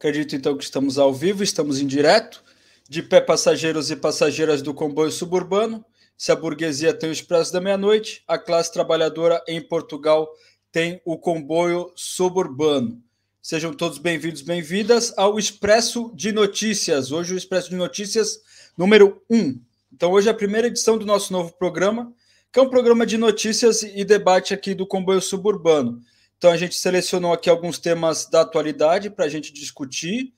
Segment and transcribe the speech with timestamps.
[0.00, 2.42] Acredito então que estamos ao vivo, estamos em direto.
[2.88, 5.84] De pé, passageiros e passageiras do comboio suburbano.
[6.16, 10.26] Se a burguesia tem o expresso da meia-noite, a classe trabalhadora em Portugal
[10.72, 12.98] tem o comboio suburbano.
[13.42, 17.12] Sejam todos bem-vindos, bem-vindas ao Expresso de Notícias.
[17.12, 18.40] Hoje o Expresso de Notícias
[18.78, 19.60] número 1.
[19.92, 22.10] Então hoje é a primeira edição do nosso novo programa,
[22.50, 26.00] que é um programa de notícias e debate aqui do comboio suburbano.
[26.40, 30.32] Então a gente selecionou aqui alguns temas da atualidade para a gente discutir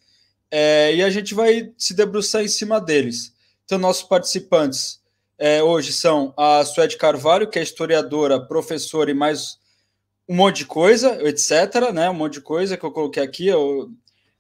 [0.51, 3.33] é, e a gente vai se debruçar em cima deles.
[3.65, 5.01] Então nossos participantes
[5.39, 9.59] é, hoje são a Suede Carvalho, que é historiadora, professora e mais
[10.29, 11.93] um monte de coisa, etc.
[11.95, 13.47] Né, um monte de coisa que eu coloquei aqui.
[13.47, 13.89] Eu,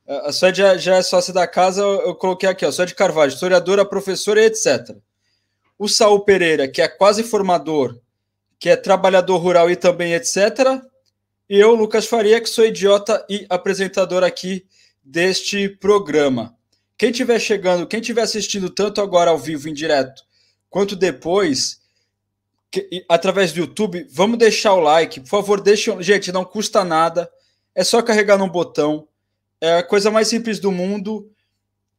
[0.04, 3.84] a Suede já, já, é sócia da casa, eu coloquei aqui, ó, Suede Carvalho, historiadora,
[3.84, 4.96] professora e etc.
[5.78, 8.00] O Saul Pereira, que é quase formador,
[8.58, 10.90] que é trabalhador rural e também etc.
[11.52, 14.64] E eu, Lucas Faria, que sou idiota e apresentador aqui
[15.04, 16.56] deste programa.
[16.96, 20.22] Quem estiver chegando, quem estiver assistindo tanto agora ao vivo em direto,
[20.70, 21.78] quanto depois,
[22.70, 25.20] que, através do YouTube, vamos deixar o like.
[25.20, 26.02] Por favor, deixem.
[26.02, 27.30] Gente, não custa nada.
[27.74, 29.06] É só carregar num botão.
[29.60, 31.30] É a coisa mais simples do mundo.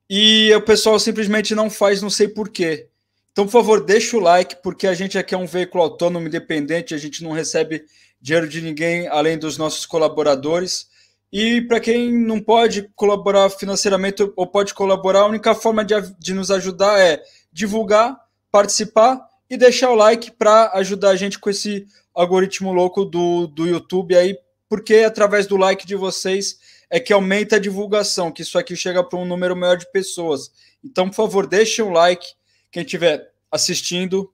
[0.09, 2.87] E o pessoal simplesmente não faz, não sei porquê.
[3.31, 6.95] Então, por favor, deixa o like, porque a gente aqui é um veículo autônomo, independente,
[6.95, 7.83] a gente não recebe
[8.23, 10.87] dinheiro de ninguém além dos nossos colaboradores.
[11.29, 16.33] E para quem não pode colaborar financeiramente ou pode colaborar, a única forma de, de
[16.33, 17.21] nos ajudar é
[17.51, 18.17] divulgar,
[18.49, 23.67] participar e deixar o like para ajudar a gente com esse algoritmo louco do, do
[23.67, 24.37] YouTube aí,
[24.69, 29.03] porque através do like de vocês é que aumenta a divulgação, que isso aqui chega
[29.03, 30.49] para um número maior de pessoas.
[30.83, 32.25] Então, por favor, deixem o like,
[32.71, 34.31] quem estiver assistindo,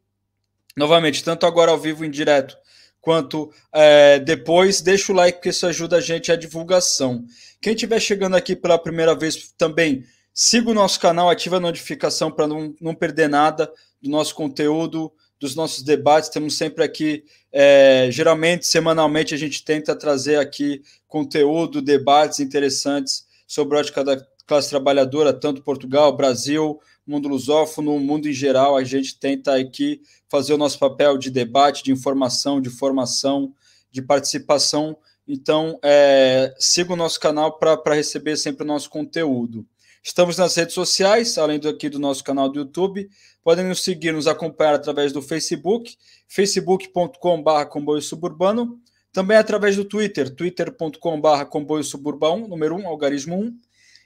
[0.78, 2.56] novamente, tanto agora ao vivo em direto,
[3.02, 4.82] quanto é, depois.
[4.82, 7.26] Deixa o like, porque isso ajuda a gente a divulgação.
[7.62, 12.32] Quem estiver chegando aqui pela primeira vez também, siga o nosso canal, ativa a notificação
[12.32, 16.30] para não, não perder nada do nosso conteúdo, dos nossos debates.
[16.30, 23.78] Temos sempre aqui, é, geralmente, semanalmente, a gente tenta trazer aqui conteúdo, debates interessantes sobre
[23.78, 26.80] a ótica da classe trabalhadora, tanto Portugal, Brasil,
[27.10, 31.84] mundo lusófono, mundo em geral, a gente tenta aqui fazer o nosso papel de debate,
[31.84, 33.54] de informação, de formação,
[33.92, 34.96] de participação.
[35.28, 39.66] Então, é, siga o nosso canal para receber sempre o nosso conteúdo.
[40.04, 43.10] Estamos nas redes sociais, além do, aqui do nosso canal do YouTube.
[43.44, 45.96] Podem nos seguir, nos acompanhar através do Facebook,
[46.28, 48.80] facebook.com.br comboio suburbano.
[49.12, 53.60] Também através do Twitter, twitter.com.br comboio suburbano, número 1, algarismo 1.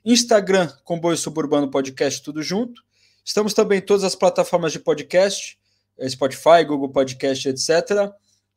[0.05, 2.81] Instagram, comboio suburbano podcast, tudo junto.
[3.23, 5.57] Estamos também em todas as plataformas de podcast,
[5.97, 8.11] eh, Spotify, Google Podcast, etc.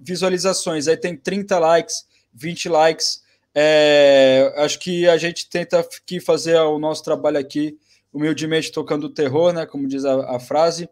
[0.00, 3.22] visualizações, aí tem 30 likes 20 likes.
[3.54, 7.78] É, acho que a gente tenta aqui fazer o nosso trabalho aqui,
[8.12, 10.88] humildemente tocando o terror, né, como diz a, a frase,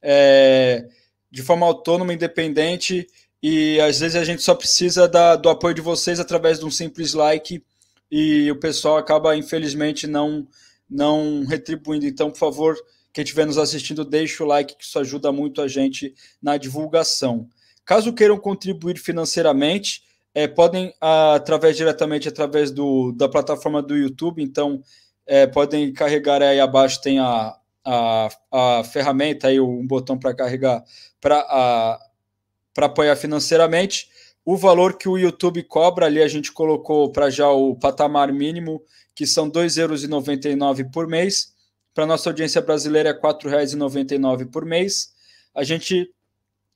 [0.00, 0.88] é,
[1.30, 3.06] de forma autônoma, independente,
[3.42, 6.70] e às vezes a gente só precisa da, do apoio de vocês através de um
[6.70, 7.62] simples like,
[8.10, 10.46] e o pessoal acaba, infelizmente, não,
[10.88, 12.06] não retribuindo.
[12.06, 12.76] Então, por favor,
[13.12, 17.48] quem estiver nos assistindo, deixe o like, que isso ajuda muito a gente na divulgação.
[17.84, 20.02] Caso queiram contribuir financeiramente,
[20.36, 24.82] é, podem, através diretamente através do, da plataforma do YouTube, então
[25.26, 30.84] é, podem carregar aí abaixo, tem a, a, a ferramenta aí, um botão para carregar
[31.22, 31.98] para
[32.76, 34.10] apoiar financeiramente.
[34.44, 38.82] O valor que o YouTube cobra ali, a gente colocou para já o patamar mínimo,
[39.14, 41.54] que são R$ 2,99 por mês.
[41.94, 45.14] Para nossa audiência brasileira é R$ 4,99 por mês.
[45.54, 46.10] A gente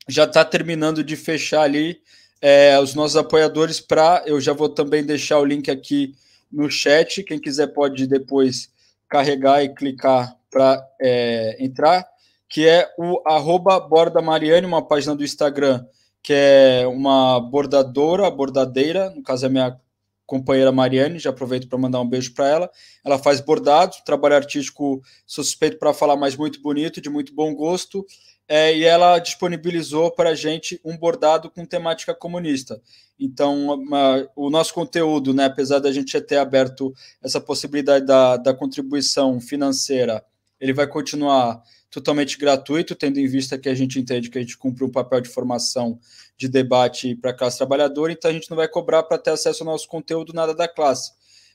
[0.09, 2.01] já está terminando de fechar ali
[2.41, 4.23] é, os nossos apoiadores para.
[4.27, 6.15] Eu já vou também deixar o link aqui
[6.51, 7.23] no chat.
[7.23, 8.71] Quem quiser pode depois
[9.09, 12.07] carregar e clicar para é, entrar,
[12.49, 15.85] que é o arroba Borda Mariane, uma página do Instagram,
[16.23, 19.79] que é uma bordadora, bordadeira, no caso é minha
[20.27, 22.71] companheira Mariane, já aproveito para mandar um beijo para ela.
[23.05, 28.07] Ela faz bordados, trabalho artístico suspeito para falar mais muito bonito, de muito bom gosto
[28.53, 32.83] é, e ela disponibilizou para a gente um bordado com temática comunista.
[33.17, 36.93] Então, uma, o nosso conteúdo, né, apesar da gente ter aberto
[37.23, 40.25] essa possibilidade da, da contribuição financeira,
[40.61, 41.63] ele vai continuar
[41.93, 45.21] totalmente gratuito, tendo em vista que a gente entende que a gente cumpre um papel
[45.21, 46.01] de formação
[46.37, 49.63] de debate para a classe trabalhadora, então a gente não vai cobrar para ter acesso
[49.63, 51.13] ao nosso conteúdo nada da classe,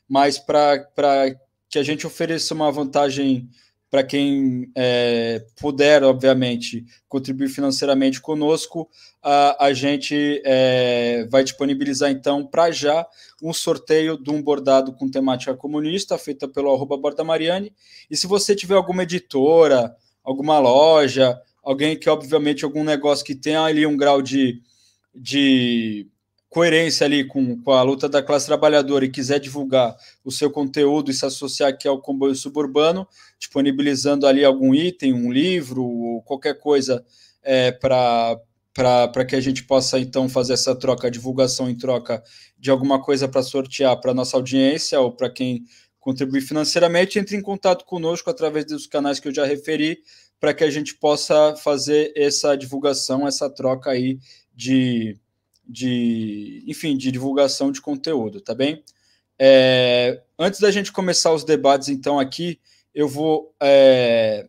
[0.08, 1.36] mas para
[1.68, 3.50] que a gente ofereça uma vantagem
[3.96, 8.90] para quem é, puder, obviamente, contribuir financeiramente conosco,
[9.22, 13.06] a, a gente é, vai disponibilizar, então, para já,
[13.42, 17.72] um sorteio de um bordado com temática comunista, feita pelo arroba Borda Mariani.
[18.10, 23.62] E se você tiver alguma editora, alguma loja, alguém que, obviamente, algum negócio que tenha
[23.62, 24.60] ali um grau de,
[25.14, 26.06] de
[26.48, 31.10] coerência ali com, com a luta da classe trabalhadora e quiser divulgar o seu conteúdo
[31.10, 33.06] e se associar aqui ao comboio suburbano,
[33.38, 37.04] disponibilizando ali algum item, um livro, ou qualquer coisa
[37.42, 38.38] é, para
[38.76, 42.22] para que a gente possa então fazer essa troca, divulgação em troca
[42.58, 45.64] de alguma coisa para sortear para nossa audiência ou para quem
[45.98, 49.98] contribuir financeiramente, entre em contato conosco através dos canais que eu já referi,
[50.38, 54.18] para que a gente possa fazer essa divulgação, essa troca aí
[54.54, 55.18] de,
[55.66, 58.82] de, enfim, de divulgação de conteúdo, tá bem?
[59.38, 62.58] É, antes da gente começar os debates, então, aqui,
[62.94, 64.48] eu vou, é,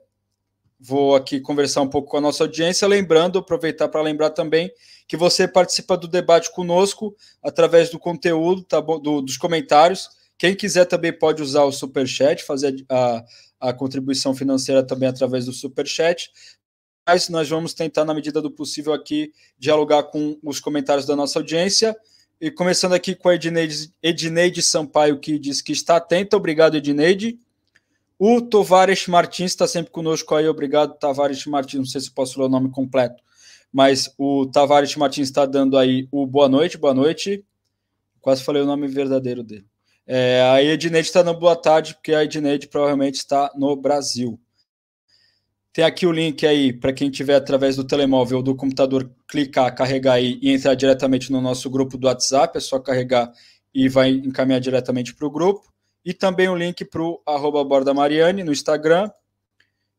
[0.80, 4.72] vou aqui conversar um pouco com a nossa audiência, lembrando, aproveitar para lembrar também
[5.08, 10.10] que você participa do debate conosco através do conteúdo, tá bom, do, dos comentários.
[10.38, 13.24] Quem quiser também pode usar o Superchat, fazer a,
[13.60, 16.30] a contribuição financeira também através do Superchat
[17.30, 21.96] nós vamos tentar, na medida do possível, aqui dialogar com os comentários da nossa audiência.
[22.40, 26.38] E começando aqui com a Edneide, Edneide Sampaio, que diz que está atenta.
[26.38, 27.40] Obrigado, Edneide.
[28.20, 30.48] O Tovares Martins está sempre conosco aí.
[30.48, 31.80] Obrigado, Tavares Martins.
[31.80, 33.24] Não sei se posso ler o nome completo,
[33.72, 37.44] mas o Tavares Martins está dando aí o boa noite, boa noite.
[38.20, 39.66] Quase falei o nome verdadeiro dele.
[40.06, 44.40] É, a Edneide está dando boa tarde, porque a Edneide provavelmente está no Brasil.
[45.78, 49.76] Tem aqui o link aí para quem tiver através do telemóvel ou do computador clicar,
[49.76, 52.58] carregar aí e entrar diretamente no nosso grupo do WhatsApp.
[52.58, 53.32] É só carregar
[53.72, 55.72] e vai encaminhar diretamente para o grupo.
[56.04, 59.12] E também o link para o arroba Borda Mariane no Instagram.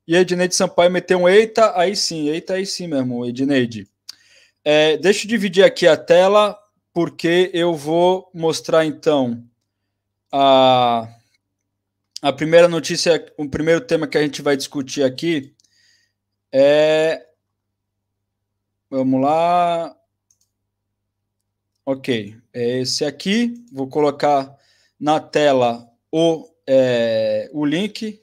[0.05, 3.87] E Edneide Sampaio meteu um eita, aí sim, eita, aí sim mesmo, Edneide.
[4.65, 6.59] É, deixa eu dividir aqui a tela,
[6.93, 9.45] porque eu vou mostrar então
[10.33, 11.09] a,
[12.21, 15.55] a primeira notícia, o primeiro tema que a gente vai discutir aqui
[16.53, 17.27] é.
[18.91, 19.95] Vamos lá.
[21.85, 23.55] Ok, é esse aqui.
[23.73, 24.57] Vou colocar
[24.99, 28.21] na tela o, é, o link.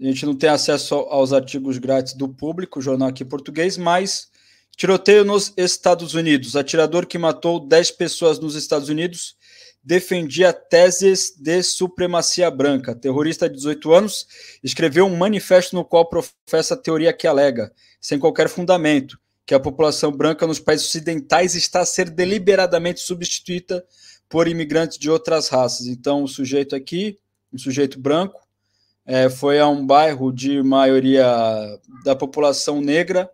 [0.00, 4.30] A gente não tem acesso aos artigos grátis do público, jornal aqui em português, mas
[4.76, 6.56] tiroteio nos Estados Unidos.
[6.56, 9.36] Atirador que matou 10 pessoas nos Estados Unidos
[9.82, 12.94] defendia teses de supremacia branca.
[12.94, 14.26] Terrorista de 18 anos
[14.62, 19.60] escreveu um manifesto no qual professa a teoria que alega, sem qualquer fundamento, que a
[19.60, 23.84] população branca nos países ocidentais está a ser deliberadamente substituída
[24.28, 25.86] por imigrantes de outras raças.
[25.86, 27.18] Então, o sujeito aqui,
[27.52, 28.40] um sujeito branco,
[29.04, 31.26] é, foi a um bairro de maioria
[32.04, 33.28] da população negra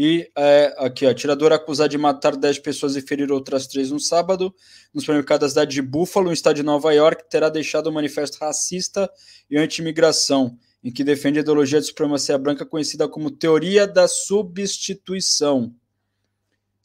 [0.00, 3.98] e é, aqui, ó, atirador acusado de matar 10 pessoas e ferir outras três no
[3.98, 4.54] sábado,
[4.94, 8.38] no supermercado da cidade de Buffalo, no estado de Nova York, terá deixado um manifesto
[8.38, 9.10] racista
[9.50, 15.74] e anti-imigração, em que defende a ideologia de supremacia branca conhecida como teoria da substituição.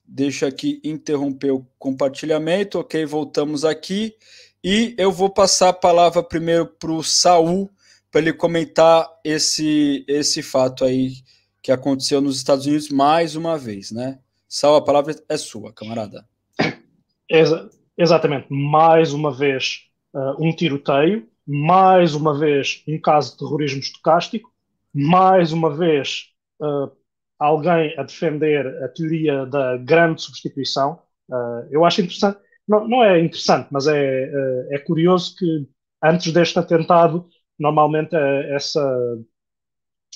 [0.03, 2.79] Deixa aqui interromper o compartilhamento.
[2.79, 4.15] Ok, voltamos aqui.
[4.63, 7.70] E eu vou passar a palavra primeiro para o Saul,
[8.10, 11.13] para ele comentar esse, esse fato aí
[11.63, 14.20] que aconteceu nos Estados Unidos mais uma vez, né?
[14.50, 16.27] Sal, a palavra é sua, camarada.
[17.29, 23.79] Exa exatamente, mais uma vez uh, um tiroteio, mais uma vez um caso de terrorismo
[23.79, 24.51] estocástico,
[24.93, 26.91] mais uma vez uh,
[27.39, 31.00] alguém a defender a teoria da grande substituição.
[31.29, 34.32] Uh, eu acho interessante, não, não, é interessante, mas é,
[34.72, 35.67] é curioso que
[36.03, 37.27] antes deste atentado
[37.58, 38.82] normalmente essa,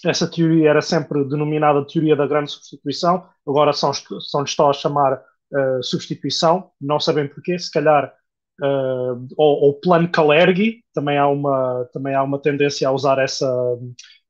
[0.06, 5.14] essa teoria era sempre denominada teoria da grande substituição, agora são, são estão a chamar
[5.14, 8.14] uh, substituição, não sabem porquê, se calhar
[8.62, 13.50] uh, ou, ou plano Kalergi, também há uma, também há uma tendência a usar essa,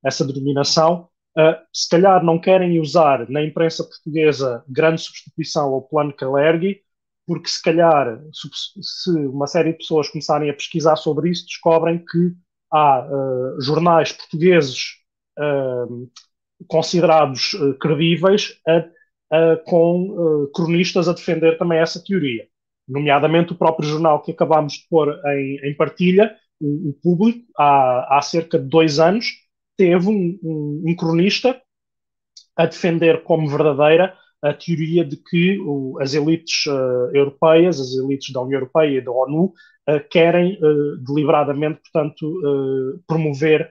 [0.06, 1.10] essa denominação.
[1.38, 6.82] Uh, se calhar não querem usar na imprensa portuguesa grande substituição ou plano Kalergi,
[7.28, 12.34] porque se calhar se uma série de pessoas começarem a pesquisar sobre isso, descobrem que
[12.74, 13.06] há
[13.60, 14.98] jornais portugueses
[16.68, 18.60] considerados credíveis
[19.66, 22.48] com cronistas a defender também essa teoria.
[22.88, 28.18] Nomeadamente o próprio jornal que acabámos de pôr em, em partilha, o, o público, há,
[28.18, 29.28] há, cerca de dois anos,
[29.76, 31.60] teve um, um, um, cronista
[32.56, 38.32] a defender como verdadeira a teoria de que o, as elites uh, europeias, as elites
[38.32, 43.70] da União Europeia e da ONU, uh, querem uh, deliberadamente, portanto, promover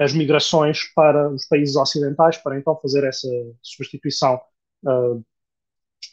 [0.00, 3.28] as migrações para os países ocidentais, para então fazer essa
[3.62, 4.40] substituição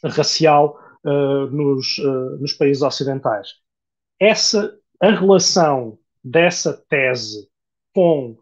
[0.04, 3.54] racial uh, nos, uh, nos países ocidentais.
[4.18, 7.48] Essa, a relação dessa tese
[7.94, 8.36] com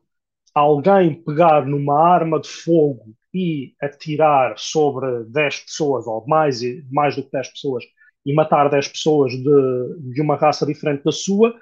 [0.55, 7.23] alguém pegar numa arma de fogo e atirar sobre 10 pessoas, ou mais, mais do
[7.23, 7.85] que 10 pessoas,
[8.25, 11.55] e matar 10 pessoas de, de uma raça diferente da sua,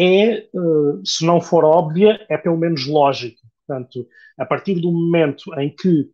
[0.00, 3.40] é, uh, se não for óbvia, é pelo menos lógico.
[3.66, 4.06] Portanto,
[4.38, 6.10] a partir do momento em que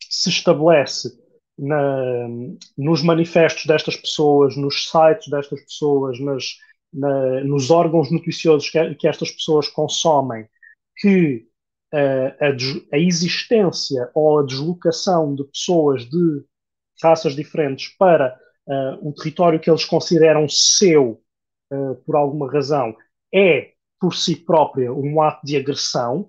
[0.00, 1.10] se estabelece
[1.58, 2.26] na,
[2.76, 6.44] nos manifestos destas pessoas, nos sites destas pessoas, nas,
[6.92, 10.46] na, nos órgãos noticiosos que, que, estas pessoas consomem,
[10.96, 11.46] que
[11.94, 16.44] uh, a, a, existência ou a deslocação de pessoas de
[17.02, 18.36] raças diferentes para
[18.66, 21.20] uh, o território que eles consideram seu,
[22.04, 22.96] por alguma razão,
[23.34, 26.28] é por si própria um ato de agressão,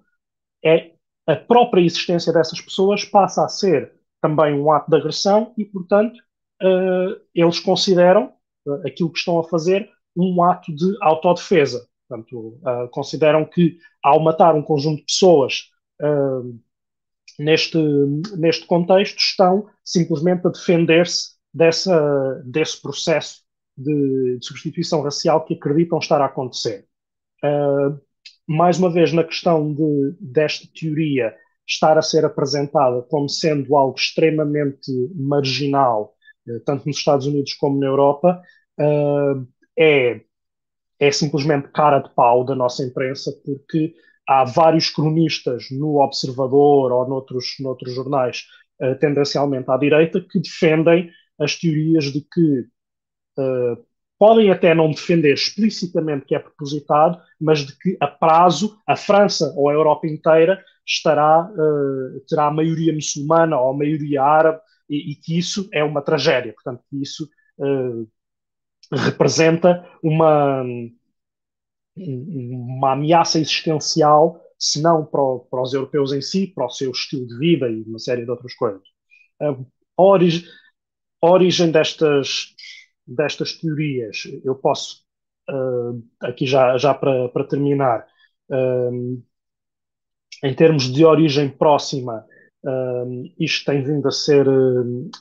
[0.63, 0.91] é
[1.27, 6.17] a própria existência dessas pessoas passa a ser também um ato de agressão e, portanto,
[6.63, 8.33] uh, eles consideram
[8.65, 11.87] uh, aquilo que estão a fazer um ato de autodefesa.
[12.07, 12.57] Portanto,
[12.91, 15.69] consideram que ao matar um conjunto de pessoas
[17.37, 17.77] neste,
[18.37, 23.43] neste contexto estão simplesmente a defender-se desse processo
[23.77, 26.85] de, de, substituição racial que acreditam estar a acontecer.
[28.47, 31.33] mais uma vez, na questão de, desta teoria
[31.67, 36.15] estar a ser apresentada como sendo algo extremamente marginal,
[36.47, 38.41] eh, tanto nos Estados Unidos como na Europa,
[38.79, 39.45] uh,
[39.77, 40.21] é,
[40.99, 43.93] é simplesmente cara de pau da nossa imprensa, porque
[44.27, 48.45] há vários cronistas no Observador ou noutros, noutros jornais,
[48.81, 52.65] uh, tendencialmente à direita, que defendem as teorias de que
[53.37, 53.85] uh,
[54.17, 59.53] podem até não defender explicitamente que é propositado, mas de que a prazo a França
[59.55, 65.37] ou a Europa inteira estará, uh, terá maioria muçulmana ou maioria árabe e, e, que
[65.37, 66.53] isso é uma tragédia.
[66.53, 67.29] Portanto, que isso
[67.59, 68.07] uh,
[68.91, 70.63] representa uma,
[71.95, 77.27] uma ameaça existencial, se não para, para, os europeus em si, para o seu estilo
[77.27, 78.81] de vida e uma série de outras coisas.
[79.41, 79.55] A,
[81.21, 82.55] a origem destas,
[83.07, 85.03] destas teorias, eu posso,
[86.19, 88.05] aqui já, já para, para terminar,
[90.43, 92.25] em termos de origem próxima,
[92.63, 94.45] um, isto tem vindo a ser,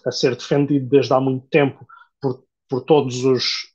[0.04, 1.86] a ser defendido desde há muito tempo
[2.20, 3.72] por, por todos, os,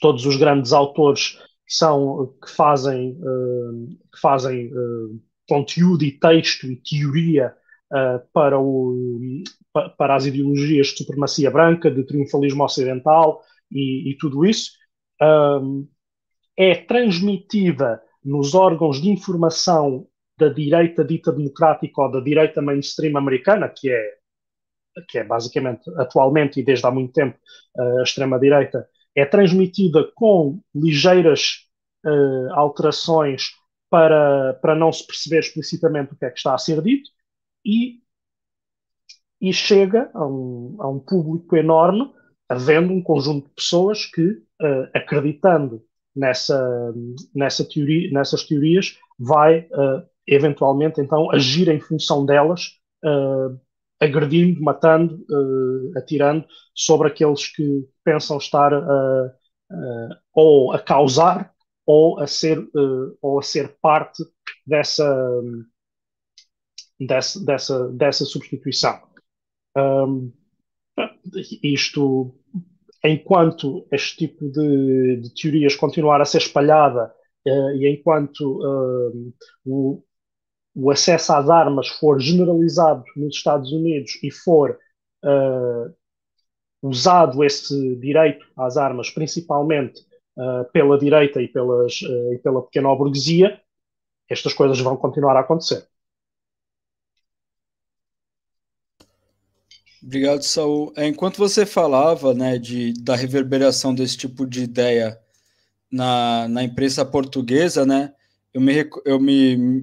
[0.00, 6.66] todos os grandes autores que, são, que fazem, uh, que fazem uh, conteúdo e texto
[6.66, 7.63] e teoria uh,
[8.32, 9.42] para, o,
[9.96, 14.72] para as ideologias de supremacia branca, de triunfalismo ocidental e, e tudo isso.
[15.22, 15.86] Um,
[16.56, 20.06] é transmitida nos órgãos de informação
[20.38, 24.14] da direita dita democrática ou da direita mainstream americana, que é,
[25.08, 27.38] que é basicamente atualmente e desde há muito tempo
[27.76, 31.68] a extrema-direita, é transmitida com ligeiras
[32.04, 33.50] uh, alterações
[33.88, 37.10] para, para não se perceber explicitamente o que é que está a ser dito
[37.64, 38.00] e,
[39.40, 42.12] e chega a um, a um público enorme,
[42.48, 45.82] havendo um conjunto de pessoas que, uh, acreditando
[46.14, 46.94] nessa,
[47.34, 53.58] nessa teoria, nessas teorias, vai uh, eventualmente então agir em função delas, uh,
[54.00, 58.72] agredindo, matando, uh, atirando sobre aqueles que pensam estar
[60.32, 61.52] ou a causar
[61.86, 62.58] ou a ser,
[63.20, 64.22] ou a ser parte
[64.66, 65.04] dessa,
[67.00, 69.00] dessa, dessa, dessa substituição.
[69.76, 70.32] Um,
[71.62, 72.34] isto
[73.04, 77.12] enquanto este tipo de, de, teorias continuar a ser espalhada
[77.44, 78.60] e enquanto
[79.66, 80.02] o,
[80.74, 84.78] o acesso às armas for generalizado nos Estados Unidos e for
[85.24, 85.94] uh,
[86.82, 90.00] usado esse direito às armas principalmente
[90.36, 93.60] uh, pela direita e, pelas, uh, e pela pequena burguesia,
[94.28, 95.86] estas coisas vão continuar a acontecer.
[100.06, 100.92] Obrigado, Saul.
[100.96, 105.18] É, enquanto você falava né, de, da reverberação desse tipo de ideia
[105.90, 108.12] na, na imprensa portuguesa, né,
[108.52, 109.82] eu me, eu me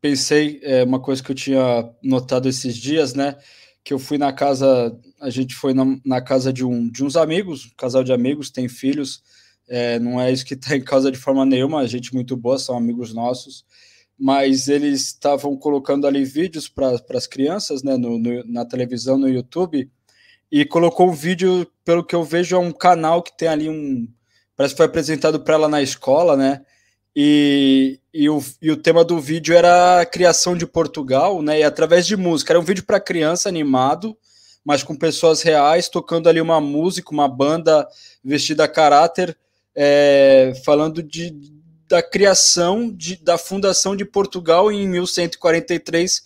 [0.00, 3.36] pensei é, uma coisa que eu tinha notado esses dias, né,
[3.84, 7.14] que eu fui na casa, a gente foi na, na casa de, um, de uns
[7.14, 9.22] amigos, um casal de amigos, tem filhos,
[9.68, 12.58] é, não é isso que está em causa de forma nenhuma, a gente muito boa,
[12.58, 13.66] são amigos nossos,
[14.18, 19.28] mas eles estavam colocando ali vídeos para as crianças, né, no, no, na televisão, no
[19.28, 19.88] YouTube,
[20.50, 24.08] e colocou um vídeo, pelo que eu vejo, é um canal que tem ali um.
[24.56, 26.62] Parece que foi apresentado para ela na escola, né?
[27.14, 31.60] E, e, o, e o tema do vídeo era a criação de Portugal, né?
[31.60, 32.52] E através de música.
[32.52, 34.16] Era um vídeo para criança animado,
[34.64, 37.86] mas com pessoas reais, tocando ali uma música, uma banda
[38.24, 39.36] vestida a caráter,
[39.74, 41.30] é, falando de,
[41.88, 46.22] da criação de, da fundação de Portugal em 1143,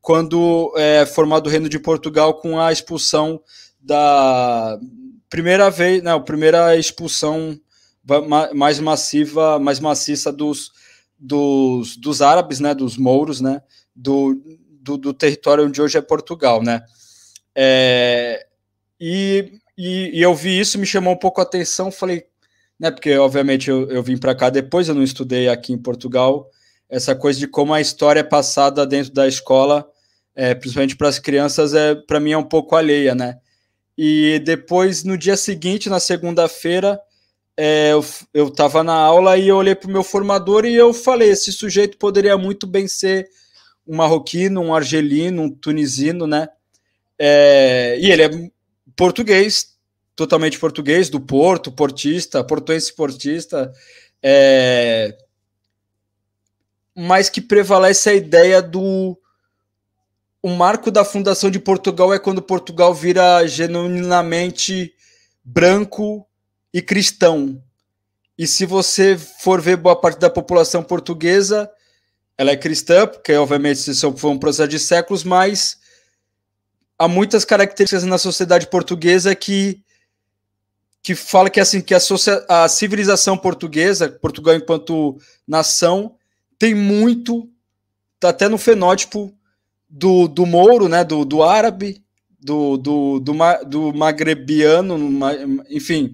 [0.00, 3.40] quando é formado o Reino de Portugal com a expulsão
[3.80, 4.78] da
[5.28, 7.58] primeira vez, não, primeira expulsão
[8.54, 10.70] mais massiva, mais maciça dos,
[11.18, 13.62] dos, dos árabes, né, dos mouros, né,
[13.94, 14.40] do,
[14.80, 16.82] do, do território onde hoje é Portugal, né.
[17.54, 18.46] É,
[19.00, 22.26] e, e, e eu vi isso, me chamou um pouco a atenção, falei,
[22.78, 22.90] né?
[22.90, 26.48] Porque, obviamente, eu, eu vim para cá depois, eu não estudei aqui em Portugal.
[26.88, 29.88] Essa coisa de como a história é passada dentro da escola,
[30.34, 33.38] é, principalmente para as crianças, é para mim é um pouco alheia, né?
[33.96, 37.00] E depois, no dia seguinte, na segunda-feira,
[37.56, 37.92] é,
[38.34, 41.50] eu estava na aula e eu olhei para o meu formador e eu falei: esse
[41.50, 43.26] sujeito poderia muito bem ser
[43.86, 46.48] um marroquino, um argelino, um tunisino, né?
[47.18, 48.30] É, e ele é
[48.94, 49.75] português,
[50.16, 53.70] totalmente português, do Porto, portista, portuense portista,
[54.22, 55.16] é...
[56.96, 59.16] mas que prevalece a ideia do.
[60.42, 64.94] O marco da fundação de Portugal é quando Portugal vira genuinamente
[65.44, 66.26] branco
[66.72, 67.62] e cristão.
[68.38, 71.70] E se você for ver boa parte da população portuguesa,
[72.38, 75.78] ela é cristã, porque obviamente isso foi um processo de séculos, mas
[76.98, 79.84] há muitas características na sociedade portuguesa que
[81.06, 82.00] que fala que assim que a,
[82.48, 85.16] a civilização portuguesa, Portugal enquanto
[85.46, 86.16] nação,
[86.58, 87.48] tem muito,
[88.18, 89.32] tá até no fenótipo
[89.88, 92.02] do, do mouro, né, do, do árabe,
[92.40, 93.32] do, do, do,
[93.68, 94.98] do magrebiano,
[95.70, 96.10] enfim,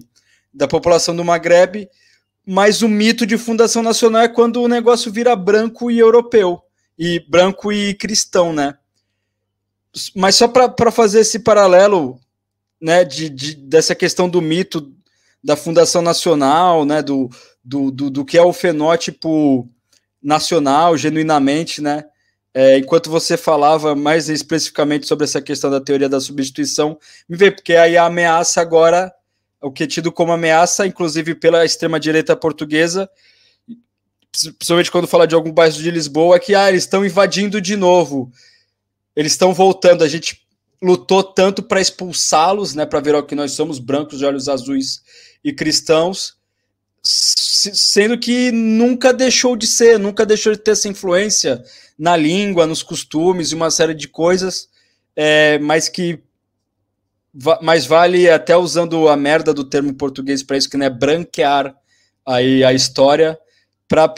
[0.53, 1.89] da população do Magrebe,
[2.45, 6.61] mas o mito de fundação nacional é quando o negócio vira branco e europeu,
[6.99, 8.77] e branco e cristão, né?
[10.15, 12.19] Mas só para fazer esse paralelo,
[12.83, 14.93] né, de, de, dessa questão do mito
[15.41, 17.29] da fundação nacional, né, do,
[17.63, 19.69] do, do, do que é o fenótipo
[20.21, 22.03] nacional, genuinamente, né,
[22.53, 27.49] é, enquanto você falava mais especificamente sobre essa questão da teoria da substituição, me vê,
[27.49, 29.13] porque aí a ameaça agora,
[29.61, 33.09] o que é tido como ameaça, inclusive pela extrema-direita portuguesa,
[34.29, 37.77] principalmente quando fala de algum bairro de Lisboa, é que ah, eles estão invadindo de
[37.77, 38.29] novo,
[39.15, 40.42] eles estão voltando, a gente
[40.83, 45.01] lutou tanto para expulsá-los, né, para ver o que nós somos, brancos de olhos azuis
[45.41, 46.35] e cristãos,
[47.01, 51.63] sendo que nunca deixou de ser, nunca deixou de ter essa influência
[51.97, 54.67] na língua, nos costumes e uma série de coisas,
[55.15, 56.19] é, mas que
[57.61, 61.75] mais vale até usando a merda do termo português para isso que não é branquear
[62.25, 63.39] aí a história
[63.87, 64.13] para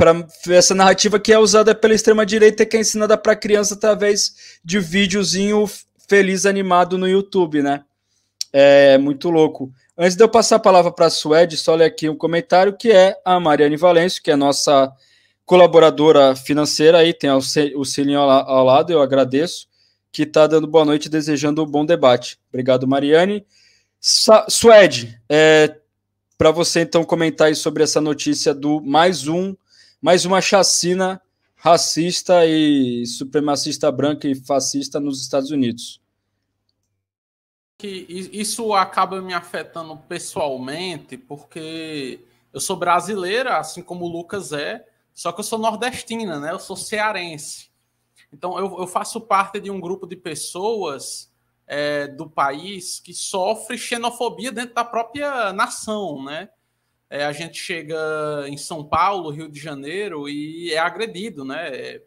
[0.49, 4.59] essa narrativa que é usada pela extrema direita e que é ensinada para criança através
[4.63, 5.65] de videozinho
[6.07, 7.83] feliz animado no YouTube, né?
[8.51, 9.71] É muito louco.
[9.97, 12.91] Antes de eu passar a palavra para a Suede, só ler aqui um comentário que
[12.91, 14.91] é a Mariane Valêncio, que é nossa
[15.45, 19.67] colaboradora financeira aí, tem o sininho ao lado, eu agradeço,
[20.11, 22.39] que está dando boa noite desejando um bom debate.
[22.49, 23.45] Obrigado, Mariane.
[24.49, 25.75] Suede, é,
[26.37, 29.55] para você então comentar sobre essa notícia do mais um,
[30.01, 31.21] mais uma chacina
[31.65, 35.99] racista e supremacista branca e fascista nos Estados Unidos.
[37.75, 42.19] Que isso acaba me afetando pessoalmente, porque
[42.53, 46.51] eu sou brasileira, assim como o Lucas é, só que eu sou nordestina, né?
[46.51, 47.71] Eu sou cearense.
[48.31, 51.33] Então eu, eu faço parte de um grupo de pessoas
[51.65, 56.47] é, do país que sofre xenofobia dentro da própria nação, né?
[57.15, 57.97] É, a gente chega
[58.47, 61.97] em São Paulo, Rio de Janeiro e é agredido, né?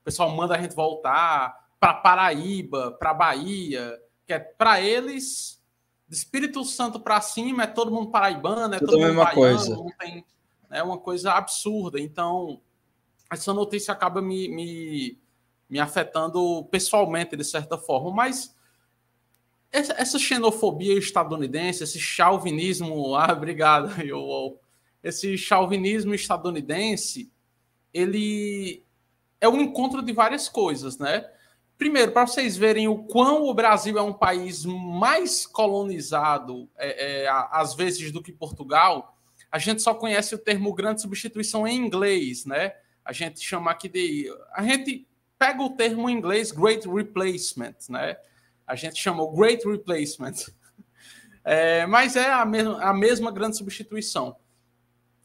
[0.00, 5.62] O pessoal manda a gente voltar para Paraíba, para Bahia, que é para eles
[6.08, 9.34] de Espírito Santo para cima é todo mundo paraibano, é Tudo todo mundo mesma baiano,
[9.34, 9.84] coisa.
[9.98, 10.24] tem,
[10.70, 12.00] é uma coisa absurda.
[12.00, 12.60] Então,
[13.30, 15.18] essa notícia acaba me, me,
[15.68, 18.54] me afetando pessoalmente, de certa forma, mas
[19.74, 24.58] essa, essa xenofobia estadunidense, esse chauvinismo, ah, obrigado, eu,
[25.02, 27.30] esse chauvinismo estadunidense,
[27.92, 28.84] ele
[29.40, 31.28] é um encontro de várias coisas, né?
[31.76, 37.28] Primeiro, para vocês verem o quão o Brasil é um país mais colonizado, é, é,
[37.50, 39.18] às vezes, do que Portugal,
[39.50, 42.74] a gente só conhece o termo grande substituição em inglês, né?
[43.04, 44.32] A gente chama aqui de.
[44.52, 45.06] A gente
[45.36, 48.16] pega o termo em inglês Great Replacement, né?
[48.66, 50.34] A gente chama o Great Replacement.
[51.46, 54.34] É, mas é a mesma, a mesma grande substituição.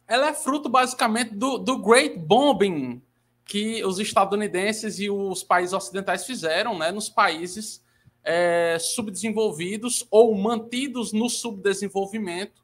[0.06, 3.02] Ela é fruto, basicamente, do, do Great Bombing
[3.45, 7.82] que os estadunidenses e os países ocidentais fizeram né, nos países
[8.23, 12.63] é, subdesenvolvidos ou mantidos no subdesenvolvimento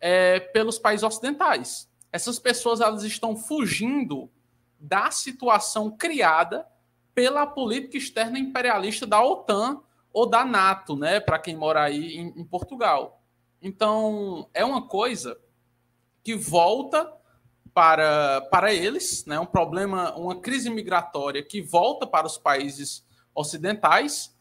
[0.00, 1.90] é, pelos países ocidentais.
[2.12, 4.30] Essas pessoas elas estão fugindo
[4.78, 6.66] da situação criada
[7.14, 12.40] pela política externa imperialista da OTAN ou da NATO, né, para quem mora aí em,
[12.40, 13.22] em Portugal.
[13.62, 15.38] Então, é uma coisa
[16.22, 17.12] que volta
[17.72, 24.36] para, para eles, né, um problema, uma crise migratória que volta para os países ocidentais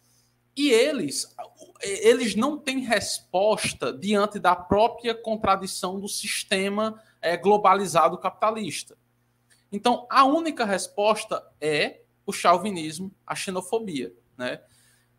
[0.56, 1.34] e eles,
[1.82, 8.98] eles não têm resposta diante da própria contradição do sistema é, globalizado capitalista.
[9.72, 14.14] Então, a única resposta é o chauvinismo, a xenofobia.
[14.38, 14.62] Né?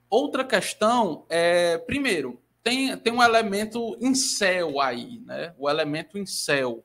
[0.09, 5.53] Outra questão é, primeiro, tem, tem um elemento incel aí, né?
[5.59, 6.85] o elemento incel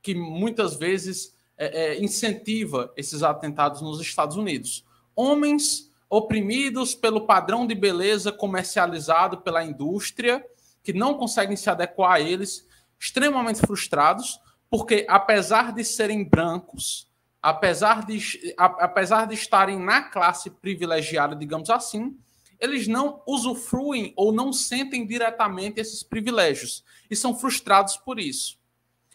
[0.00, 4.84] que muitas vezes é, é, incentiva esses atentados nos Estados Unidos.
[5.16, 10.46] Homens oprimidos pelo padrão de beleza comercializado pela indústria,
[10.80, 12.68] que não conseguem se adequar a eles,
[13.00, 14.38] extremamente frustrados,
[14.70, 17.10] porque apesar de serem brancos,
[17.46, 18.18] apesar de,
[18.56, 22.18] apesar de estarem na classe privilegiada, digamos assim,
[22.58, 28.58] eles não usufruem ou não sentem diretamente esses privilégios e são frustrados por isso.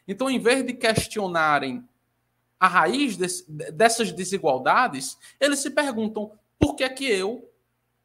[0.07, 1.83] Então, em vez de questionarem
[2.57, 7.51] a raiz desse, dessas desigualdades, eles se perguntam por que é que eu,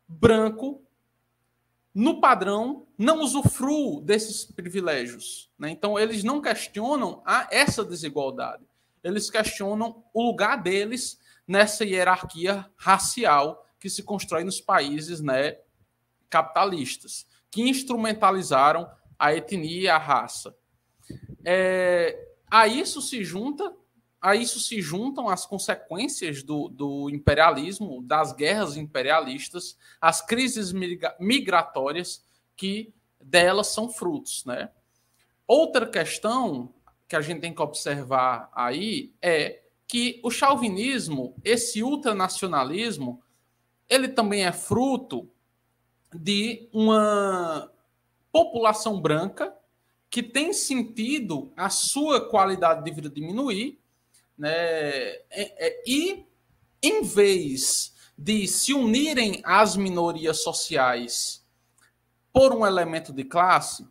[0.08, 0.82] branco,
[1.94, 5.48] no padrão, não usufruo desses privilégios.
[5.56, 5.70] Né?
[5.70, 8.64] Então, eles não questionam a, essa desigualdade.
[9.06, 15.58] Eles questionam o lugar deles nessa hierarquia racial que se constrói nos países né,
[16.28, 20.56] capitalistas, que instrumentalizaram a etnia e a raça.
[21.44, 23.72] É, a isso se junta,
[24.20, 30.72] a isso se juntam as consequências do, do imperialismo, das guerras imperialistas, as crises
[31.20, 32.24] migratórias
[32.56, 34.68] que delas são frutos, né?
[35.46, 36.74] Outra questão
[37.08, 43.22] que a gente tem que observar aí é que o chauvinismo, esse ultranacionalismo,
[43.88, 45.28] ele também é fruto
[46.12, 47.70] de uma
[48.32, 49.54] população branca
[50.10, 53.78] que tem sentido a sua qualidade de vida diminuir,
[54.36, 54.50] né?
[54.50, 56.26] É, é, e
[56.82, 61.44] em vez de se unirem às minorias sociais
[62.32, 63.86] por um elemento de classe,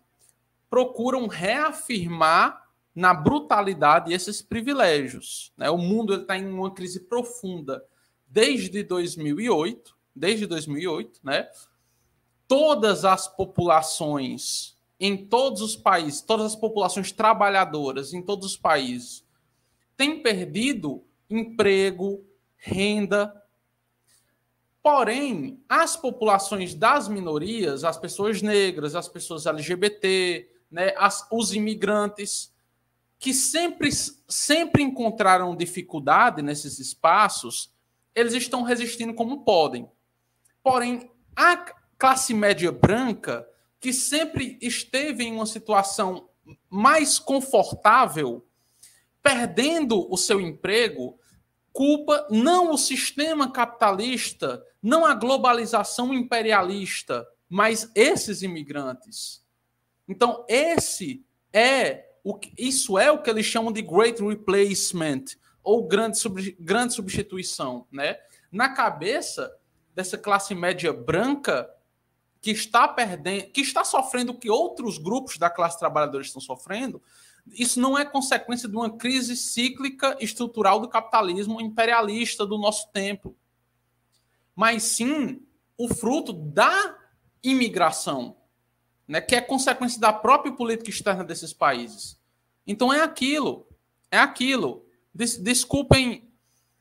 [0.69, 2.64] procuram reafirmar
[2.95, 5.51] na brutalidade esses privilégios.
[5.57, 5.69] Né?
[5.69, 7.83] O mundo está em uma crise profunda
[8.25, 11.47] desde 2008, desde 2008, né?
[12.47, 19.25] Todas as populações em todos os países, todas as populações trabalhadoras em todos os países
[19.97, 22.23] têm perdido emprego,
[22.55, 23.33] renda.
[24.81, 32.53] Porém, as populações das minorias, as pessoas negras, as pessoas LGBT, né, as, os imigrantes,
[33.25, 33.89] que sempre,
[34.29, 37.73] sempre encontraram dificuldade nesses espaços,
[38.13, 39.89] eles estão resistindo como podem.
[40.61, 41.57] Porém, a
[41.97, 46.29] classe média branca que sempre esteve em uma situação
[46.69, 48.45] mais confortável,
[49.23, 51.17] perdendo o seu emprego,
[51.73, 59.43] culpa não o sistema capitalista, não a globalização imperialista, mas esses imigrantes.
[60.07, 65.25] Então, esse é que, isso é o que eles chamam de great replacement
[65.63, 68.17] ou grande, sub, grande substituição, né?
[68.51, 69.55] Na cabeça
[69.93, 71.69] dessa classe média branca,
[72.41, 77.01] que está perdendo, que está sofrendo o que outros grupos da classe trabalhadora estão sofrendo,
[77.47, 83.35] Isso não é consequência de uma crise cíclica estrutural do capitalismo imperialista do nosso tempo,
[84.55, 85.41] mas sim
[85.77, 86.97] o fruto da
[87.43, 88.35] imigração,
[89.07, 92.19] né, que é consequência da própria política externa desses países.
[92.65, 93.67] Então é aquilo,
[94.09, 94.85] é aquilo.
[95.13, 96.29] Des desculpem,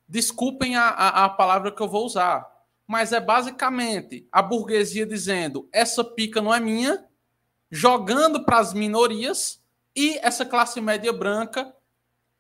[0.09, 2.47] desculpem a, a, a palavra que eu vou usar,
[2.87, 7.05] mas é basicamente a burguesia dizendo essa pica não é minha,
[7.71, 9.63] jogando para as minorias
[9.97, 11.75] e essa classe média branca,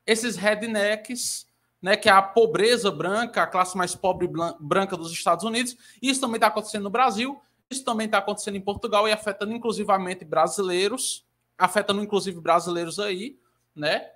[0.06, 1.46] esses rednecks,
[1.80, 5.76] né, que é a pobreza branca, a classe mais pobre branca dos Estados Unidos.
[6.00, 7.40] Isso também está acontecendo no Brasil,
[7.74, 11.26] isso também está acontecendo em Portugal e afetando inclusivamente brasileiros,
[11.58, 13.38] afetando inclusive brasileiros aí,
[13.74, 14.10] né?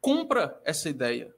[0.00, 1.34] Compra essa ideia.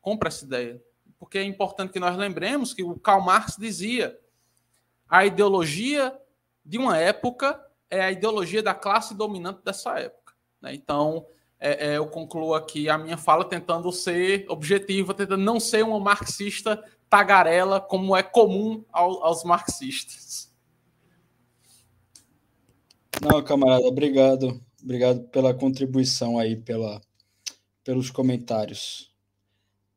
[0.00, 0.82] Compra essa ideia.
[1.18, 4.18] Porque é importante que nós lembremos que o Karl Marx dizia
[5.08, 6.18] a ideologia
[6.64, 7.60] de uma época
[7.90, 10.34] é a ideologia da classe dominante dessa época.
[10.60, 10.74] Né?
[10.74, 11.26] Então,
[11.60, 16.00] é, é, eu concluo aqui a minha fala tentando ser objetiva, tentando não ser uma
[16.00, 20.52] marxista tagarela, como é comum ao, aos marxistas.
[23.22, 24.60] Não, camarada, obrigado.
[24.82, 27.00] Obrigado pela contribuição aí, pela,
[27.82, 29.10] pelos comentários.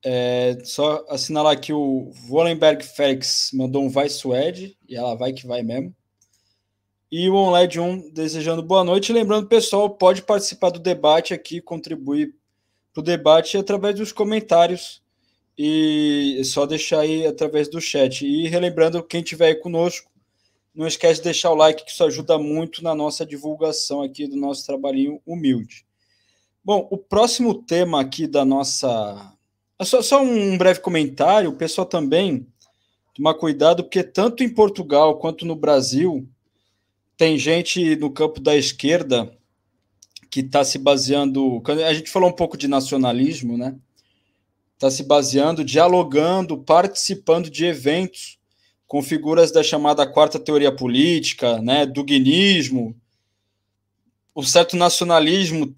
[0.04, 5.46] É, só assinalar que o Wallenberg Félix mandou um vai Suede, e ela vai que
[5.46, 5.94] vai mesmo.
[7.12, 9.14] E o OnLed 1 desejando boa noite.
[9.14, 12.36] Lembrando, pessoal, pode participar do debate aqui, contribuir
[12.94, 15.02] para o debate através dos comentários
[15.58, 18.26] e é só deixar aí através do chat.
[18.26, 20.12] E relembrando, quem estiver aí conosco,
[20.78, 24.36] não esquece de deixar o like, que isso ajuda muito na nossa divulgação aqui do
[24.36, 25.84] nosso trabalhinho humilde.
[26.64, 29.34] Bom, o próximo tema aqui da nossa.
[29.82, 32.46] Só, só um breve comentário, o pessoal também
[33.16, 36.30] tomar cuidado, porque tanto em Portugal quanto no Brasil
[37.18, 39.36] tem gente no campo da esquerda
[40.30, 41.64] que está se baseando.
[41.88, 43.76] A gente falou um pouco de nacionalismo, né?
[44.76, 48.37] Está se baseando, dialogando, participando de eventos
[48.88, 51.86] com figuras da chamada quarta teoria política, né?
[51.86, 52.96] Do guinismo,
[54.34, 55.74] o certo nacionalismo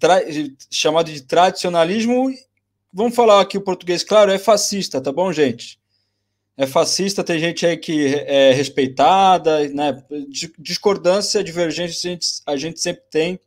[0.70, 2.32] chamado de tradicionalismo.
[2.92, 5.80] Vamos falar aqui o português, claro, é fascista, tá bom, gente?
[6.60, 10.04] é fascista, tem gente aí que é respeitada, né?
[10.58, 13.40] Discordância, divergência a gente, a gente sempre tem.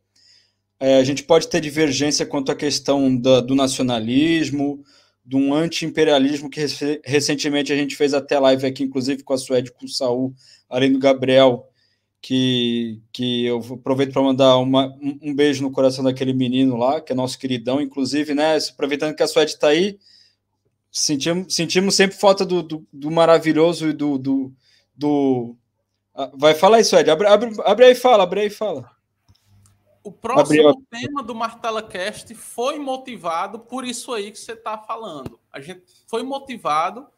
[0.80, 4.84] É, a gente pode ter divergência quanto à questão da, do nacionalismo,
[5.24, 6.60] de um anti-imperialismo que
[7.04, 10.34] recentemente a gente fez até live aqui, inclusive com a Suede, com o Saul,
[10.68, 11.68] além do Gabriel,
[12.20, 17.12] que, que eu aproveito para mandar uma, um beijo no coração daquele menino lá, que
[17.12, 18.58] é nosso queridão, inclusive, né?
[18.72, 19.98] Aproveitando que a Suede está aí,
[20.90, 24.52] sentimos, sentimos sempre falta do, do, do maravilhoso e do, do,
[24.94, 25.56] do,
[26.14, 27.10] ah, Vai falar isso, Ed.
[27.10, 28.93] Abre, abre, abre aí e fala, abre aí e fala.
[30.04, 34.76] O próximo abre, tema do Martela Cast foi motivado por isso aí que você está
[34.76, 35.40] falando.
[35.50, 37.08] A gente foi motivado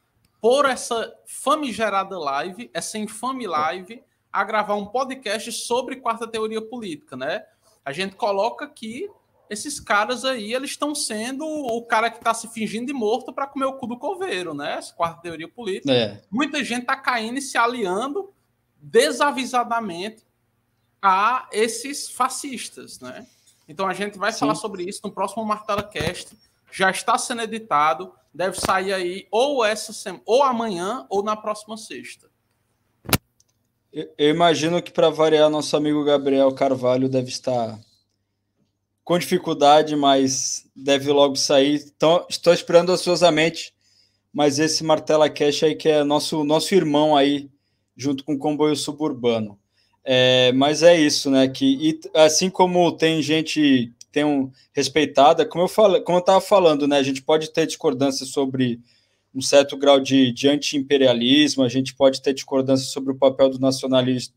[0.40, 7.16] por essa famigerada live, essa infame live, a gravar um podcast sobre quarta teoria política,
[7.16, 7.44] né?
[7.85, 9.11] A gente coloca aqui
[9.49, 13.46] esses caras aí, eles estão sendo o cara que está se fingindo de morto para
[13.46, 14.75] comer o cu do coveiro, né?
[14.75, 15.92] Essa quarta teoria política.
[15.92, 16.22] É.
[16.31, 18.33] Muita gente está caindo e se aliando
[18.81, 20.25] desavisadamente
[21.00, 23.26] a esses fascistas, né?
[23.68, 24.40] Então a gente vai Sim.
[24.40, 26.37] falar sobre isso no próximo Martela Cast.
[26.70, 31.76] Já está sendo editado, deve sair aí ou essa semana, ou amanhã, ou na próxima
[31.76, 32.28] sexta.
[33.92, 37.78] Eu imagino que para variar, nosso amigo Gabriel Carvalho deve estar
[39.02, 41.82] com dificuldade, mas deve logo sair.
[41.96, 43.72] Então, estou esperando ansiosamente,
[44.32, 47.48] mas esse Martela Cash aí que é nosso, nosso irmão aí,
[47.96, 49.59] junto com o comboio suburbano.
[50.08, 51.48] É, mas é isso, né?
[51.48, 56.40] Que e, assim como tem gente tem um respeitada, como eu falei, como eu estava
[56.40, 56.96] falando, né?
[56.96, 58.80] A gente pode ter discordância sobre
[59.34, 63.58] um certo grau de, de anti-imperialismo, a gente pode ter discordância sobre o papel do
[63.58, 64.32] nacionalismo,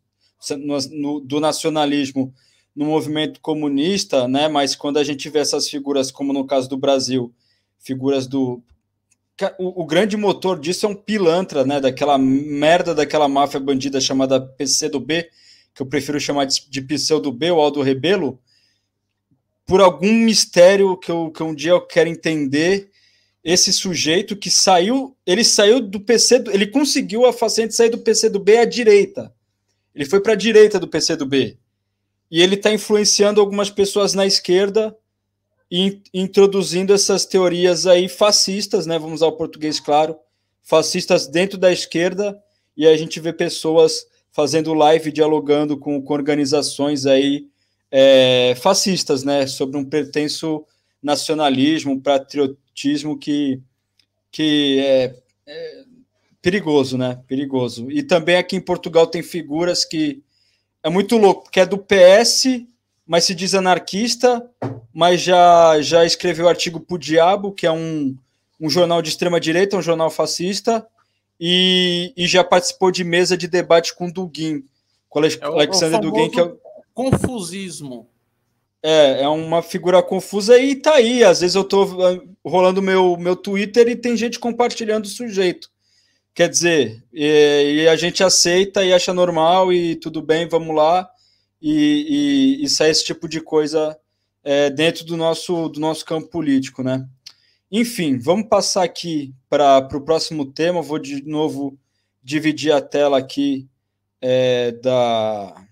[0.58, 2.34] no, no, do nacionalismo
[2.76, 4.48] no movimento comunista, né?
[4.48, 7.32] Mas quando a gente vê essas figuras, como no caso do Brasil,
[7.78, 8.62] figuras do
[9.58, 11.80] o, o, grande motor disso é um pilantra, né?
[11.80, 15.30] Daquela merda daquela máfia bandida chamada PCdoB,
[15.80, 18.38] que eu prefiro chamar de, de PCdoB, o Aldo Rebelo,
[19.66, 22.92] por algum mistério que, eu, que um dia eu quero entender,
[23.42, 28.58] esse sujeito que saiu, ele saiu do PC, ele conseguiu a faciente sair do PCdoB
[28.58, 29.34] à direita.
[29.96, 31.58] Ele foi para a direita do PCdoB
[32.30, 34.94] e ele está influenciando algumas pessoas na esquerda
[35.72, 39.00] e introduzindo essas teorias aí fascistas, né?
[39.00, 40.18] Vamos usar o português claro,
[40.62, 42.38] fascistas dentro da esquerda,
[42.76, 44.06] e a gente vê pessoas
[44.40, 47.48] fazendo live, dialogando com, com organizações aí
[47.92, 49.46] é, fascistas, né?
[49.46, 50.64] Sobre um pretenso
[51.04, 53.60] nacionalismo, um patriotismo que,
[54.32, 55.84] que é, é
[56.42, 57.20] perigoso, né?
[57.28, 57.92] Perigoso.
[57.92, 60.24] E também aqui em Portugal tem figuras que
[60.82, 62.64] é muito louco, que é do PS,
[63.06, 64.50] mas se diz anarquista,
[64.94, 68.16] mas já, já escreveu artigo pro Diabo, que é um,
[68.58, 70.88] um jornal de extrema direita, um jornal fascista,
[71.40, 74.66] e, e já participou de mesa de debate com Dugin,
[75.08, 76.52] com é o, Alexander Dugin, que é
[76.94, 78.10] confusismo.
[78.82, 81.24] É, é uma figura confusa e tá aí.
[81.24, 85.70] Às vezes eu tô ah, rolando meu, meu Twitter e tem gente compartilhando o sujeito.
[86.34, 91.10] Quer dizer, e, e a gente aceita e acha normal e tudo bem, vamos lá.
[91.62, 93.98] E, e, e sai esse tipo de coisa
[94.44, 97.06] é, dentro do nosso, do nosso campo político, né?
[97.72, 100.82] Enfim, vamos passar aqui para o próximo tema.
[100.82, 101.78] vou de novo
[102.24, 103.70] dividir a tela aqui
[104.22, 105.66] é, da.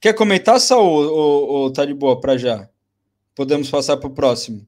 [0.00, 2.68] Quer comentar, Saul, ou, ou tá de boa para já?
[3.34, 4.66] Podemos passar para o próximo.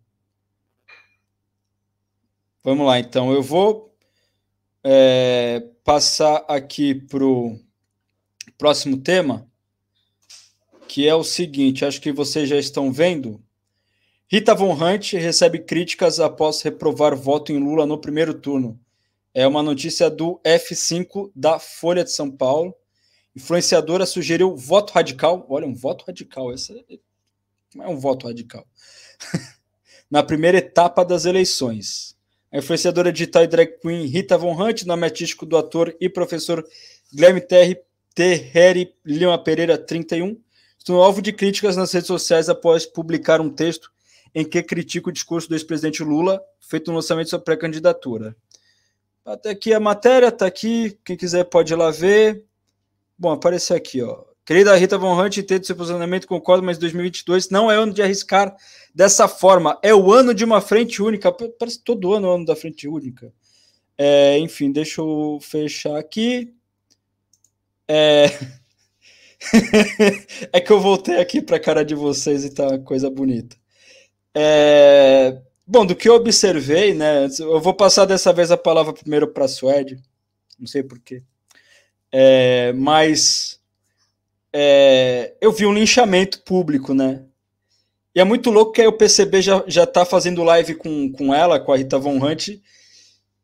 [2.63, 3.33] Vamos lá, então.
[3.33, 3.95] Eu vou
[4.83, 7.59] é, passar aqui para o
[8.57, 9.47] próximo tema,
[10.89, 13.44] que é o seguinte: acho que vocês já estão vendo.
[14.27, 18.81] Rita Von Hunt recebe críticas após reprovar voto em Lula no primeiro turno.
[19.35, 22.75] É uma notícia do F5 da Folha de São Paulo.
[23.37, 25.47] Influenciadora sugeriu voto radical.
[25.51, 26.55] Olha, um voto radical.
[26.55, 26.73] Esse
[27.79, 28.67] é um voto radical.
[30.11, 32.17] Na primeira etapa das eleições.
[32.51, 36.65] A influenciadora digital e drag queen Rita Von Hunt, nome artístico do ator e professor
[37.13, 37.79] Guilherme Terry,
[38.15, 40.41] Terry Lima Pereira, 31,
[40.79, 43.94] estou alvo de críticas nas redes sociais após publicar um texto
[44.35, 48.37] em que critica o discurso do ex-presidente Lula, feito no lançamento de sua pré-candidatura.
[49.25, 52.45] Até aqui a matéria, está aqui, quem quiser pode ir lá ver.
[53.17, 54.25] Bom, apareceu aqui, ó.
[54.45, 58.55] Querida Rita Von Hunt, entendo seu posicionamento, concordo, mas 2022 não é ano de arriscar
[58.95, 59.79] dessa forma.
[59.83, 61.33] É o ano de uma frente única.
[61.33, 63.33] Parece todo ano é o ano da frente única.
[63.97, 66.53] É, enfim, deixa eu fechar aqui.
[67.89, 68.27] É...
[70.53, 73.57] é que eu voltei aqui para a cara de vocês e tá coisa bonita.
[74.35, 75.39] É...
[75.67, 77.29] Bom, do que eu observei, né?
[77.39, 79.99] Eu vou passar dessa vez a palavra primeiro para a Suede.
[80.59, 81.23] Não sei porquê.
[82.13, 83.61] É, mas
[84.53, 87.25] é, eu vi um linchamento público, né?
[88.15, 91.35] E é muito louco que aí o PCB já, já tá fazendo live com, com
[91.35, 92.51] ela, com a Rita Von Hunt,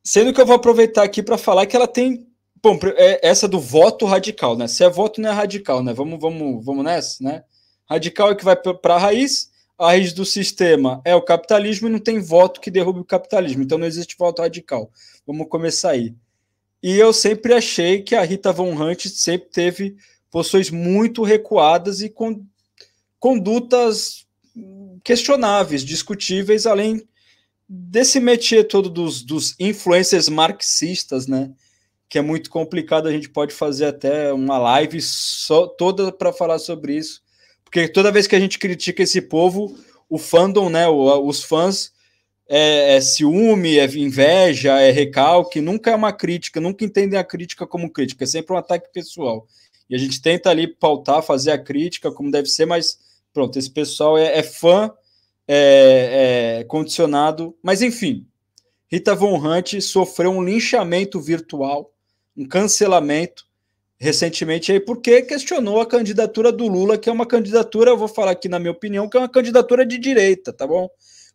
[0.05, 2.29] sendo que eu vou aproveitar aqui para falar que ela tem.
[2.62, 4.68] Bom, é essa do voto radical, né?
[4.68, 5.92] Se é voto, não é radical, né?
[5.92, 7.42] Vamos, vamos, vamos nessa, né?
[7.88, 9.49] Radical é que vai para a raiz,
[9.81, 13.62] a raiz do sistema é o capitalismo e não tem voto que derrube o capitalismo,
[13.62, 14.93] então não existe voto radical.
[15.27, 16.14] Vamos começar aí.
[16.83, 19.97] E eu sempre achei que a Rita Von Hunt sempre teve
[20.31, 22.45] posições muito recuadas e com
[23.19, 24.27] condutas
[25.03, 27.03] questionáveis, discutíveis, além
[27.66, 31.51] desse métier todo dos, dos influencers marxistas, né?
[32.07, 36.59] Que é muito complicado, a gente pode fazer até uma live só toda para falar
[36.59, 37.23] sobre isso,
[37.70, 39.78] porque toda vez que a gente critica esse povo,
[40.09, 41.92] o fandom, né, os fãs
[42.48, 47.64] é, é, ciúme, é inveja, é recalque, nunca é uma crítica, nunca entendem a crítica
[47.64, 49.46] como crítica, é sempre um ataque pessoal.
[49.88, 52.98] E a gente tenta ali pautar, fazer a crítica como deve ser, mas
[53.33, 54.92] pronto, esse pessoal é, é fã
[55.46, 57.56] é, é, condicionado.
[57.62, 58.26] Mas enfim,
[58.90, 61.92] Rita Von Hunt sofreu um linchamento virtual,
[62.37, 63.46] um cancelamento
[64.00, 68.30] recentemente aí, porque questionou a candidatura do Lula, que é uma candidatura, eu vou falar
[68.30, 70.88] aqui na minha opinião, que é uma candidatura de direita, tá bom?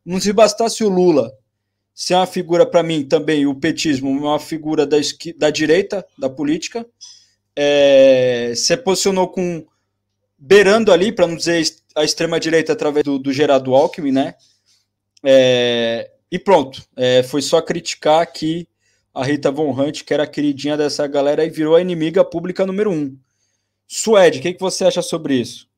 [0.04, 1.32] Não se bastasse o Lula
[1.94, 4.98] ser uma figura, para mim, também, o petismo, uma figura da,
[5.38, 6.86] da direita, da política,
[7.56, 9.66] é, se posicionou com
[10.38, 11.64] beirando ali, para não dizer
[11.96, 14.36] a extrema-direita através do, do Gerardo Alckmin, né?
[15.24, 18.68] É, e pronto, é, foi só criticar que
[19.16, 22.66] a Rita Von Hunt, que era a queridinha dessa galera, e virou a inimiga pública
[22.66, 23.18] número um.
[23.88, 25.70] Suede, o que, que você acha sobre isso?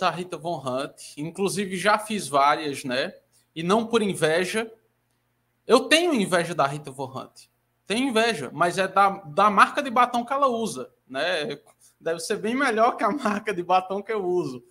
[0.00, 3.12] A Rita Von Hunt, inclusive já fiz várias, né?
[3.54, 4.72] E não por inveja,
[5.66, 7.48] eu tenho inveja da Rita Von Hunt.
[7.86, 11.58] Tenho inveja, mas é da, da marca de batom que ela usa, né?
[12.00, 14.64] Deve ser bem melhor que a marca de batom que eu uso.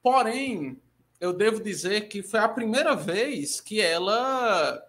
[0.00, 0.80] Porém,
[1.20, 4.82] eu devo dizer que foi a primeira vez que ela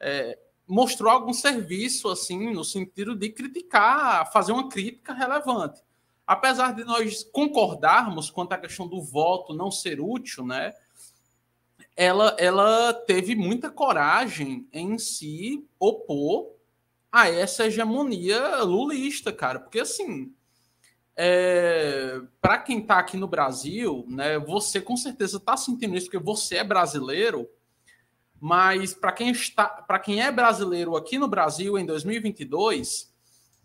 [0.00, 5.80] é, mostrou algum serviço, assim, no sentido de criticar, fazer uma crítica relevante.
[6.26, 10.74] Apesar de nós concordarmos quanto à questão do voto não ser útil, né?
[11.98, 16.54] ela, ela teve muita coragem em se opor
[17.10, 19.58] a essa hegemonia lulista, cara.
[19.58, 20.32] Porque, assim,
[21.20, 26.24] é, para quem está aqui no Brasil, né, você com certeza está sentindo isso porque
[26.24, 27.48] você é brasileiro.
[28.40, 33.12] Mas para quem está, para quem é brasileiro aqui no Brasil em 2022,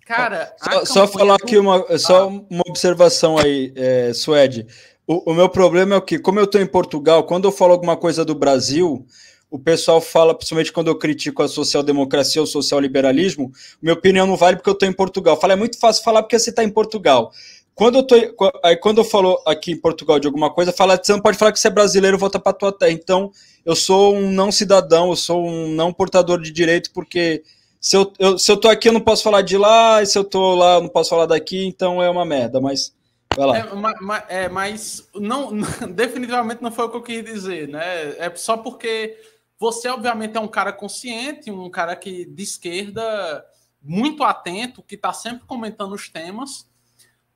[0.03, 1.43] cara, só, só falar do...
[1.43, 2.25] aqui uma, só ah.
[2.25, 4.65] uma observação aí, é, Suede.
[5.05, 7.73] O, o, meu problema é o que, como eu estou em Portugal, quando eu falo
[7.73, 9.05] alguma coisa do Brasil,
[9.53, 14.55] o pessoal fala, principalmente quando eu critico a social-democracia ou social-liberalismo, minha opinião não vale
[14.57, 15.39] porque eu estou em Portugal.
[15.39, 17.31] Fala, é muito fácil falar porque você está em Portugal.
[17.75, 18.15] Quando eu, tô,
[18.63, 21.51] aí, quando eu falo aqui em Portugal de alguma coisa, fala, você não pode falar
[21.51, 22.91] que você é brasileiro, volta para tua terra.
[22.91, 23.29] Então,
[23.63, 27.43] eu sou um não cidadão, eu sou um não portador de direito, porque
[27.79, 30.17] se eu, eu, se eu tô aqui, eu não posso falar de lá, e se
[30.17, 32.91] eu tô lá, eu não posso falar daqui, então é uma merda, mas
[33.37, 33.57] vai lá.
[33.59, 35.51] É, mas, é, mas não,
[35.93, 38.15] definitivamente não foi o que eu quis dizer, né?
[38.17, 39.15] É só porque
[39.63, 43.45] você, obviamente, é um cara consciente, um cara que de esquerda,
[43.81, 46.69] muito atento, que está sempre comentando os temas.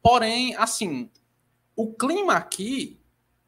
[0.02, 1.10] Porém, assim,
[1.74, 3.00] o clima aqui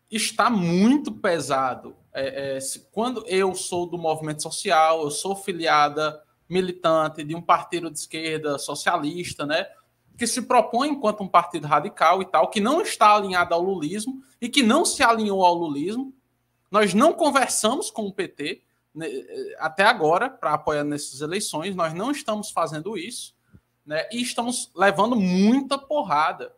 [0.10, 1.94] está muito pesado.
[2.14, 2.60] É, é,
[2.90, 8.58] quando eu sou do movimento social, eu sou filiada militante de um partido de esquerda
[8.58, 9.68] socialista, né?
[10.18, 14.24] Que se propõe enquanto um partido radical e tal, que não está alinhado ao lulismo
[14.40, 16.14] e que não se alinhou ao lulismo.
[16.72, 18.64] Nós não conversamos com o PT,
[19.58, 23.36] até agora, para apoiar nessas eleições, nós não estamos fazendo isso,
[23.86, 24.08] né?
[24.12, 26.54] E estamos levando muita porrada.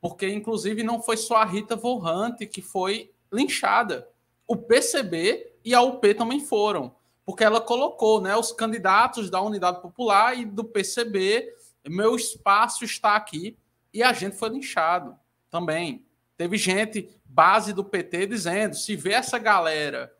[0.00, 4.08] Porque, inclusive, não foi só a Rita Vorrante que foi linchada.
[4.46, 6.94] O PCB e a UP também foram.
[7.24, 11.54] Porque ela colocou né, os candidatos da Unidade Popular e do PCB.
[11.88, 13.56] Meu espaço está aqui.
[13.92, 15.16] E a gente foi linchado
[15.50, 16.04] também.
[16.36, 20.12] Teve gente, base do PT, dizendo: se vê essa galera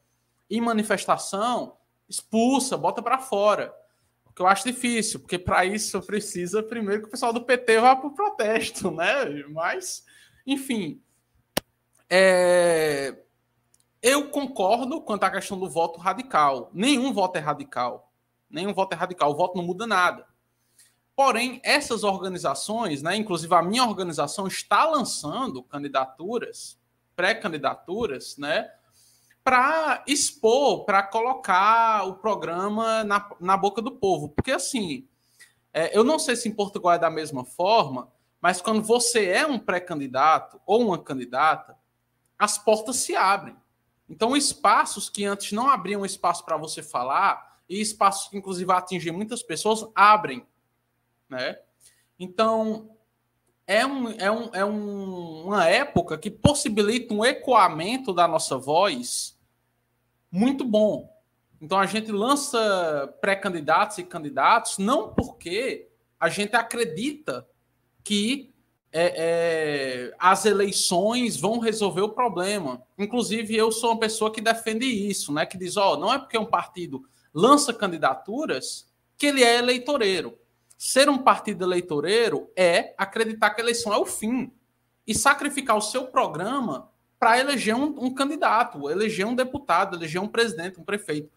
[0.50, 1.76] em manifestação,
[2.08, 3.74] expulsa, bota para fora.
[4.26, 7.80] O que eu acho difícil, porque para isso precisa primeiro que o pessoal do PT
[7.80, 9.24] vá para o protesto, né?
[9.50, 10.04] Mas,
[10.46, 11.00] enfim.
[12.10, 13.16] É...
[14.02, 16.70] Eu concordo quanto à questão do voto radical.
[16.74, 18.12] Nenhum voto é radical.
[18.50, 19.30] Nenhum voto é radical.
[19.30, 20.26] O voto não muda nada.
[21.16, 26.78] Porém, essas organizações, né, inclusive a minha organização, está lançando candidaturas,
[27.14, 28.68] pré-candidaturas, né,
[29.44, 34.30] para expor, para colocar o programa na, na boca do povo.
[34.30, 35.06] Porque, assim,
[35.72, 39.46] é, eu não sei se em Portugal é da mesma forma, mas quando você é
[39.46, 41.76] um pré-candidato ou uma candidata,
[42.38, 43.56] as portas se abrem.
[44.08, 49.12] Então, espaços que antes não abriam espaço para você falar, e espaços que, inclusive, atingem
[49.12, 50.46] muitas pessoas, abrem.
[51.28, 51.58] Né?
[52.18, 52.93] Então,
[53.66, 59.38] é, um, é, um, é um, uma época que possibilita um ecoamento da nossa voz
[60.30, 61.12] muito bom.
[61.60, 65.88] Então a gente lança pré-candidatos e candidatos não porque
[66.20, 67.46] a gente acredita
[68.02, 68.52] que
[68.92, 72.80] é, é, as eleições vão resolver o problema.
[72.96, 75.44] Inclusive, eu sou uma pessoa que defende isso, né?
[75.44, 77.02] Que diz, ó, oh, não é porque um partido
[77.32, 78.86] lança candidaturas
[79.18, 80.38] que ele é eleitoreiro.
[80.76, 84.52] Ser um partido eleitoreiro é acreditar que a eleição é o fim
[85.06, 90.28] e sacrificar o seu programa para eleger um, um, candidato, eleger um deputado, eleger um
[90.28, 91.30] presidente, um prefeito.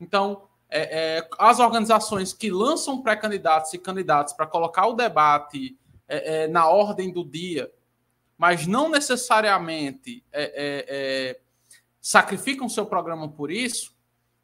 [0.00, 6.42] Então, é, é, as organizações que lançam pré-candidatos e candidatos para colocar o debate é,
[6.42, 7.72] é, na ordem do dia,
[8.36, 11.40] mas não necessariamente é, é,
[12.00, 13.94] sacrificam seu programa por isso,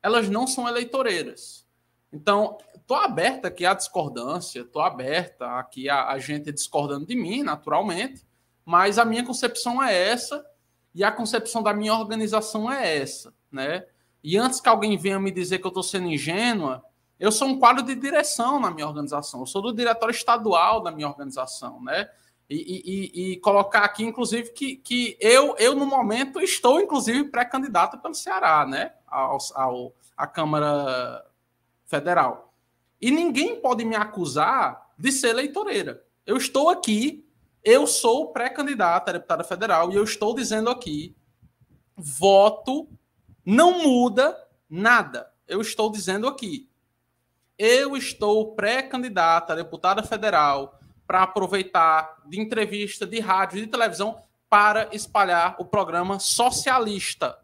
[0.03, 1.67] elas não são eleitoreiras.
[2.13, 2.57] Então,
[2.91, 8.27] estou aberta aqui à discordância, estou aberta aqui a, a gente discordando de mim, naturalmente,
[8.65, 10.45] mas a minha concepção é essa
[10.93, 13.87] e a concepção da minha organização é essa, né?
[14.25, 16.85] E antes que alguém venha me dizer que eu estou sendo ingênua,
[17.19, 20.91] eu sou um quadro de direção na minha organização, eu sou do diretório estadual da
[20.91, 22.11] minha organização, né?
[22.49, 27.99] E, e, e colocar aqui, inclusive, que, que eu, eu, no momento, estou, inclusive, pré-candidato
[27.99, 28.93] pelo Ceará, né?
[29.07, 31.25] Ao, ao, à Câmara
[31.87, 32.50] Federal.
[33.01, 36.05] E ninguém pode me acusar de ser eleitoreira.
[36.27, 37.27] Eu estou aqui
[37.63, 41.15] eu sou pré-candidato a deputada federal e eu estou dizendo aqui:
[41.95, 42.89] voto
[43.45, 44.37] não muda
[44.69, 45.31] nada.
[45.47, 46.71] Eu estou dizendo aqui.
[47.59, 54.89] Eu estou pré-candidato a deputada federal para aproveitar de entrevista, de rádio, de televisão para
[54.95, 57.39] espalhar o programa socialista.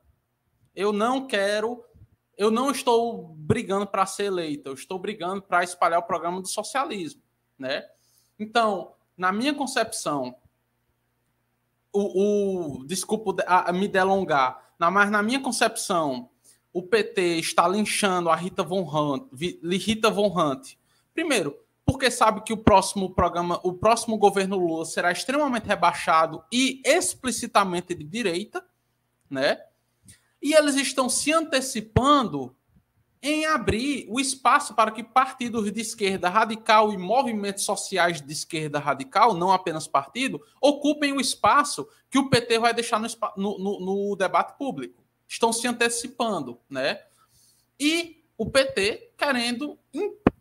[0.75, 1.85] Eu não quero,
[2.37, 6.49] eu não estou brigando para ser eleita, eu estou brigando para espalhar o programa do
[6.49, 7.23] socialismo,
[7.59, 7.85] né?
[8.39, 10.37] Então, na minha concepção,
[11.93, 16.29] o, o desculpa a, a me delongar, na, mas na minha concepção,
[16.73, 20.77] o PT está linchando a Rita Von Hunt, Rita Von Hunt.
[21.15, 26.83] Primeiro, porque sabe que o próximo programa, o próximo governo Lula será extremamente rebaixado e
[26.85, 28.63] explicitamente de direita,
[29.31, 29.59] né?
[30.43, 32.55] E eles estão se antecipando
[33.23, 38.79] em abrir o espaço para que partidos de esquerda radical e movimentos sociais de esquerda
[38.79, 44.17] radical, não apenas partido, ocupem o espaço que o PT vai deixar no, no, no,
[44.17, 45.03] debate público.
[45.27, 47.03] Estão se antecipando, né?
[47.81, 49.79] E o PT querendo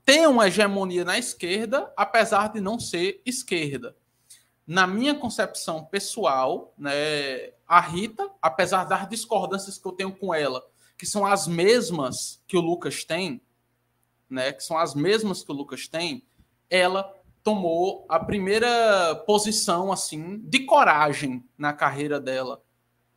[0.03, 3.95] ter uma hegemonia na esquerda, apesar de não ser esquerda.
[4.67, 10.63] Na minha concepção pessoal, né, a Rita, apesar das discordâncias que eu tenho com ela,
[10.97, 13.41] que são as mesmas que o Lucas tem,
[14.29, 16.23] né, que são as mesmas que o Lucas tem,
[16.69, 17.13] ela
[17.43, 22.61] tomou a primeira posição assim de coragem na carreira dela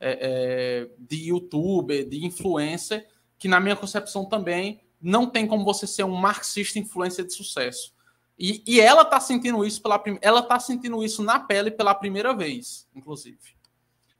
[0.01, 5.87] é, é, de youtuber, de influencer, que na minha concepção também não tem como você
[5.87, 7.95] ser um marxista influência de sucesso.
[8.39, 12.35] E, e ela está sentindo isso pela ela tá sentindo isso na pele pela primeira
[12.35, 13.58] vez, inclusive.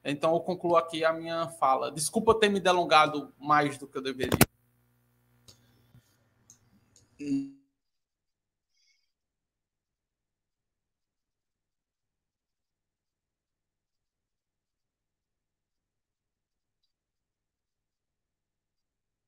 [0.05, 1.91] Então eu concluo aqui a minha fala.
[1.91, 4.39] Desculpa ter me delongado mais do que eu deveria.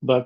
[0.03, 0.25] Bem,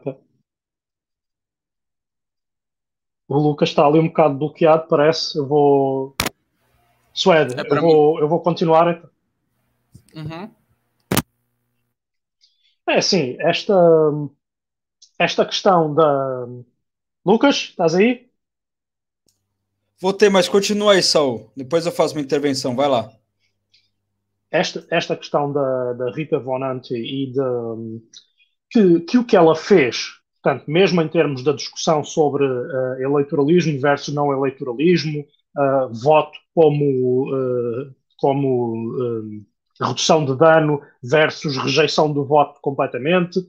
[3.28, 5.38] o Lucas está ali um bocado bloqueado, parece.
[5.38, 6.14] Eu vou.
[7.12, 9.02] Suede, é eu, vou, eu vou continuar.
[10.14, 10.50] Uhum.
[12.86, 13.74] É assim, esta,
[15.18, 16.46] esta questão da.
[17.24, 18.30] Lucas, estás aí?
[20.00, 21.50] Vou ter, mas continua aí, Saul.
[21.56, 23.10] Depois eu faço uma intervenção, vai lá.
[24.50, 28.00] Esta, esta questão da, da Rita Von Ante e de,
[28.70, 33.80] que, que o que ela fez Portanto, mesmo em termos da discussão sobre uh, eleitoralismo
[33.80, 35.20] versus não eleitoralismo,
[35.56, 38.92] uh, voto como, uh, como
[39.80, 43.40] redução de dano versus rejeição do voto completamente,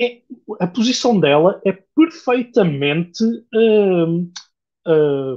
[0.00, 0.20] é,
[0.60, 3.22] a posição dela é perfeitamente,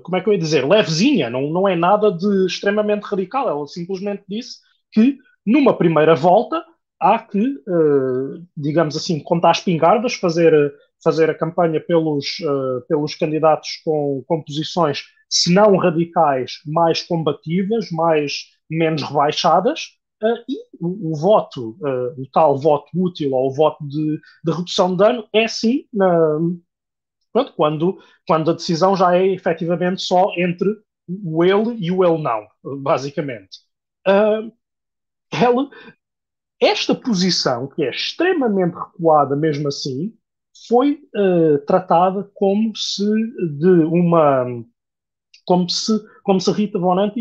[0.04, 3.50] como é que eu ia dizer, levezinha, não, não é nada de extremamente radical.
[3.50, 4.60] Ela simplesmente disse
[4.92, 6.64] que numa primeira volta
[7.00, 13.16] há que, uh, digamos assim, contar as pingardas, fazer, fazer a campanha pelos, uh, pelos
[13.16, 21.12] candidatos com, com posições, se não radicais, mais combativas, mais, menos rebaixadas, uh, e o,
[21.12, 21.78] o voto,
[22.18, 26.40] o tal voto útil ou o voto de, de redução de dano, é sim na,
[27.36, 30.70] pronto, quando, quando a decisão já é efetivamente só entre
[31.08, 32.48] o ele e o ele não,
[32.82, 33.60] basicamente.
[34.08, 34.52] Uh,
[35.32, 35.70] ela,
[36.62, 40.14] esta posição, que é extremamente recuada mesmo assim,
[40.68, 43.04] foi uh, tratada como se
[43.60, 44.46] de uma
[45.46, 45.92] como se
[46.24, 47.12] como se Rita Von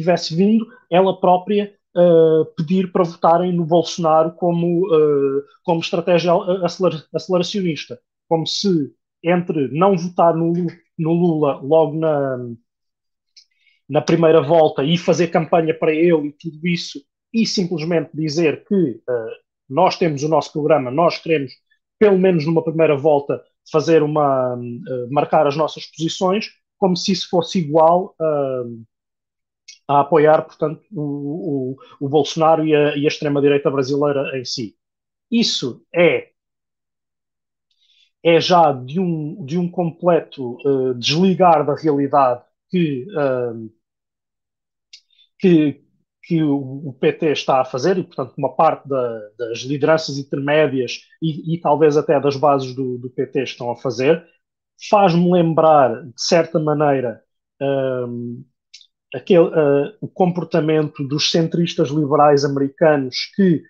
[0.00, 6.32] tivesse vindo ela própria uh, pedir para votarem no Bolsonaro como uh, como estratégia
[7.12, 8.92] aceleracionista, como se
[9.22, 10.52] entre não votar no,
[10.98, 12.38] no Lula logo na
[13.88, 17.00] na primeira volta e fazer campanha para ele e tudo isso
[17.32, 21.52] e simplesmente dizer que uh, nós temos o nosso programa, nós queremos,
[21.98, 24.54] pelo menos numa primeira volta, fazer uma.
[24.54, 26.46] Uh, marcar as nossas posições,
[26.78, 28.84] como se isso fosse igual uh,
[29.88, 34.76] a apoiar, portanto, o, o, o Bolsonaro e a, a extrema-direita brasileira em si.
[35.30, 36.30] Isso é
[38.26, 43.70] é já de um, de um completo uh, desligar da realidade que, uh,
[45.38, 45.84] que,
[46.24, 51.54] que o, PT está a fazer, e portanto uma parte da, das lideranças intermédias e,
[51.54, 54.26] e, talvez até das bases do, do PT estão a fazer,
[54.90, 57.22] faz-me lembrar, de certa maneira,
[57.62, 58.44] um,
[59.14, 63.62] aquele, uh, o comportamento dos centristas liberais americanos que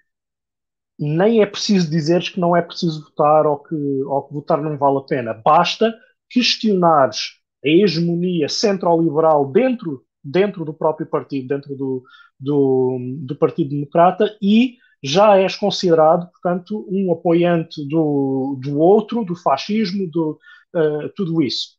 [0.98, 4.78] nem é preciso dizeres que não é preciso votar ou que, ou que votar não
[4.78, 5.34] vale a pena.
[5.34, 5.94] Basta
[6.30, 12.02] questionares a hegemonia centro-liberal dentro dentro do próprio partido, dentro do,
[12.38, 19.36] do, do Partido Democrata, e já és considerado, portanto, um apoiante do, do outro, do
[19.36, 20.38] fascismo, do,
[20.74, 21.75] uh, tudo isso.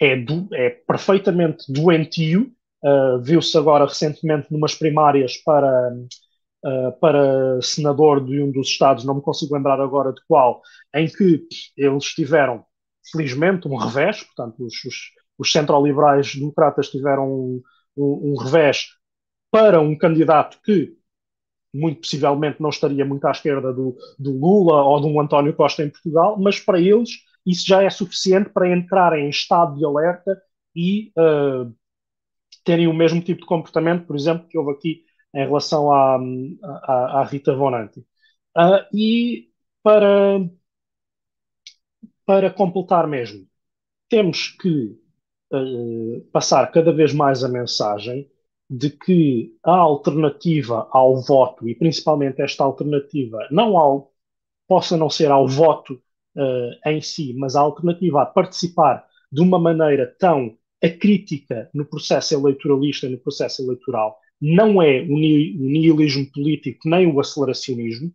[0.00, 2.52] É, do, é perfeitamente doentio.
[2.82, 5.90] Uh, Viu-se agora recentemente numas primárias para,
[6.64, 10.60] uh, para senador de um dos estados, não me consigo lembrar agora de qual,
[10.94, 12.62] em que eles tiveram,
[13.10, 17.62] felizmente, um revés, portanto, os, os os centro-liberais democratas tiveram um,
[17.96, 18.88] um, um, revés
[19.50, 20.96] para um candidato que
[21.72, 25.82] muito possivelmente não estaria muito à esquerda do, do, Lula ou de um António Costa
[25.82, 27.10] em Portugal, mas para eles
[27.46, 30.40] isso já é suficiente para entrarem em estado de alerta
[30.74, 31.74] e uh,
[32.64, 36.18] terem o mesmo tipo de comportamento, por exemplo, que houve aqui em relação à,
[36.82, 38.00] à, à Rita Vonanti.
[38.56, 39.50] Uh, e
[39.82, 40.40] para,
[42.24, 43.46] para completar mesmo,
[44.08, 44.98] temos que
[45.52, 48.30] uh, passar cada vez mais a mensagem
[48.68, 54.12] de que a alternativa ao voto, e principalmente esta alternativa, não ao,
[54.66, 56.02] possa não ser ao voto
[56.36, 62.34] uh, em si, mas a alternativa a participar de uma maneira tão acrítica no processo
[62.34, 68.12] eleitoralista, no processo eleitoral, não é o nihilismo político nem o aceleracionismo,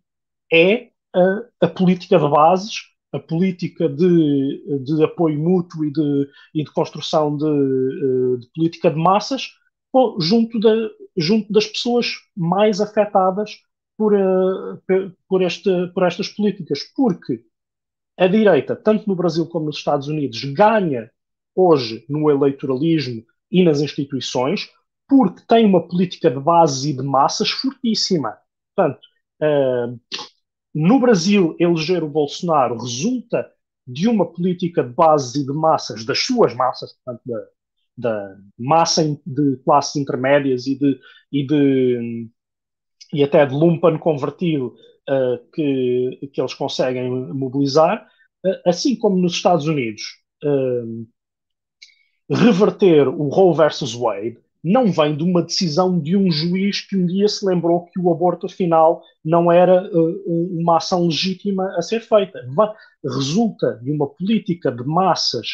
[0.52, 2.74] é a, a política de bases,
[3.12, 8.90] a política de, de apoio mútuo e de, e de construção de, eh, de política
[8.90, 9.50] de massas
[10.20, 10.72] junto, da,
[11.16, 13.58] junto das pessoas mais afetadas
[13.96, 14.80] por, uh,
[15.28, 16.80] por, este, por estas políticas.
[16.94, 17.42] Porque
[18.20, 21.10] a direita, tanto no Brasil como nos Estados Unidos, ganha
[21.56, 24.68] hoje no eleitoralismo e nas instituições,
[25.08, 28.36] porque tem uma política de base e de massas fortíssima.
[28.76, 29.00] Portanto,
[29.42, 29.98] uh,
[30.74, 33.50] no Brasil, eleger o Bolsonaro resulta
[33.86, 37.46] de uma política de base e de massas, das suas massas, portanto, da,
[37.96, 41.00] da massa de classes intermédias e de,
[41.32, 42.28] e de
[43.12, 44.76] e até de lumpen convertido
[45.08, 48.06] uh, que, que eles conseguem mobilizar,
[48.44, 50.02] uh, assim como nos Estados Unidos,
[50.44, 51.06] uh,
[52.30, 57.06] reverter o Roe versus Wade não vem de uma decisão de um juiz que um
[57.06, 59.90] dia se lembrou que o aborto afinal não era
[60.26, 62.38] uma ação legítima a ser feita.
[63.02, 65.46] Resulta de uma política de massas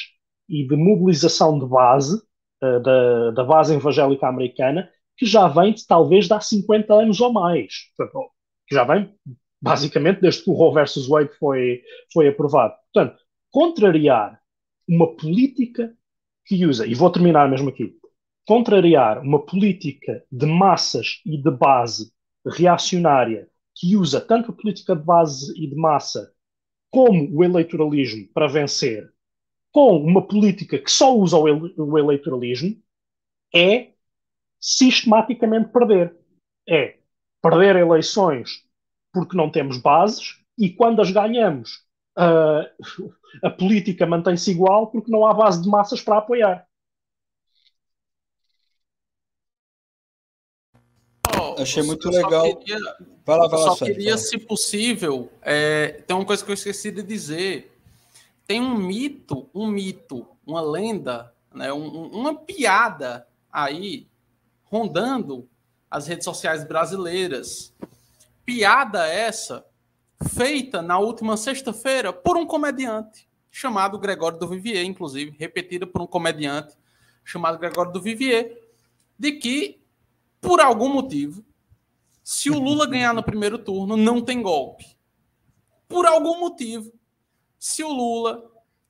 [0.48, 2.20] e de mobilização de base
[2.60, 7.32] da, da base evangélica americana que já vem de, talvez de há 50 anos ou
[7.32, 7.72] mais.
[7.96, 8.30] Portanto,
[8.66, 9.14] que já vem
[9.60, 12.74] basicamente desde que o Roe versus Wade foi, foi aprovado.
[12.92, 13.18] Portanto,
[13.50, 14.40] contrariar
[14.88, 15.96] uma política
[16.44, 17.96] que usa, e vou terminar mesmo aqui,
[18.46, 22.12] contrariar uma política de massas e de base
[22.46, 26.32] reacionária que usa tanto a política de base e de massa
[26.90, 29.12] como o eleitoralismo para vencer,
[29.72, 32.80] com uma política que só usa o, ele o eleitoralismo,
[33.54, 33.92] é
[34.60, 36.16] sistematicamente perder.
[36.68, 36.95] É
[37.50, 38.64] perder eleições
[39.12, 41.84] porque não temos bases e quando as ganhamos,
[42.18, 46.66] uh, a política mantém-se igual porque não há base de massas para apoiar.
[51.58, 52.56] Achei muito legal.
[52.56, 52.78] Queria,
[53.24, 56.90] vai lá, vai lá, só queria, se possível, é, tem uma coisa que eu esqueci
[56.90, 57.72] de dizer.
[58.46, 64.06] Tem um mito, um mito, uma lenda, né, um, uma piada aí
[64.64, 65.48] rondando
[65.90, 67.74] as redes sociais brasileiras.
[68.44, 69.64] Piada essa
[70.34, 76.06] feita na última sexta-feira por um comediante chamado Gregório do Vivier, inclusive, repetida por um
[76.06, 76.76] comediante
[77.24, 78.62] chamado Gregório do Vivier,
[79.18, 79.82] de que,
[80.40, 81.42] por algum motivo,
[82.22, 84.96] se o Lula ganhar no primeiro turno, não tem golpe.
[85.88, 86.92] Por algum motivo,
[87.58, 88.44] se o Lula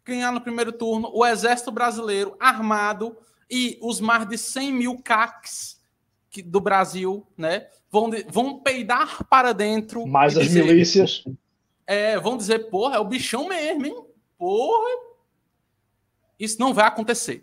[0.05, 3.17] ganhar no primeiro turno, o exército brasileiro armado
[3.49, 5.76] e os mais de 100 mil CACs
[6.43, 10.07] do Brasil, né, vão, vão peidar para dentro.
[10.07, 11.25] Mais as dizer, milícias.
[11.87, 14.05] É, vão dizer, porra, é o bichão mesmo, hein?
[14.39, 15.07] Porra.
[16.39, 17.43] Isso não vai acontecer.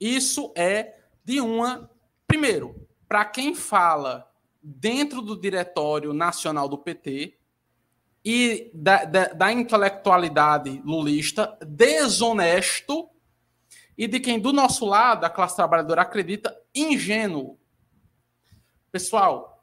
[0.00, 1.90] Isso é de uma.
[2.26, 4.30] Primeiro, para quem fala
[4.62, 7.38] dentro do Diretório Nacional do PT
[8.24, 13.08] e da, da, da intelectualidade lulista, desonesto
[13.96, 17.58] e de quem do nosso lado, a classe trabalhadora, acredita ingênuo.
[18.90, 19.62] Pessoal,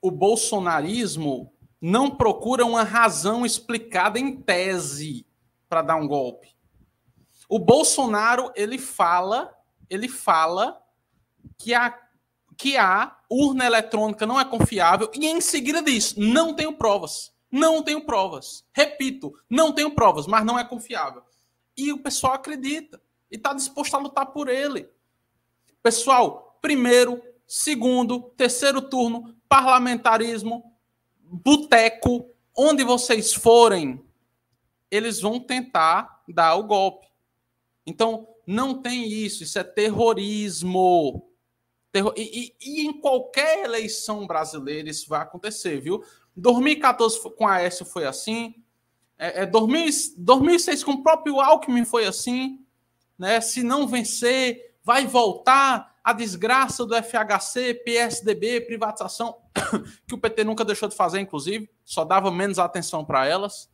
[0.00, 5.26] o bolsonarismo não procura uma razão explicada em tese
[5.68, 6.56] para dar um golpe.
[7.48, 9.56] O Bolsonaro, ele fala,
[9.88, 10.82] ele fala
[11.56, 11.98] que a,
[12.56, 17.32] que a urna eletrônica não é confiável e em seguida diz: não tenho provas.
[17.50, 18.64] Não tenho provas.
[18.74, 21.22] Repito, não tenho provas, mas não é confiável.
[21.74, 23.00] E o pessoal acredita
[23.30, 24.90] e está disposto a lutar por ele.
[25.82, 30.70] Pessoal, primeiro, segundo, terceiro turno, parlamentarismo,
[31.18, 34.04] boteco, onde vocês forem,
[34.90, 37.08] eles vão tentar dar o golpe.
[37.86, 41.26] Então, não tem isso, isso é terrorismo.
[41.90, 42.12] Terror...
[42.16, 46.04] E, e, e, em qualquer eleição brasileira isso vai acontecer, viu?
[46.36, 48.54] 2014 com a Aécio foi assim,
[49.18, 52.64] é, é 2000, 2006 com o próprio Alckmin foi assim,
[53.18, 53.40] né?
[53.40, 59.36] Se não vencer, vai voltar a desgraça do FHC, PSDB, privatização,
[60.06, 63.70] que o PT nunca deixou de fazer, inclusive, só dava menos atenção para elas.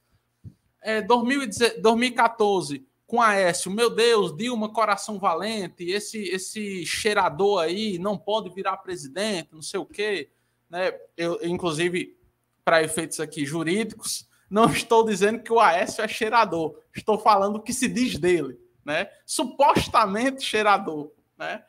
[0.83, 8.51] é, 2014, com Aécio, meu Deus, Dilma, coração valente, esse, esse cheirador aí não pode
[8.51, 10.31] virar presidente, não sei o quê.
[10.69, 10.93] Né?
[11.17, 12.17] Eu, inclusive,
[12.65, 17.63] para efeitos aqui jurídicos, não estou dizendo que o Aécio é cheirador, estou falando o
[17.63, 19.09] que se diz dele, né?
[19.27, 21.63] Supostamente cheirador, né?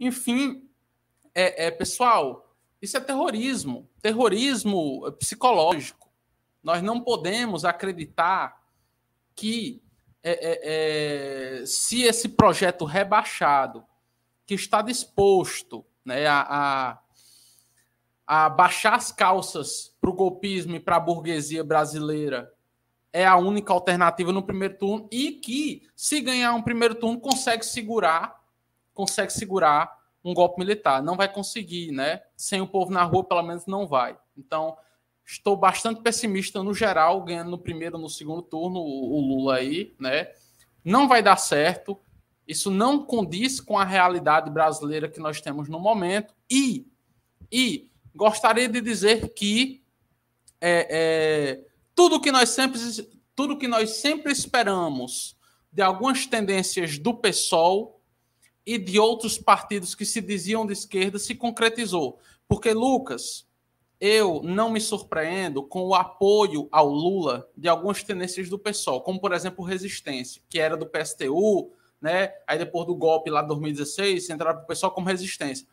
[0.00, 0.66] Enfim,
[1.34, 6.10] é, é, pessoal, isso é terrorismo, terrorismo psicológico.
[6.62, 8.58] Nós não podemos acreditar
[9.34, 9.82] que
[10.22, 13.84] é, é, é, se esse projeto rebaixado,
[14.46, 16.98] que está disposto né, a,
[18.26, 22.52] a, a baixar as calças para o golpismo e para a burguesia brasileira,
[23.12, 27.64] é a única alternativa no primeiro turno e que, se ganhar um primeiro turno, consegue
[27.64, 28.39] segurar,
[29.00, 31.02] consegue segurar um golpe militar.
[31.02, 32.22] Não vai conseguir, né?
[32.36, 34.16] Sem o povo na rua, pelo menos não vai.
[34.36, 34.76] Então,
[35.30, 39.94] Estou bastante pessimista no geral, ganhando no primeiro no segundo turno o, o Lula aí,
[39.96, 40.28] né?
[40.84, 41.96] Não vai dar certo.
[42.48, 46.34] Isso não condiz com a realidade brasileira que nós temos no momento.
[46.50, 46.84] E,
[47.50, 49.84] e gostaria de dizer que
[50.60, 52.80] é, é, tudo que nós sempre
[53.36, 55.36] tudo que nós sempre esperamos
[55.72, 57.99] de algumas tendências do PSOL
[58.70, 62.20] e de outros partidos que se diziam de esquerda se concretizou.
[62.46, 63.44] Porque, Lucas,
[64.00, 69.20] eu não me surpreendo com o apoio ao Lula de algumas tendências do PSOL, como
[69.20, 72.32] por exemplo Resistência, que era do PSTU, né?
[72.46, 75.66] Aí depois do golpe lá de 2016, entraram para o PSOL como Resistência.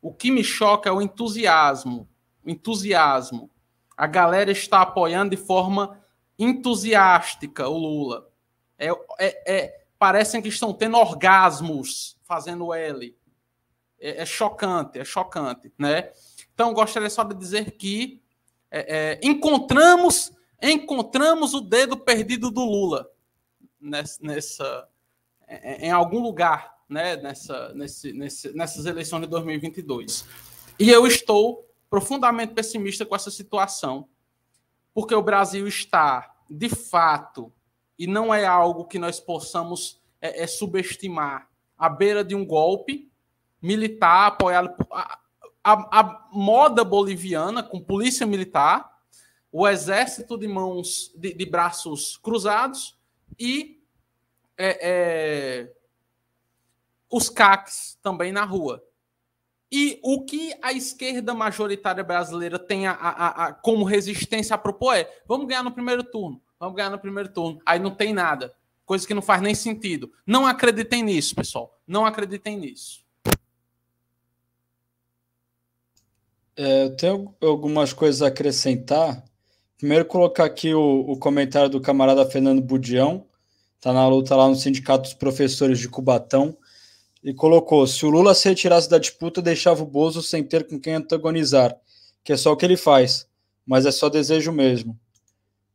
[0.00, 2.08] O que me choca é o entusiasmo,
[2.46, 3.50] o entusiasmo.
[3.96, 6.00] A galera está apoiando de forma
[6.38, 8.30] entusiástica o Lula.
[8.78, 13.14] É, é, é parecem que estão tendo orgasmos fazendo L.
[14.00, 16.10] É, é chocante, é chocante, né?
[16.54, 18.22] Então, gostaria só de dizer que
[18.70, 20.32] é, é, encontramos
[20.62, 23.10] encontramos o dedo perdido do Lula
[23.80, 24.88] nessa, nessa
[25.46, 30.26] é, em algum lugar né, nessa, nesse, nesse, nessas eleições de 2022.
[30.78, 34.08] E eu estou profundamente pessimista com essa situação,
[34.94, 37.52] porque o Brasil está, de fato,
[38.00, 43.12] e não é algo que nós possamos é, é subestimar, à beira de um golpe
[43.60, 45.20] militar apoiado por, a,
[45.62, 48.90] a moda boliviana com polícia militar,
[49.52, 52.98] o exército de mãos, de, de braços cruzados
[53.38, 53.82] e
[54.56, 55.72] é, é,
[57.10, 58.82] os CACs também na rua.
[59.70, 64.94] E o que a esquerda majoritária brasileira tem a, a, a, como resistência a propor
[64.94, 67.58] é: vamos ganhar no primeiro turno, vamos ganhar no primeiro turno.
[67.64, 68.54] Aí não tem nada,
[68.84, 70.12] coisa que não faz nem sentido.
[70.26, 71.80] Não acreditem nisso, pessoal.
[71.86, 73.00] Não acreditem nisso.
[76.54, 79.24] É, eu tenho algumas coisas a acrescentar.
[79.78, 83.26] Primeiro, colocar aqui o, o comentário do camarada Fernando Budião,
[83.76, 86.54] está na luta lá no Sindicato dos Professores de Cubatão,
[87.24, 90.78] e colocou: se o Lula se retirasse da disputa, deixava o Bozo sem ter com
[90.78, 91.74] quem antagonizar,
[92.22, 93.26] que é só o que ele faz,
[93.66, 94.98] mas é só desejo mesmo.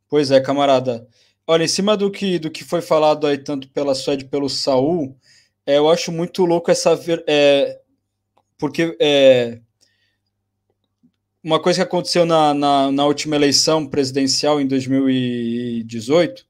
[0.08, 1.06] Pois é, camarada.
[1.46, 5.16] Olha, em cima do que, do que foi falado aí, tanto pela Suede pelo Saul,
[5.64, 6.98] é, eu acho muito louco essa.
[7.26, 7.80] É,
[8.58, 9.60] porque é,
[11.42, 16.44] uma coisa que aconteceu na, na, na, última eleição presidencial em 2018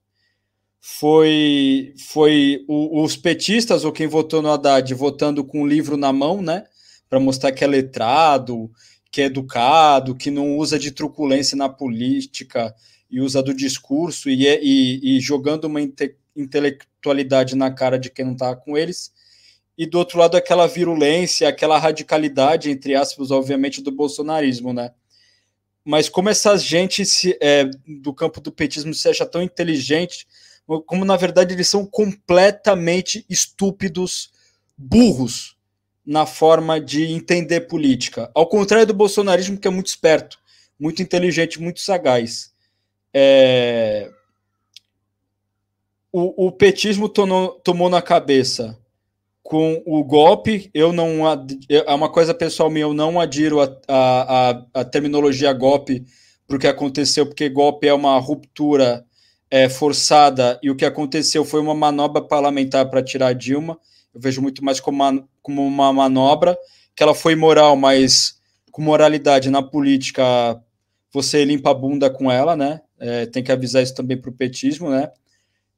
[0.80, 6.12] foi, foi o, os petistas ou quem votou no Haddad votando com o livro na
[6.12, 6.64] mão, né?
[7.09, 8.70] Para mostrar que é letrado,
[9.11, 12.74] que é educado, que não usa de truculência na política
[13.11, 18.11] e usa do discurso e, é, e, e jogando uma inte, intelectualidade na cara de
[18.11, 19.12] quem não está com eles
[19.78, 24.92] e do outro lado aquela virulência, aquela radicalidade, entre aspas, obviamente, do bolsonarismo, né?
[25.84, 30.26] Mas como essa gente se, é, do campo do petismo se acha tão inteligente,
[30.86, 34.30] como na verdade eles são completamente estúpidos,
[34.76, 35.57] burros
[36.04, 38.30] na forma de entender política.
[38.34, 40.38] Ao contrário do bolsonarismo, que é muito esperto,
[40.78, 42.52] muito inteligente, muito sagaz.
[43.18, 44.10] É...
[46.12, 48.78] O, o petismo tomou, tomou na cabeça
[49.42, 51.22] com o golpe, eu não.
[51.66, 56.04] É uma coisa pessoal minha, eu não adiro a, a, a terminologia golpe
[56.46, 59.02] para o que aconteceu, porque golpe é uma ruptura
[59.50, 63.78] é, forçada e o que aconteceu foi uma manobra parlamentar para tirar Dilma.
[64.14, 66.58] Eu vejo muito mais como uma, como uma manobra,
[66.94, 68.38] que ela foi moral, mas
[68.70, 70.22] com moralidade na política
[71.10, 72.82] você limpa a bunda com ela, né?
[72.99, 75.11] É, tem que avisar isso também para o petismo, né?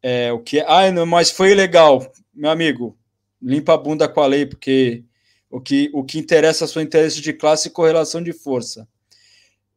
[0.02, 2.96] É, o que, ah, não, mas foi legal, meu amigo
[3.42, 5.04] limpa a bunda com a lei, porque
[5.50, 8.86] o que, o que interessa é o seu interesse de classe e correlação de força.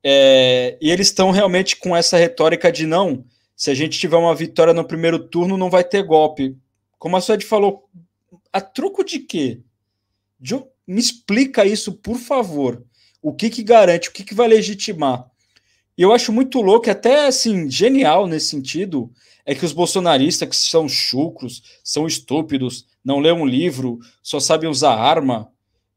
[0.04, 3.24] É, e eles estão realmente com essa retórica de não,
[3.56, 6.58] se a gente tiver uma vitória no primeiro turno, não vai ter golpe.
[6.98, 7.88] Como a Suede falou,
[8.52, 9.62] a troco de quê?
[10.88, 12.84] Me explica isso, por favor.
[13.22, 15.30] O que que garante, o que que vai legitimar?
[15.98, 19.12] E eu acho muito louco, até assim, genial nesse sentido,
[19.46, 24.70] é que os bolsonaristas que são chucros, são estúpidos, não lêem um livro, só sabem
[24.70, 25.52] usar arma,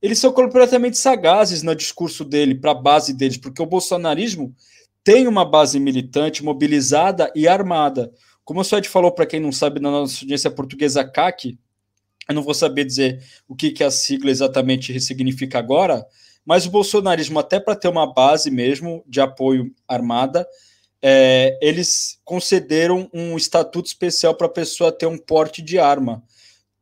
[0.04, 4.54] eles são completamente sagazes no discurso dele, para a base deles, porque o bolsonarismo
[5.02, 8.12] tem uma base militante, mobilizada e armada.
[8.44, 11.58] Como o Suede falou, para quem não sabe, na nossa audiência portuguesa, CAC,
[12.28, 16.04] eu não vou saber dizer o que, que a sigla exatamente significa agora,
[16.44, 20.46] mas o bolsonarismo, até para ter uma base mesmo de apoio armada,
[21.00, 26.22] é, eles concederam um estatuto especial para a pessoa ter um porte de arma,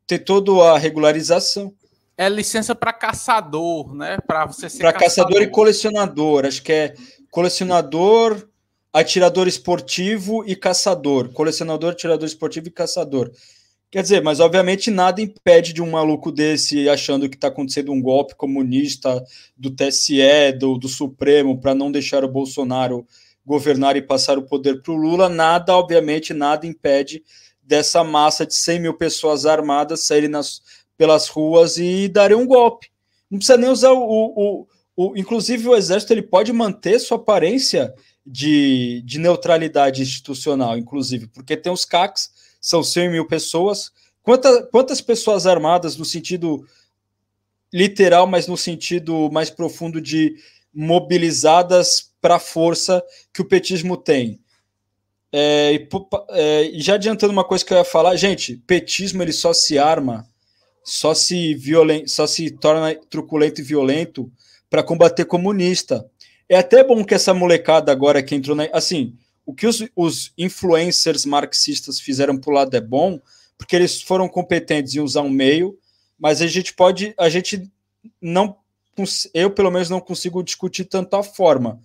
[0.06, 1.72] ter toda a regularização.
[2.16, 4.18] É licença para caçador, né?
[4.26, 6.44] Para você ser Para caçador e colecionador.
[6.44, 6.94] Acho que é
[7.30, 8.46] colecionador,
[8.92, 11.32] atirador esportivo e caçador.
[11.32, 13.32] Colecionador, atirador esportivo e caçador.
[13.92, 18.00] Quer dizer, mas obviamente nada impede de um maluco desse achando que está acontecendo um
[18.00, 19.22] golpe comunista
[19.54, 23.06] do TSE, do, do Supremo, para não deixar o Bolsonaro
[23.44, 25.28] governar e passar o poder para o Lula.
[25.28, 27.22] Nada, obviamente, nada impede
[27.62, 30.62] dessa massa de 100 mil pessoas armadas saírem nas,
[30.96, 32.88] pelas ruas e darem um golpe.
[33.30, 34.66] Não precisa nem usar o, o,
[34.96, 37.92] o, inclusive, o Exército ele pode manter sua aparência
[38.26, 42.30] de, de neutralidade institucional, inclusive, porque tem os CACs,
[42.62, 43.90] são 100 mil pessoas.
[44.22, 46.64] Quanta, quantas pessoas armadas, no sentido
[47.74, 50.36] literal, mas no sentido mais profundo de
[50.72, 53.02] mobilizadas para a força
[53.34, 54.40] que o petismo tem?
[55.32, 55.88] É, e,
[56.30, 60.26] é, já adiantando uma coisa que eu ia falar, gente, petismo ele só se arma,
[60.84, 64.30] só se violen, só se torna truculento e violento
[64.70, 66.08] para combater comunista.
[66.48, 68.68] É até bom que essa molecada agora que entrou na.
[68.72, 73.20] Assim, o que os, os influencers marxistas fizeram para o lado é bom,
[73.58, 75.78] porque eles foram competentes em usar um meio,
[76.18, 77.14] mas a gente pode.
[77.18, 77.70] A gente
[78.20, 78.56] não.
[79.32, 81.80] Eu, pelo menos, não consigo discutir tanto a forma.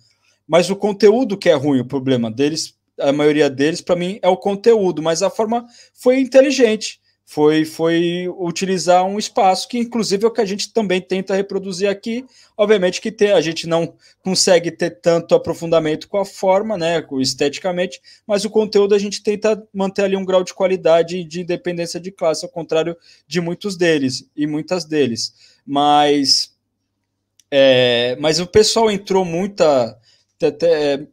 [0.46, 4.28] Mas o conteúdo que é ruim, o problema deles, a maioria deles, para mim, é
[4.28, 7.00] o conteúdo, mas a forma foi inteligente
[7.30, 11.86] foi, foi utilizar um espaço que, inclusive, é o que a gente também tenta reproduzir
[11.86, 12.24] aqui.
[12.56, 18.00] Obviamente que ter, a gente não consegue ter tanto aprofundamento com a forma, né, esteticamente,
[18.26, 22.00] mas o conteúdo a gente tenta manter ali um grau de qualidade e de independência
[22.00, 25.34] de classe, ao contrário de muitos deles e muitas deles.
[25.66, 26.56] Mas,
[27.50, 29.98] é, mas o pessoal entrou muita.
[30.42, 31.06] Até, é,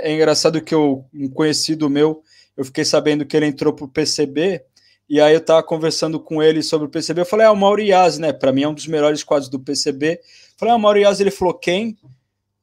[0.00, 2.22] é engraçado que eu, um conhecido meu,
[2.56, 4.64] eu fiquei sabendo que ele entrou para o PCB
[5.08, 7.22] e aí eu tava conversando com ele sobre o PCB.
[7.22, 8.32] Eu falei, ah, o Mauro Iaz, né?
[8.32, 10.12] Para mim é um dos melhores quadros do PCB.
[10.12, 10.20] Eu
[10.56, 11.96] falei, ah, o Mauro Iaz, ele falou, quem?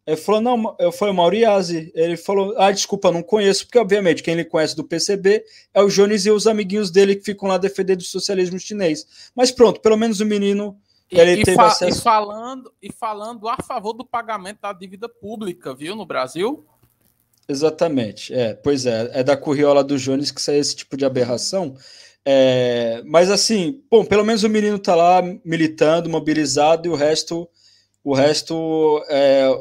[0.05, 1.71] Ele falou, não, eu falei, Mauro Iaz.
[1.71, 5.43] Ele falou, ah, desculpa, não conheço, porque obviamente quem ele conhece do PCB
[5.73, 9.31] é o Jones e os amiguinhos dele que ficam lá defendendo o socialismo chinês.
[9.35, 10.77] Mas pronto, pelo menos o menino
[11.09, 11.99] ele e, teve fa acesso...
[11.99, 16.65] e falando e falando a favor do pagamento da dívida pública, viu, no Brasil?
[17.47, 18.33] Exatamente.
[18.33, 21.75] É, pois é, é da curriola do Jones que sai esse tipo de aberração.
[22.27, 27.47] É, mas assim, bom, pelo menos o menino tá lá militando, mobilizado, e o resto,
[28.03, 29.55] o resto é,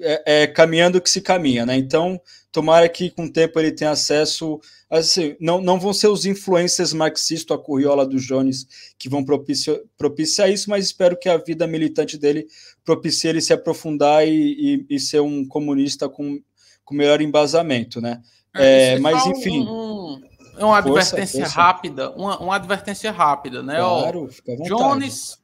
[0.00, 1.76] é, é, caminhando que se caminha, né?
[1.76, 4.60] Então, tomara que com o tempo ele tenha acesso.
[4.90, 8.66] Assim, não, não vão ser os influencers marxistas, a curriola do Jones,
[8.98, 12.46] que vão propiciar, propiciar isso, mas espero que a vida militante dele
[12.84, 16.40] propicie ele se aprofundar e, e, e ser um comunista com,
[16.84, 18.22] com melhor embasamento, né?
[18.56, 19.60] É, é mas enfim.
[19.60, 19.97] Um,
[20.58, 21.60] é uma força, advertência força.
[21.60, 23.76] rápida, uma, uma advertência rápida, né?
[23.76, 25.42] Claro, Ó, fica à Jones,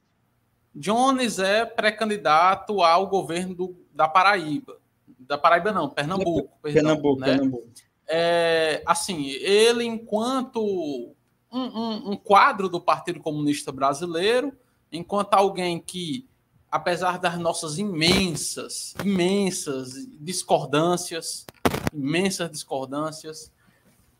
[0.73, 4.77] Jones é pré-candidato ao governo do, da Paraíba.
[5.19, 6.49] Da Paraíba não, Pernambuco.
[6.61, 7.27] Perdão, Pernambuco, né?
[7.27, 7.69] Pernambuco.
[8.07, 11.15] É, assim, ele enquanto
[11.51, 14.53] um, um, um quadro do Partido Comunista Brasileiro,
[14.91, 16.27] enquanto alguém que,
[16.69, 21.45] apesar das nossas imensas, imensas discordâncias,
[21.93, 23.51] imensas discordâncias,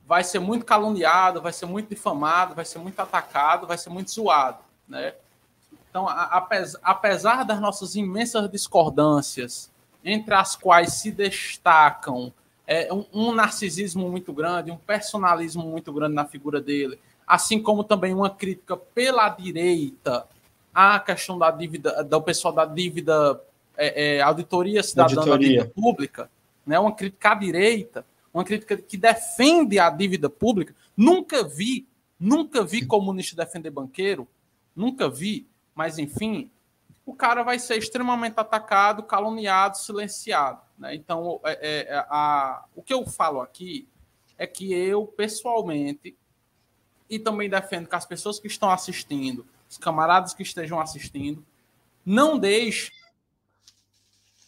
[0.07, 4.11] vai ser muito caluniado, vai ser muito difamado, vai ser muito atacado, vai ser muito
[4.11, 5.13] zoado, né?
[5.89, 6.07] Então,
[6.83, 9.71] apesar das nossas imensas discordâncias,
[10.03, 12.33] entre as quais se destacam
[12.67, 17.83] é, um, um, narcisismo muito grande, um personalismo muito grande na figura dele, assim como
[17.83, 20.27] também uma crítica pela direita
[20.73, 23.41] à questão da dívida, do pessoal da dívida,
[23.77, 25.31] é, é, auditoria cidadã auditoria.
[25.31, 26.29] da dívida pública,
[26.65, 26.77] né?
[26.77, 28.05] uma crítica à direita,
[28.35, 30.75] uma crítica que defende a dívida pública.
[30.95, 31.87] Nunca vi,
[32.19, 34.27] nunca vi comunista defender banqueiro,
[34.75, 36.51] nunca vi, mas enfim,
[37.05, 40.59] o cara vai ser extremamente atacado, caluniado, silenciado.
[40.77, 40.95] Né?
[40.95, 43.87] Então, é, é, é, a, o que eu falo aqui
[44.37, 46.13] é que eu, pessoalmente,
[47.09, 51.45] e também defendo que as pessoas que estão assistindo, os camaradas que estejam assistindo,
[52.05, 52.91] não deixem.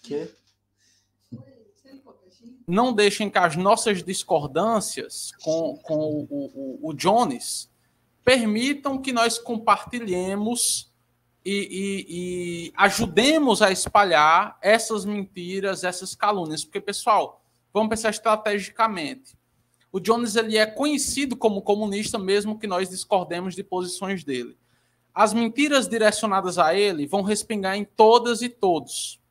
[0.02, 0.30] Que?
[2.68, 7.70] Não deixem que as nossas discordâncias com, com o, o, o Jones
[8.26, 10.92] permitam que nós compartilhemos
[11.46, 16.66] e, e, e, ajudemos a espalhar essas mentiras, essas calúnias.
[16.66, 17.42] Porque, pessoal,
[17.74, 19.38] vamos pensar estrategicamente.
[19.90, 24.58] O Jones ele é conhecido como comunista, mesmo que nós discordemos de posições dele.
[25.16, 29.22] As mentiras direcionadas a ele vão respingar em todas e todos.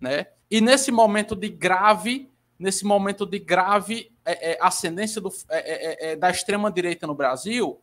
[0.00, 0.26] Né?
[0.50, 2.28] E nesse momento de grave,
[2.58, 7.80] nesse momento de grave é, é, ascendência do, é, é, é da extrema-direita no Brasil,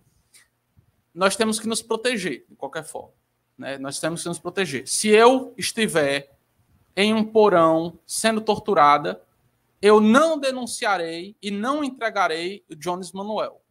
[1.13, 3.13] nós temos que nos proteger, de qualquer forma.
[3.57, 3.77] Né?
[3.77, 4.87] Nós temos que nos proteger.
[4.87, 6.35] Se eu estiver
[6.95, 9.21] em um porão sendo torturada,
[9.81, 13.61] eu não denunciarei e não entregarei o Jones Manuel.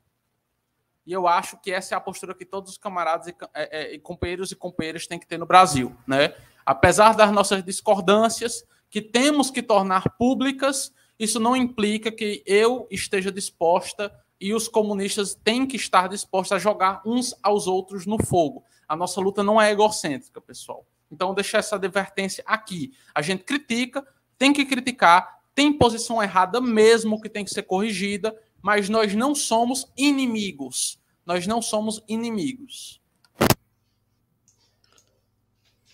[1.07, 3.95] E eu acho que essa é a postura que todos os camaradas e, é, é,
[3.95, 5.95] e companheiros e companheiras têm que ter no Brasil.
[6.07, 6.35] Né?
[6.65, 8.65] Apesar das nossas discordâncias,
[8.95, 15.35] que temos que tornar públicas, isso não implica que eu esteja disposta e os comunistas
[15.35, 18.63] têm que estar dispostos a jogar uns aos outros no fogo.
[18.87, 20.87] A nossa luta não é egocêntrica, pessoal.
[21.11, 22.93] Então, deixar essa advertência aqui.
[23.13, 24.07] A gente critica,
[24.39, 28.33] tem que criticar, tem posição errada mesmo que tem que ser corrigida,
[28.63, 31.01] mas nós não somos inimigos.
[31.27, 33.03] Nós não somos inimigos.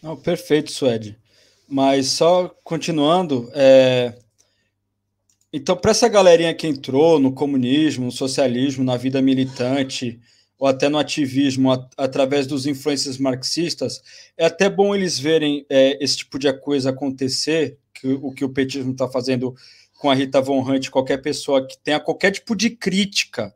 [0.03, 1.20] Não, perfeito, Suede.
[1.71, 4.15] Mas só continuando, é...
[5.53, 10.21] então, para essa galerinha que entrou no comunismo, no socialismo, na vida militante,
[10.59, 14.03] ou até no ativismo at através dos influências marxistas,
[14.37, 18.51] é até bom eles verem é, esse tipo de coisa acontecer, que, o que o
[18.51, 19.55] petismo está fazendo
[19.99, 23.55] com a Rita Von Hunt, qualquer pessoa que tenha qualquer tipo de crítica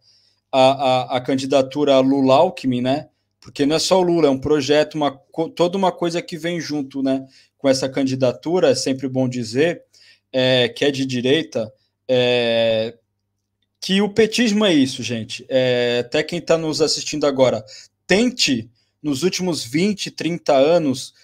[0.53, 3.09] à, à, à candidatura Lula Alckmin, né?
[3.41, 5.11] Porque não é só o Lula, é um projeto, uma,
[5.55, 7.27] toda uma coisa que vem junto, né?
[7.65, 9.85] Com essa candidatura, é sempre bom dizer,
[10.31, 11.73] é, que é de direita,
[12.07, 12.95] é,
[13.81, 15.47] que o petismo é isso, gente.
[15.49, 17.65] É, até quem está nos assistindo agora,
[18.07, 18.71] tente,
[19.03, 21.15] nos últimos 20, 30 anos,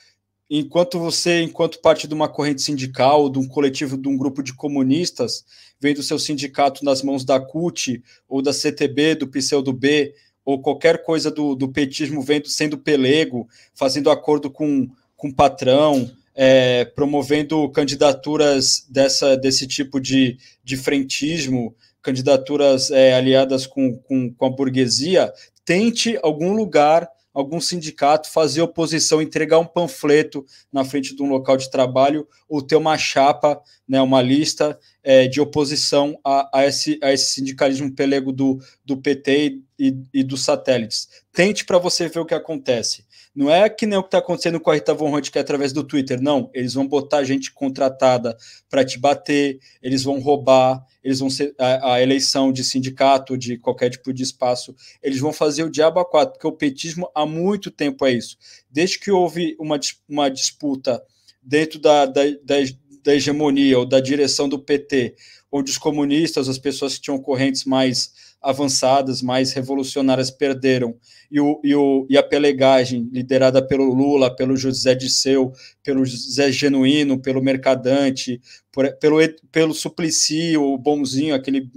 [0.48, 4.54] enquanto você, enquanto parte de uma corrente sindical, de um coletivo, de um grupo de
[4.54, 5.44] comunistas,
[5.78, 11.30] vendo seu sindicato nas mãos da CUT, ou da CTB, do PCdoB, ou qualquer coisa
[11.30, 16.10] do, do petismo vendo, sendo pelego, fazendo acordo com, com o patrão,
[16.42, 24.46] é, promovendo candidaturas dessa, desse tipo de, de frentismo, candidaturas é, aliadas com, com, com
[24.46, 25.30] a burguesia,
[25.66, 31.56] tente algum lugar algum sindicato fazer oposição, entregar um panfleto na frente de um local
[31.56, 36.98] de trabalho ou ter uma chapa, né, uma lista é, de oposição a, a, esse,
[37.02, 41.08] a esse sindicalismo pelego do, do PT e, e, e dos satélites.
[41.32, 43.04] Tente para você ver o que acontece.
[43.34, 45.40] Não é que nem o que está acontecendo com a Rita Von Hunt, que é
[45.40, 46.20] através do Twitter.
[46.20, 48.36] Não, eles vão botar gente contratada
[48.68, 53.56] para te bater, eles vão roubar, eles vão ser a, a, eleição de sindicato, de
[53.56, 57.24] qualquer tipo de espaço, eles vão fazer o diabo a quatro, porque o petismo há
[57.24, 58.36] muito tempo é isso.
[58.68, 59.78] Desde que houve uma,
[60.08, 61.00] uma disputa
[61.40, 62.56] dentro da, da, da,
[63.02, 65.14] da hegemonia ou da direção do PT,
[65.52, 70.96] onde os comunistas, as pessoas que tinham correntes mais avançadas, mais revolucionárias perderam,
[71.30, 76.50] e, o, e, o, e a pelegagem, liderada pelo Lula, pelo José Disseu, pelo José
[76.50, 78.40] Genuíno, pelo Mercadante,
[78.72, 79.18] por, pelo,
[79.52, 81.70] pelo Suplicy, o bonzinho, aquele,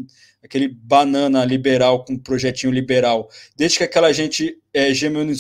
[0.43, 3.29] aquele banana liberal com projetinho liberal.
[3.57, 4.91] Desde que aquela gente é,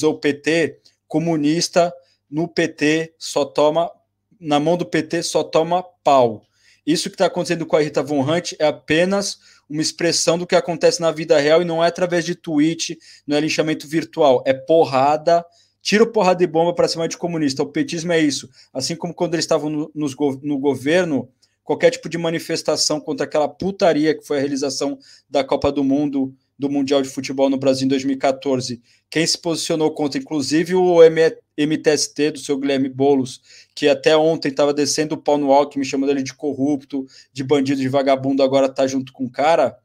[0.03, 1.93] o PT, comunista
[2.29, 3.89] no PT só toma,
[4.39, 6.43] na mão do PT só toma pau.
[6.85, 9.37] Isso que está acontecendo com a Rita Von Hunt é apenas
[9.69, 13.37] uma expressão do que acontece na vida real e não é através de tweet, não
[13.37, 15.45] é linchamento virtual, é porrada,
[15.81, 17.63] tira porrada de bomba para cima de comunista.
[17.63, 18.49] O petismo é isso.
[18.73, 21.29] Assim como quando eles estavam no, no governo,
[21.63, 24.97] qualquer tipo de manifestação contra aquela putaria que foi a realização
[25.29, 28.81] da Copa do Mundo, do Mundial de Futebol no Brasil em 2014.
[29.09, 30.99] Quem se posicionou contra, inclusive o
[31.57, 33.41] MTST do seu Guilherme Boulos,
[33.75, 37.81] que até ontem estava descendo o pau no Alckmin, chamando ele de corrupto, de bandido,
[37.81, 39.77] de vagabundo, agora está junto com o cara.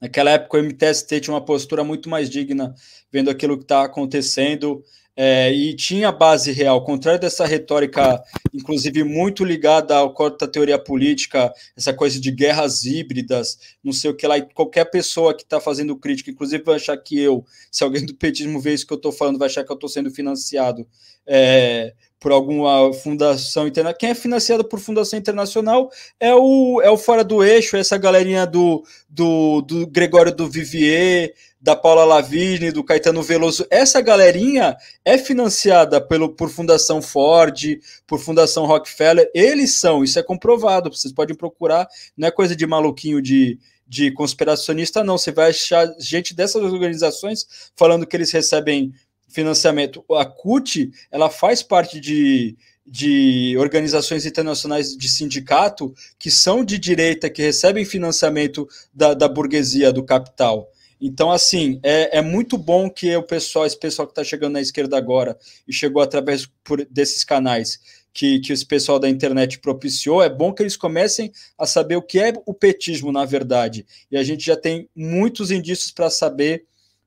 [0.00, 2.74] Naquela época o MTST tinha uma postura muito mais digna,
[3.10, 4.82] vendo aquilo que está acontecendo,
[5.16, 10.78] é, e tinha base real, contrário dessa retórica, inclusive muito ligada ao corte da teoria
[10.78, 15.42] política, essa coisa de guerras híbridas, não sei o que lá, e qualquer pessoa que
[15.42, 18.92] está fazendo crítica, inclusive vai achar que eu, se alguém do petismo vê isso que
[18.92, 20.86] eu estou falando, vai achar que eu estou sendo financiado
[21.26, 23.98] é, por alguma fundação internacional.
[23.98, 25.90] Quem é financiado por fundação internacional
[26.20, 31.32] é o, é o Fora do Eixo, essa galerinha do, do, do Gregório do Vivier,
[31.60, 33.66] da Paula Lavigne, do Caetano Veloso.
[33.70, 39.30] Essa galerinha é financiada pelo, por Fundação Ford, por Fundação Rockefeller.
[39.34, 40.90] Eles são, isso é comprovado.
[40.90, 45.16] Vocês podem procurar, não é coisa de maluquinho de, de conspiracionista, não.
[45.16, 48.92] Você vai achar gente dessas organizações falando que eles recebem
[49.28, 50.04] financiamento.
[50.12, 57.30] A CUT, ela faz parte de, de organizações internacionais de sindicato que são de direita,
[57.30, 60.70] que recebem financiamento da, da burguesia, do capital.
[61.00, 64.60] Então, assim, é, é muito bom que o pessoal, esse pessoal que está chegando na
[64.60, 65.36] esquerda agora
[65.68, 67.78] e chegou através por, desses canais
[68.16, 72.02] que, que esse pessoal da internet propiciou, é bom que eles comecem a saber o
[72.02, 73.84] que é o petismo, na verdade.
[74.10, 76.64] E a gente já tem muitos indícios para saber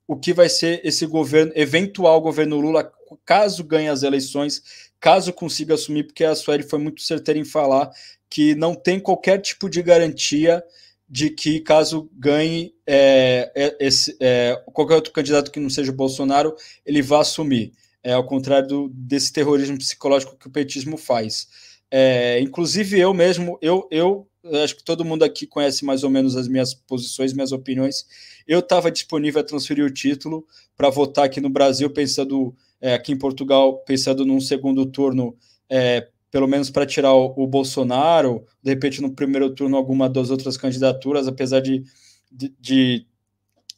[0.08, 2.92] o que vai ser esse governo, eventual governo Lula,
[3.26, 4.62] caso ganhe as eleições,
[5.00, 7.90] caso consiga assumir, porque a Sueli foi muito certeira em falar
[8.30, 10.64] que não tem qualquer tipo de garantia
[11.10, 15.96] de que caso ganhe é, é, esse, é, qualquer outro candidato que não seja o
[15.96, 16.56] Bolsonaro,
[16.86, 17.72] ele vá assumir.
[18.04, 21.48] É ao contrário do, desse terrorismo psicológico que o petismo faz.
[21.92, 24.28] É, inclusive eu mesmo, eu, eu
[24.64, 28.06] acho que todo mundo aqui conhece mais ou menos as minhas posições, minhas opiniões.
[28.48, 30.46] Eu estava disponível a transferir o título
[30.78, 35.36] para votar aqui no Brasil, pensando é, aqui em Portugal, pensando num segundo turno,
[35.70, 40.30] é, pelo menos para tirar o, o, Bolsonaro, de repente no primeiro turno alguma das
[40.30, 41.84] outras candidaturas, apesar de,
[42.32, 43.08] de, de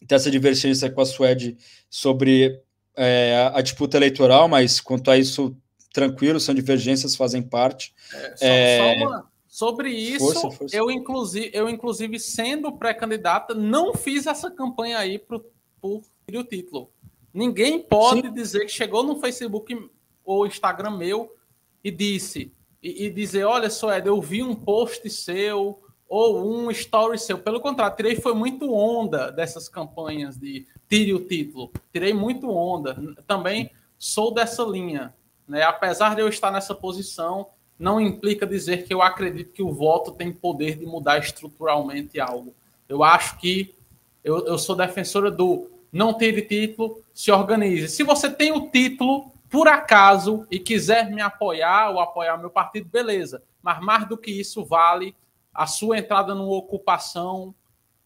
[0.08, 1.58] ter essa divergência com a Suede
[1.90, 2.62] sobre
[2.96, 5.56] é, a disputa eleitoral, mas quanto a isso,
[5.94, 7.94] tranquilo, são divergências, fazem parte.
[8.14, 10.76] É, só, é, só uma, Sobre isso, força, força.
[10.76, 15.46] Eu, inclusive, eu, inclusive, sendo pré-candidata, não fiz essa campanha aí pro,
[15.82, 16.02] por
[16.34, 16.90] o título.
[17.34, 18.34] Ninguém pode Sim.
[18.34, 19.78] dizer que chegou no Facebook
[20.24, 21.36] ou Instagram meu
[21.84, 22.52] e disse,
[22.82, 27.38] e, e dizer, olha só, Ed, eu vi um post seu ou um story seu.
[27.38, 31.72] Pelo contrário, tirei foi muito onda dessas campanhas de tire o título.
[31.94, 33.16] Tirei muito onda.
[33.26, 35.14] Também sou dessa linha.
[35.48, 35.64] Né?
[35.64, 37.48] Apesar de eu estar nessa posição,
[37.80, 42.54] não implica dizer que eu acredito que o voto tem poder de mudar estruturalmente algo.
[42.90, 43.74] Eu acho que
[44.22, 47.88] eu, eu sou defensora do não ter título, se organize.
[47.88, 52.88] Se você tem o título, por acaso, e quiser me apoiar ou apoiar meu partido,
[52.88, 53.44] beleza.
[53.62, 55.14] Mas mais do que isso, vale
[55.54, 57.54] a sua entrada numa ocupação,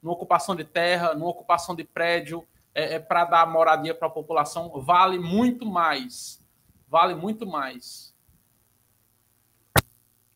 [0.01, 2.43] numa ocupação de terra, numa ocupação de prédio,
[2.73, 6.43] é, é para dar moradia para a população, vale muito mais.
[6.89, 8.11] Vale muito mais.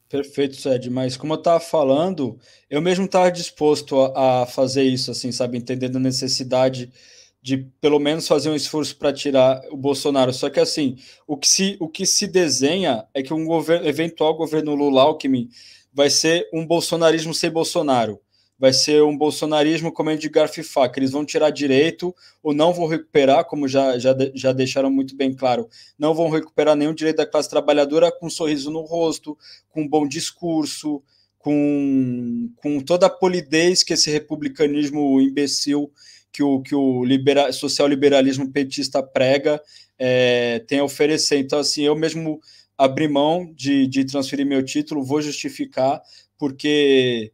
[0.08, 0.92] Perfeito, Sed.
[0.92, 2.40] Mas como eu estava falando,
[2.70, 6.92] eu mesmo estava disposto a, a, fazer isso, assim, sabe, entendendo a necessidade
[7.42, 10.34] de pelo menos fazer um esforço para tirar o Bolsonaro.
[10.34, 14.36] Só que assim, o que se, o que se desenha é que um governo, eventual
[14.36, 15.50] governo Lula Alckmin
[15.94, 18.20] vai ser um bolsonarismo sem Bolsonaro
[18.60, 21.00] vai ser um bolsonarismo comendo de garfo e faca.
[21.00, 22.14] Eles vão tirar direito
[22.44, 26.76] ou não vão recuperar, como já, já, já deixaram muito bem claro, não vão recuperar
[26.76, 29.38] nenhum direito da classe trabalhadora com um sorriso no rosto,
[29.70, 31.02] com um bom discurso,
[31.38, 35.90] com, com toda a polidez que esse republicanismo imbecil
[36.32, 39.62] que o, que o libera, social-liberalismo petista prega
[39.98, 41.38] é, tem a oferecer.
[41.38, 42.40] Então, assim, eu mesmo
[42.78, 46.02] abri mão de, de transferir meu título, vou justificar,
[46.38, 47.34] porque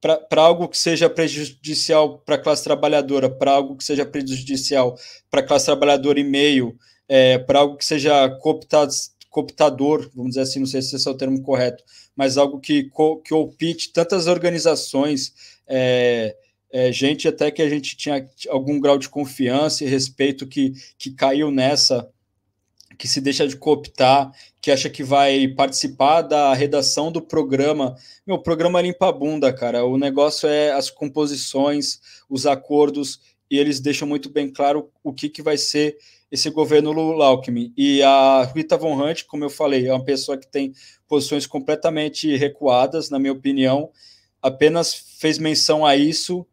[0.00, 4.96] para algo que seja prejudicial para a classe trabalhadora, para algo que seja prejudicial
[5.30, 6.76] para a classe trabalhadora e meio,
[7.08, 8.92] é, para algo que seja cooptado,
[9.30, 11.82] cooptador, vamos dizer assim, não sei se esse é o termo correto,
[12.16, 12.90] mas algo que,
[13.24, 15.32] que opite tantas organizações,
[15.66, 16.34] é,
[16.70, 21.10] é, gente até que a gente tinha algum grau de confiança e respeito que, que
[21.10, 22.08] caiu nessa
[22.98, 27.94] que se deixa de cooptar, que acha que vai participar da redação do programa.
[28.26, 29.84] Meu, programa limpa a bunda, cara.
[29.84, 35.28] O negócio é as composições, os acordos, e eles deixam muito bem claro o que,
[35.28, 35.96] que vai ser
[36.30, 37.72] esse governo Lula Alckmin.
[37.76, 40.72] E a Rita Von Hunt, como eu falei, é uma pessoa que tem
[41.06, 43.90] posições completamente recuadas, na minha opinião,
[44.42, 46.44] apenas fez menção a isso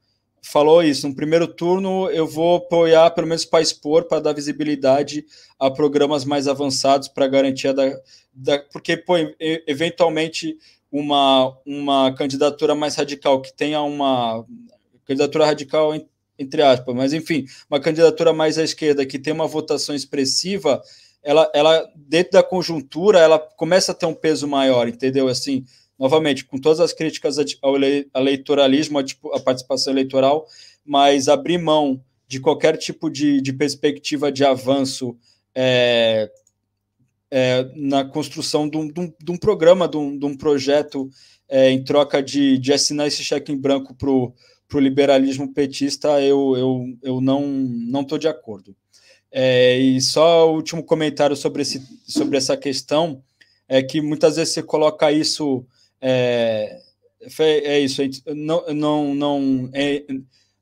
[0.45, 1.07] falou isso.
[1.07, 5.26] No primeiro turno, eu vou apoiar, pelo menos para expor, para dar visibilidade
[5.59, 7.91] a programas mais avançados, para garantia da,
[8.34, 8.59] da.
[8.59, 10.57] Porque, pô, eventualmente,
[10.91, 14.45] uma, uma candidatura mais radical, que tenha uma.
[15.05, 15.93] Candidatura radical,
[16.38, 20.81] entre aspas, mas enfim, uma candidatura mais à esquerda, que tem uma votação expressiva,
[21.22, 25.27] ela, ela dentro da conjuntura, ela começa a ter um peso maior, entendeu?
[25.27, 25.63] Assim
[25.97, 27.76] novamente, com todas as críticas ao
[28.15, 30.45] eleitoralismo, a participação eleitoral,
[30.85, 35.15] mas abrir mão de qualquer tipo de, de perspectiva de avanço
[35.53, 36.30] é,
[37.31, 41.09] é, na construção de um, de um, de um programa, de um, de um projeto
[41.47, 44.34] é, em troca de, de assinar esse cheque em branco para o
[44.80, 48.76] liberalismo petista, eu, eu, eu não estou de acordo.
[49.31, 53.22] É, e só o último comentário sobre, esse, sobre essa questão
[53.67, 55.65] é que muitas vezes você coloca isso.
[56.01, 56.80] É,
[57.41, 60.03] é isso, não, não, não é,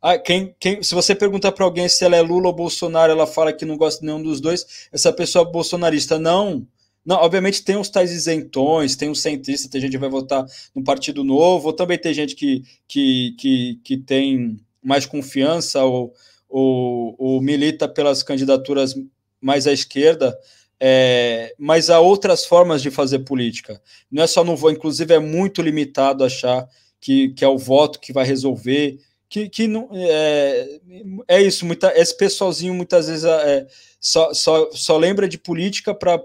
[0.05, 3.25] ah, quem, quem, se você perguntar para alguém se ela é Lula ou Bolsonaro, ela
[3.25, 6.19] fala que não gosta de nenhum dos dois, essa pessoa bolsonarista.
[6.19, 6.67] Não,
[7.05, 10.45] não, obviamente tem os tais isentões, tem os centristas, tem gente que vai votar
[10.75, 16.13] no Partido Novo, ou também tem gente que, que, que, que tem mais confiança ou,
[16.49, 18.93] ou, ou milita pelas candidaturas
[19.39, 20.37] mais à esquerda.
[20.85, 23.81] É, mas há outras formas de fazer política.
[24.11, 26.67] Não é só no voto, inclusive é muito limitado achar
[26.99, 28.99] que, que é o voto que vai resolver.
[29.29, 30.79] Que, que não, é,
[31.25, 33.65] é isso, muita, esse pessoalzinho muitas vezes é,
[33.97, 36.21] só, só, só lembra de política para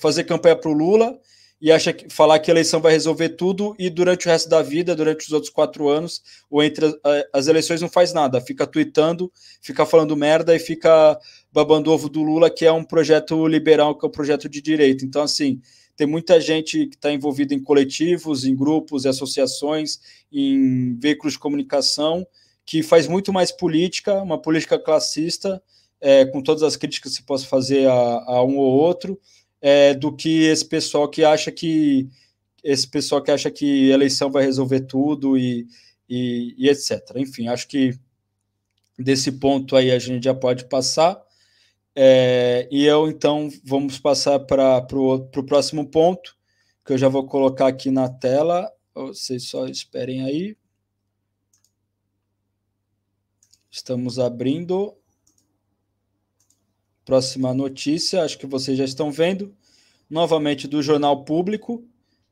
[0.00, 1.16] fazer campanha para o Lula
[1.60, 4.62] e acha que falar que a eleição vai resolver tudo e durante o resto da
[4.62, 6.86] vida, durante os outros quatro anos, ou entre
[7.32, 9.30] as eleições não faz nada, fica tweetando,
[9.60, 11.18] fica falando merda e fica
[11.52, 15.04] babando ovo do Lula, que é um projeto liberal, que é um projeto de direita.
[15.04, 15.60] Então, assim,
[15.96, 19.98] tem muita gente que está envolvida em coletivos, em grupos, em associações,
[20.30, 22.24] em veículos de comunicação,
[22.64, 25.60] que faz muito mais política, uma política classista,
[26.00, 29.18] é, com todas as críticas que se possa fazer a, a um ou outro,
[29.60, 32.08] é, do que esse pessoal que acha que
[32.62, 35.66] esse pessoal que acha que eleição vai resolver tudo e,
[36.08, 37.00] e, e etc.
[37.16, 37.98] Enfim, acho que
[38.98, 41.22] desse ponto aí a gente já pode passar.
[41.94, 46.36] É, e eu então vamos passar para o próximo ponto,
[46.84, 48.70] que eu já vou colocar aqui na tela.
[48.94, 50.56] Vocês só esperem aí.
[53.70, 54.97] Estamos abrindo.
[57.08, 59.54] Próxima notícia, acho que vocês já estão vendo.
[60.10, 61.82] Novamente do Jornal Público,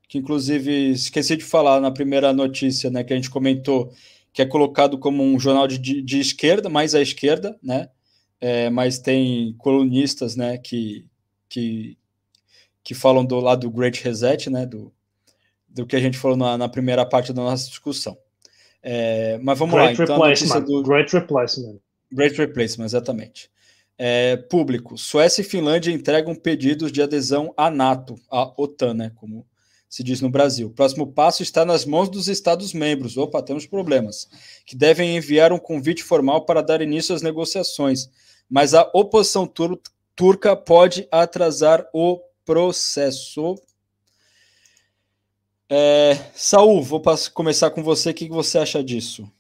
[0.07, 3.91] que inclusive esqueci de falar na primeira notícia, né, que a gente comentou,
[4.35, 7.89] que é colocado como um jornal de, de, de esquerda, mais à esquerda, né?
[8.39, 11.07] É, mas tem colunistas, né, que,
[11.49, 11.97] que,
[12.85, 14.93] que falam do lado do Great Reset, né, do,
[15.67, 18.15] do que a gente falou na, na primeira parte da nossa discussão.
[18.83, 20.83] É, mas vamos Great lá, então a notícia do...
[20.83, 21.79] Great Replacement.
[22.13, 23.51] Great Replacement, exatamente.
[23.99, 24.99] É, público.
[24.99, 29.47] Suécia e Finlândia entregam pedidos de adesão à NATO, à OTAN, né, como
[29.89, 30.69] se diz no Brasil.
[30.69, 33.17] O próximo passo está nas mãos dos Estados-membros.
[33.17, 34.29] Opa, temos problemas.
[34.67, 38.11] Que devem enviar um convite formal para dar início às negociações.
[38.49, 39.81] Mas a oposição tur
[40.15, 43.55] turca pode atrasar o processo.
[45.69, 47.03] É, Saul, vou
[47.35, 48.11] começar com você.
[48.11, 49.31] O que você acha disso?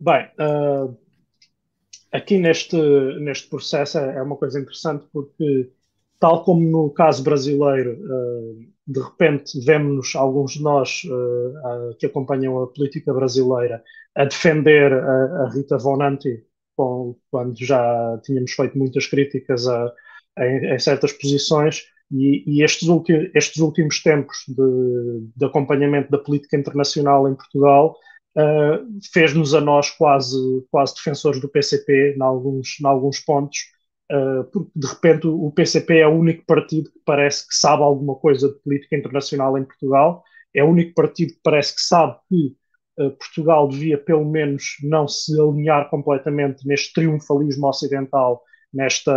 [0.00, 0.96] Bem, uh,
[2.12, 2.76] aqui neste,
[3.20, 5.70] neste processo é uma coisa interessante porque,
[6.18, 12.62] tal como no caso brasileiro, uh, de repente vemos alguns de nós uh, que acompanham
[12.62, 13.82] a política brasileira
[14.14, 16.44] a defender a, Rita Von Anti
[17.30, 19.92] quando já tínhamos feito muitas críticas a,
[20.36, 22.88] a em certas posições e, e estes,
[23.34, 27.96] estes, últimos tempos de, de, acompanhamento da política internacional em Portugal
[28.36, 30.36] uh, fez-nos a nós quase,
[30.70, 33.58] quase defensores do PCP em alguns, em alguns pontos,
[34.12, 38.14] uh, porque de repente o PCP é o único partido que parece que sabe alguma
[38.16, 40.22] coisa de política internacional em Portugal,
[40.54, 42.56] é o único partido que parece que sabe que
[43.00, 48.42] uh, Portugal devia pelo menos não se alinhar completamente neste triunfalismo ocidental,
[48.72, 49.12] nesta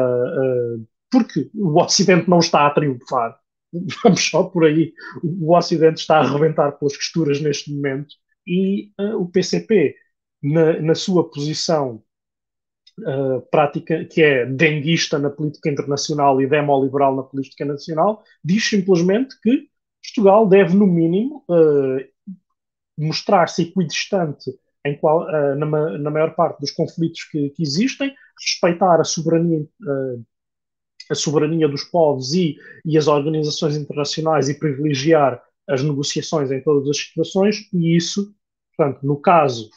[1.11, 3.37] porque o Ocidente não está a triunfar.
[4.03, 4.93] Vamos só por aí.
[5.21, 8.15] O Ocidente está a arrebentar pelas costuras neste momento
[8.45, 9.95] e uh, o PCP,
[10.41, 12.03] na, na sua posição
[12.99, 19.39] uh, prática, que é denguista na política internacional e demoliberal na política nacional, diz simplesmente
[19.41, 19.69] que
[20.03, 22.03] Portugal deve, no mínimo, uh,
[22.97, 24.51] mostrar-se equidistante
[24.83, 25.27] em qual,
[25.57, 29.63] na, na, maior parte dos conflitos que, que existem, respeitar a soberania
[31.11, 32.55] a soberania dos povos e,
[32.85, 35.41] e as organizações internacionais e privilegiar
[35.71, 38.33] as negociações em todas as situações, e isso,
[38.75, 39.69] portanto, no caso,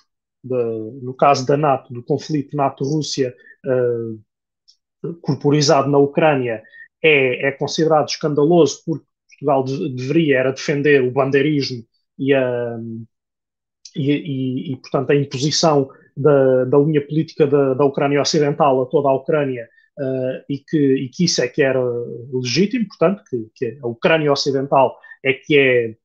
[0.43, 3.35] de, no caso da NATO, do conflito NATO-Rússia
[3.67, 6.63] uh, corporizado na Ucrânia,
[7.03, 9.05] é, é, considerado escandaloso porque
[9.35, 11.85] Portugal de, deveria era defender o bandeirismo
[12.19, 12.79] e, a,
[13.95, 18.87] e, e, e portanto, a imposição da, da linha política da, da Ucrânia Ocidental a
[18.87, 19.69] toda a Ucrânia
[19.99, 21.81] uh, e, que, e que isso é que era
[22.33, 25.97] legítimo, portanto, que, que a Ucrânia Ocidental é que é,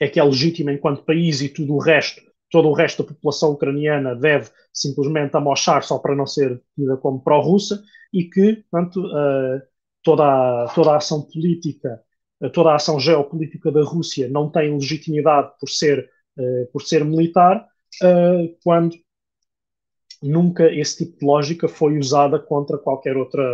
[0.00, 2.22] é que é legítima enquanto país e tudo o resto
[2.52, 7.24] todo o resto da população ucraniana deve simplesmente amochar só para não ser tida como
[7.24, 7.82] pró-russa
[8.12, 9.60] e que, portanto, uh,
[10.02, 12.00] toda, a, toda a ação política,
[12.42, 17.04] uh, toda a ação geopolítica da Rússia não tem legitimidade por ser, uh, por ser
[17.04, 17.66] militar,
[18.64, 18.96] quando
[20.22, 23.44] nunca esse tipo de lógica foi usada contra qualquer outra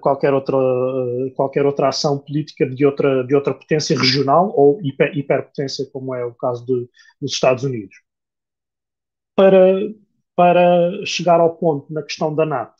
[0.00, 0.56] qualquer outra
[1.34, 6.24] qualquer outra ação política de outra de outra potência regional ou hiper, hiperpotência como é
[6.24, 6.88] o caso de,
[7.20, 7.94] dos Estados Unidos.
[9.36, 9.76] Para
[10.34, 12.76] para chegar ao ponto na questão da NATO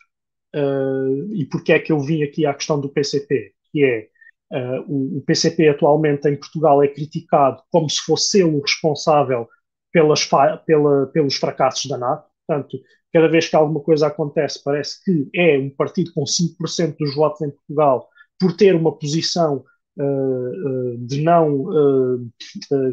[0.54, 4.08] uh, e porque é que eu vim aqui à questão do PCP que é
[4.52, 9.48] uh, o, o, PCP atualmente em Portugal é criticado como se fosse ele o responsável
[9.92, 10.28] pelas
[10.66, 12.28] pela, pelos fracassos da NATO.
[12.46, 12.78] Portanto
[13.12, 17.40] cada vez que alguma coisa acontece, parece que é um partido com 5% dos votos
[17.42, 18.08] em Portugal
[18.38, 19.64] por ter uma posição
[19.98, 22.30] uh, uh, de não uh,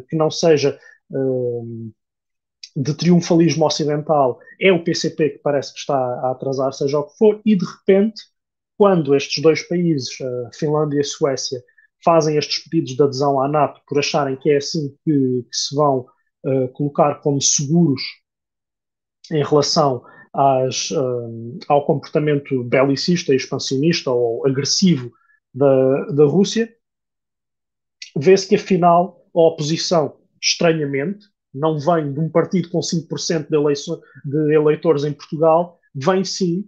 [0.09, 0.77] que não seja
[2.75, 7.17] de triunfalismo ocidental, é o PCP que parece que está a atrasar, seja o que
[7.17, 8.21] for, e de repente,
[8.77, 10.09] quando estes dois países,
[10.53, 11.63] Finlândia e Suécia,
[12.03, 15.73] fazem estes pedidos de adesão à NATO por acharem que é assim que, que se
[15.73, 16.07] vão
[16.73, 18.01] colocar como seguros
[19.31, 25.11] em relação às, um, ao comportamento belicista, expansionista ou agressivo
[25.53, 26.71] da, da Rússia,
[28.15, 34.53] vê-se que afinal a oposição, estranhamente, não vem de um partido com 5% de, de
[34.53, 36.65] eleitores em Portugal, vem sim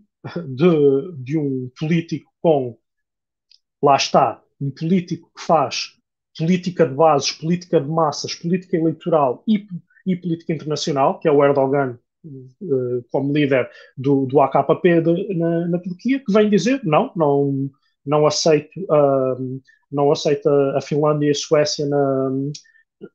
[0.47, 2.77] de, de um político com,
[3.81, 5.99] lá está, um político que faz
[6.37, 9.67] política de bases, política de massas, política eleitoral e,
[10.05, 12.08] e política internacional, que é o Erdogan eh,
[13.11, 17.69] como líder do, do AKP de, na, na, Turquia, que vem dizer não, não,
[18.05, 22.29] não aceito, uh, não aceita a Finlândia e a Suécia na,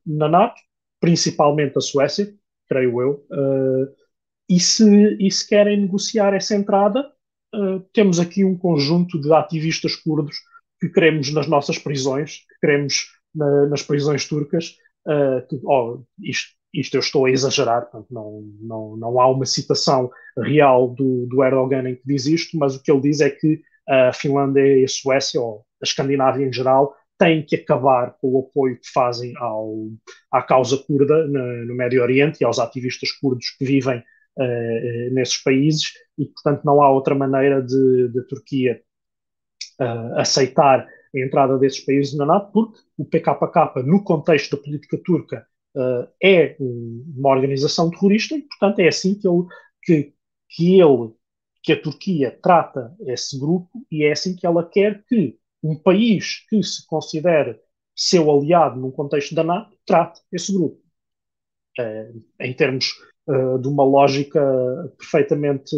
[0.05, 0.59] na NATO,
[0.99, 2.33] principalmente a Suécia,
[2.67, 3.25] creio eu.
[3.31, 3.93] Uh,
[4.49, 7.07] e, se, e se querem negociar essa entrada,
[7.53, 10.37] uh, temos aqui um conjunto de ativistas curdos
[10.79, 14.77] que queremos nas nossas prisões, que queremos na, nas prisões turcas.
[15.47, 20.09] Que, oh, isto isto eu estou a exagerar, portanto, não, não, não há uma citação
[20.37, 23.61] real do, do Erdogan em que diz isto, mas o que ele diz é que
[23.87, 28.39] a Finlândia e a Suécia, ou a Escandinávia em geral, têm que acabar com o
[28.39, 29.87] apoio que fazem ao,
[30.31, 35.37] à causa curda no, no Médio Oriente e aos ativistas curdos que vivem uh, nesses
[35.37, 38.81] países, e portanto não há outra maneira de, de Turquia
[39.79, 40.85] uh, aceitar
[41.15, 46.07] a entrada desses países na NATO, porque o PKK, no contexto da política turca, uh,
[46.23, 49.45] é uma organização terrorista e, portanto, é assim que ele,
[49.83, 50.13] que,
[50.49, 51.13] que ele,
[51.61, 56.45] que a Turquia trata esse grupo e é assim que ela quer que um país
[56.49, 57.59] que se considere
[57.95, 60.81] seu aliado num contexto da NATO trate esse grupo.
[61.79, 62.91] Uh, em termos
[63.27, 64.41] uh, de uma lógica
[64.97, 65.75] perfeitamente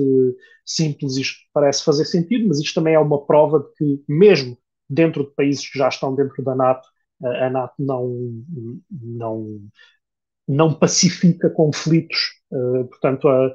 [0.65, 4.57] simples, isto parece fazer sentido, mas isto também é uma prova de que, mesmo
[4.89, 6.87] dentro de países que já estão dentro da NATO,
[7.23, 8.43] a NATO não,
[8.91, 9.59] não,
[10.47, 12.17] não pacifica conflitos.
[12.51, 13.53] Uh, portanto, a,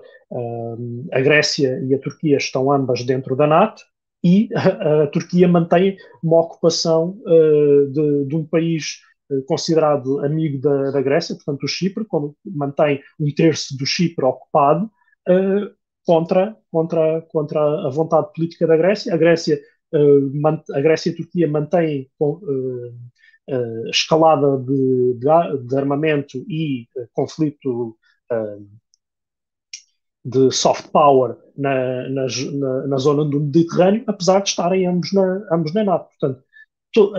[1.12, 3.82] a, Grécia e a Turquia estão ambas dentro da NATO
[4.22, 8.98] e a, a Turquia mantém uma ocupação uh, de, de, um país
[9.30, 14.24] uh, considerado amigo da, da, Grécia, portanto, o Chipre, como mantém um terço do Chipre
[14.24, 14.90] ocupado
[16.04, 19.14] contra, contra, contra a vontade política da Grécia.
[19.14, 19.60] A Grécia,
[20.74, 22.92] a Grécia e a Turquia mantêm uh,
[23.90, 27.96] escalada de, de, de, armamento e uh, conflito
[28.30, 28.68] uh,
[30.24, 35.46] de soft power na, na, na, na, zona do Mediterrâneo, apesar de estarem ambos na,
[35.50, 36.08] ambos na NATO.
[36.08, 36.44] Portanto,
[36.92, 37.12] to,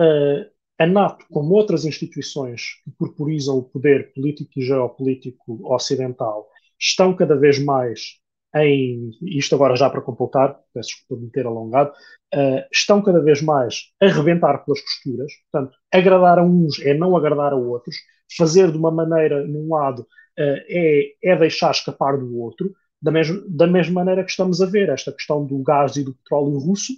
[0.78, 6.48] a NATO, como outras instituições que corporizam o poder político e geopolítico ocidental,
[6.80, 8.18] estão cada vez mais
[8.54, 11.90] em, isto agora já para completar, peço desculpa de me ter alongado,
[12.34, 17.16] uh, estão cada vez mais a rebentar pelas costuras, portanto, agradar a uns é não
[17.16, 17.96] agradar a outros,
[18.36, 20.06] fazer de uma maneira num lado uh,
[20.38, 22.72] é, é deixar escapar do outro,
[23.02, 26.14] da, mes da mesma maneira que estamos a ver esta questão do gás e do
[26.14, 26.92] petróleo russo,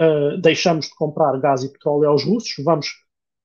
[0.00, 2.88] uh, deixamos de comprar gás e petróleo aos russos, vamos,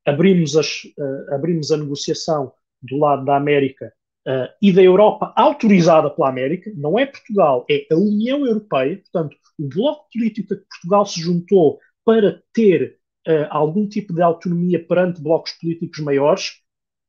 [0.06, 0.82] abrimos, as,
[1.30, 3.92] abrimos a negociação do lado da América
[4.28, 9.38] uh, e da Europa autorizada pela América, não é Portugal, é a União Europeia, portanto,
[9.58, 12.98] o bloco político que Portugal se juntou para ter
[13.28, 16.62] uh, algum tipo de autonomia perante blocos políticos maiores,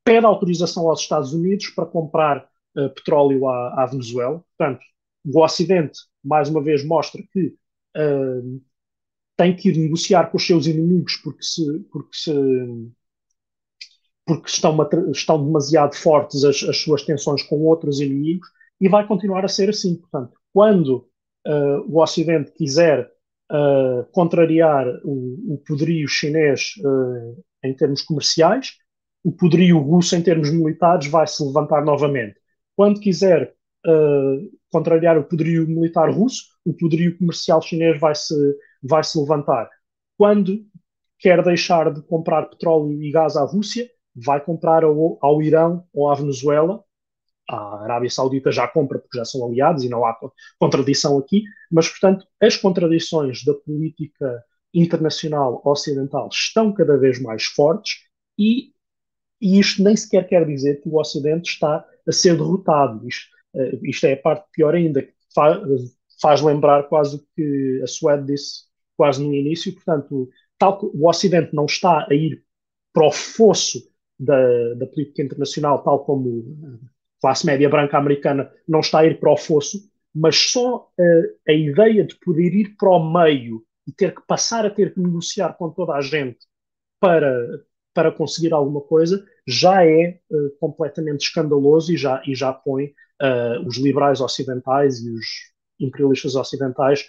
[0.04, 4.42] pede autorização aos Estados Unidos para comprar uh, petróleo à, à, Venezuela.
[4.56, 4.84] Portanto,
[5.24, 7.54] o Ocidente, mais uma vez, mostra que
[9.36, 12.32] tem que ir negociar com os seus inimigos porque se, porque se
[14.31, 14.77] porque estão,
[15.11, 18.47] estão demasiado fortes as, as, suas tensões com outros inimigos,
[18.81, 19.97] e vai continuar a ser assim.
[19.97, 21.09] Portanto, quando
[21.48, 23.11] uh, o Ocidente quiser
[23.51, 28.77] uh, contrariar o, o, poderio chinês uh, em termos comerciais,
[29.24, 32.36] o poderio russo em termos militares vai se levantar novamente.
[32.77, 33.52] Quando quiser
[34.70, 38.35] contrariar o poderio militar russo, o poderio comercial chinês vai se,
[38.82, 39.70] vai se levantar.
[40.19, 40.62] Quando
[41.19, 46.10] quer deixar de comprar petróleo e gás à Rússia, vai comprar ao, ao Irão ou
[46.10, 46.82] à Venezuela.
[47.48, 50.16] A Arábia Saudita já compra porque já são aliados e não há
[50.58, 58.04] contradição aqui, mas, portanto, as contradições da política internacional ocidental estão cada vez mais fortes
[58.38, 58.72] e,
[59.40, 63.06] e isto nem sequer quer dizer que o Ocidente está a ser derrotado.
[63.06, 65.58] Isto, uh, isto é a parte pior ainda, que faz,
[66.20, 70.28] faz lembrar quase o que a Suede disse quase no início, portanto,
[70.58, 72.44] tal, o Ocidente não está a ir
[72.92, 73.89] para o fosso
[74.20, 76.59] da, da política internacional, tal como
[77.16, 81.51] a classe média branca americana não está a ir para o fosso, mas só a,
[81.51, 85.01] a ideia de poder ir para o meio e ter que passar a ter que
[85.01, 86.38] negociar com toda a gente
[87.01, 87.34] para,
[87.94, 92.86] para conseguir alguma coisa já é uh, completamente escandaloso e já, e já põe
[93.22, 95.26] uh, os liberais ocidentais e os
[95.80, 97.09] imperialistas ocidentais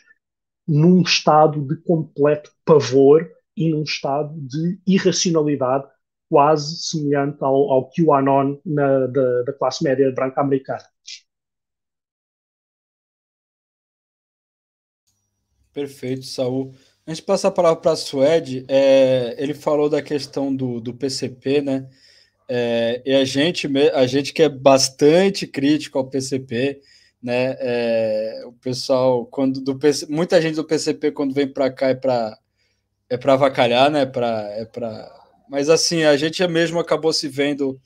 [0.65, 5.85] num estado de completo pavor e num estado de irracionalidade
[6.31, 10.85] quase semelhante ao, ao QAnon na, da, da classe média branca americana.
[15.73, 16.73] Perfeito, Saul.
[17.05, 20.93] Antes de passar a palavra para a Suede, é, ele falou da questão do, do
[20.93, 21.89] PCP, né?
[22.47, 26.79] É, e a gente, a gente que é bastante crítico ao PCP,
[27.21, 27.57] né?
[27.59, 31.95] É, o pessoal, quando do PC, muita gente do PCP, quando vem para cá, é
[31.95, 32.37] para
[33.09, 34.05] é avacalhar, né?
[34.05, 35.20] Pra, é para
[35.51, 37.77] mas assim, a gente mesmo acabou se vendo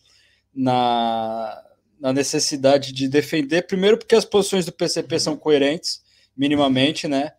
[0.53, 1.63] na,
[1.99, 6.03] na necessidade de defender, primeiro porque as posições do PCP são coerentes,
[6.37, 7.31] minimamente, né?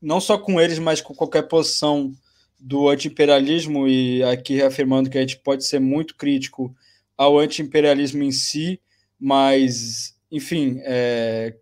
[0.00, 2.12] Não só com eles, mas com qualquer posição
[2.60, 6.72] do anti-imperialismo, e aqui reafirmando que a gente pode ser muito crítico
[7.18, 8.80] ao anti-imperialismo em si,
[9.18, 11.56] mas, enfim, é,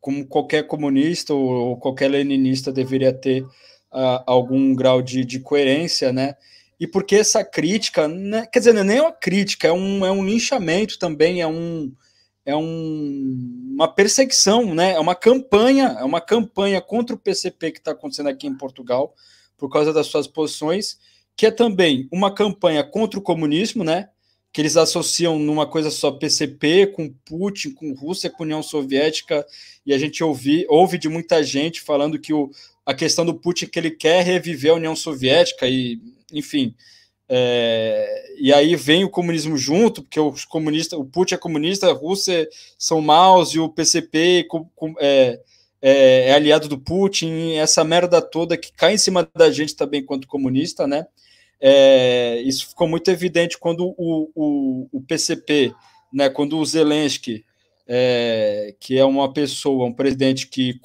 [0.00, 6.34] como qualquer comunista ou qualquer leninista deveria ter uh, algum grau de, de coerência, né?
[6.78, 10.10] E porque essa crítica, né, quer dizer, não é nem uma crítica, é um, é
[10.10, 11.92] um linchamento também, é, um,
[12.44, 17.78] é um, uma perseguição, né, é uma campanha, é uma campanha contra o PCP que
[17.78, 19.14] está acontecendo aqui em Portugal,
[19.56, 20.98] por causa das suas posições,
[21.34, 24.10] que é também uma campanha contra o comunismo, né,
[24.52, 29.46] que eles associam numa coisa só PCP, com Putin, com Rússia, com União Soviética,
[29.84, 32.50] e a gente ouvi, ouve de muita gente falando que o,
[32.84, 36.00] a questão do Putin que ele quer reviver a União Soviética, e
[36.32, 36.74] enfim.
[37.28, 41.92] É, e aí vem o comunismo junto, porque os comunistas, o Putin é comunista, a
[41.92, 42.48] Rússia
[42.78, 44.46] são maus e o PCP
[44.98, 45.40] é,
[45.82, 50.04] é, é, aliado do Putin, essa merda toda que cai em cima da gente também
[50.04, 51.06] quanto comunista, né?
[51.60, 55.72] É, isso ficou muito evidente quando o, o, o PCP,
[56.12, 57.44] né, quando o Zelensky,
[57.88, 60.78] é, que é uma pessoa, um presidente que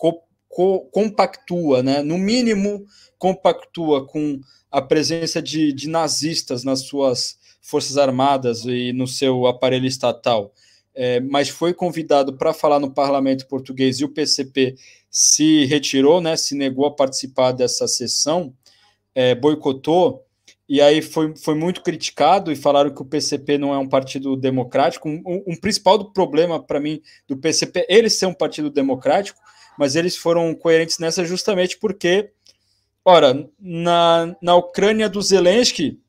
[0.52, 2.86] co, compactua, né, no mínimo
[3.18, 9.86] compactua com a presença de, de nazistas nas suas forças armadas e no seu aparelho
[9.86, 10.54] estatal,
[10.94, 14.76] é, mas foi convidado para falar no parlamento português e o PCP
[15.10, 18.54] se retirou, né, se negou a participar dessa sessão,
[19.16, 20.26] é, boicotou,
[20.68, 24.38] e aí foi, foi muito criticado e falaram que o PCP não é um partido
[24.38, 25.10] democrático.
[25.10, 29.38] Um, um, principal do problema para mim do PCP é ele ser um partido democrático,
[29.78, 32.32] mas eles foram coerentes nessa justamente porque
[33.04, 36.00] Ora, na, na Ucrânia do Zelensky,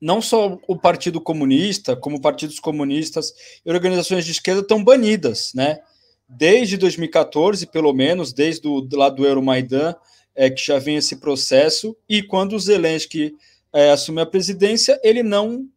[0.00, 3.32] não só o Partido Comunista, como partidos comunistas
[3.64, 5.80] e organizações de esquerda estão banidas, né?
[6.28, 9.94] Desde 2014, pelo menos, desde lá do Euromaidan,
[10.34, 13.34] é, que já vem esse processo, e quando o Zelensky
[13.72, 15.68] é, assumiu a presidência, ele não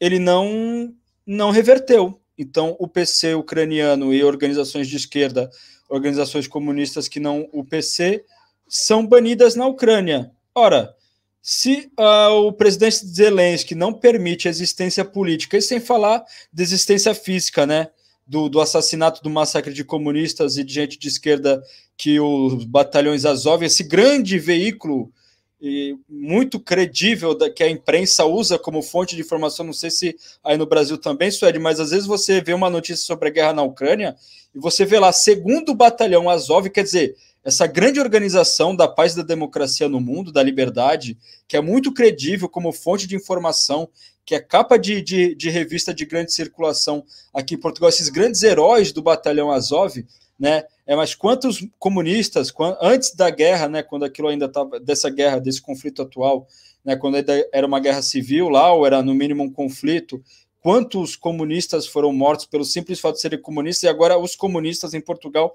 [0.00, 0.92] ele não
[1.24, 2.20] não reverteu.
[2.36, 5.48] Então, o PC ucraniano e organizações de esquerda,
[5.88, 8.24] organizações comunistas que não o PC,
[8.68, 10.30] são banidas na Ucrânia.
[10.54, 10.94] Ora,
[11.40, 17.14] se uh, o presidente Zelensky não permite a existência política, e sem falar de existência
[17.14, 17.88] física, né?
[18.26, 21.62] Do, do, assassinato, do massacre de comunistas e de gente de esquerda
[21.96, 25.12] que os batalhões Azov, esse grande veículo
[25.60, 30.16] e muito credível da, que a imprensa usa como fonte de informação, não sei se
[30.42, 33.52] aí no Brasil também, Suede, mas às vezes você vê uma notícia sobre a guerra
[33.52, 34.16] na Ucrânia
[34.56, 37.14] e você vê lá, segundo batalhão Azov, quer dizer,
[37.44, 41.92] essa grande organização da paz e da democracia no mundo, da liberdade, que é muito
[41.92, 43.86] credível como fonte de informação,
[44.24, 47.04] que é capa de, de, de, revista de grande circulação
[47.34, 50.02] aqui em Portugal, esses grandes heróis do batalhão Azov,
[50.40, 50.64] né?
[50.86, 52.50] É, mas quantos comunistas,
[52.80, 56.46] antes da guerra, né, quando aquilo ainda estava, dessa guerra, desse conflito atual,
[56.82, 57.16] né, quando
[57.52, 60.22] era uma guerra civil lá, ou era no mínimo um conflito,
[60.66, 65.00] quantos comunistas foram mortos pelo simples fato de serem comunistas, e agora os comunistas em
[65.00, 65.54] Portugal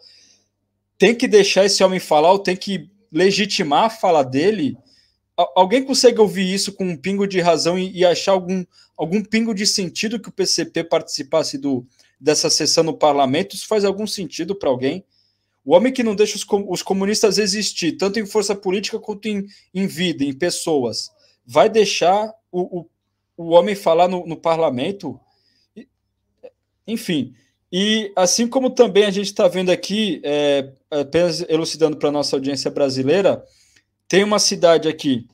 [0.98, 4.78] têm que deixar esse homem falar, ou tem que legitimar a fala dele.
[5.54, 8.64] Alguém consegue ouvir isso com um pingo de razão e, e achar algum,
[8.96, 11.86] algum pingo de sentido que o PCP participasse do,
[12.18, 13.54] dessa sessão no parlamento?
[13.54, 15.04] Isso faz algum sentido para alguém?
[15.66, 19.46] O homem que não deixa os, os, comunistas existir, tanto em força política quanto em,
[19.74, 21.12] em vida, em pessoas,
[21.46, 22.86] vai deixar o, o,
[23.42, 25.20] o homem falar no, no parlamento?
[26.88, 27.34] Enfim,
[27.72, 32.36] e assim como também a gente está vendo aqui, é, apenas elucidando para a nossa
[32.36, 33.44] audiência brasileira,
[34.08, 35.28] tem uma cidade aqui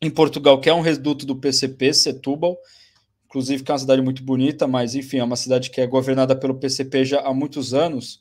[0.00, 2.56] em Portugal que é um reduto do PCP, Setúbal,
[3.26, 6.34] inclusive que é uma cidade muito bonita, mas enfim, é uma cidade que é governada
[6.34, 8.20] pelo PCP já há muitos anos,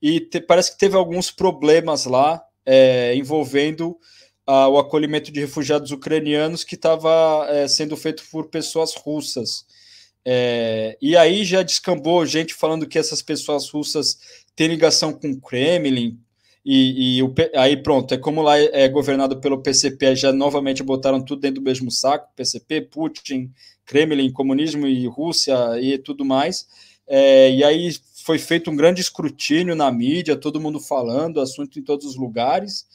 [0.00, 3.98] e te, parece que teve alguns problemas lá é, envolvendo
[4.46, 9.64] o acolhimento de refugiados ucranianos que estava é, sendo feito por pessoas russas.
[10.24, 14.18] É, e aí já descambou gente falando que essas pessoas russas
[14.56, 16.18] têm ligação com o Kremlin,
[16.64, 20.82] e, e o, aí pronto, é como lá é, é governado pelo PCP, já novamente
[20.82, 23.52] botaram tudo dentro do mesmo saco, PCP, Putin,
[23.84, 26.66] Kremlin, comunismo e Rússia e tudo mais.
[27.06, 27.90] É, e aí
[28.24, 32.86] foi feito um grande escrutínio na mídia, todo mundo falando, assunto em todos os lugares.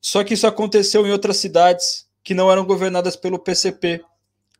[0.00, 4.02] Só que isso aconteceu em outras cidades que não eram governadas pelo PCP,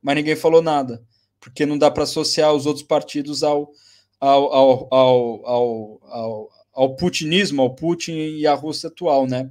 [0.03, 1.03] mas ninguém falou nada,
[1.39, 3.71] porque não dá para associar os outros partidos ao,
[4.19, 9.51] ao, ao, ao, ao, ao, ao putinismo, ao Putin e à Rússia atual, né?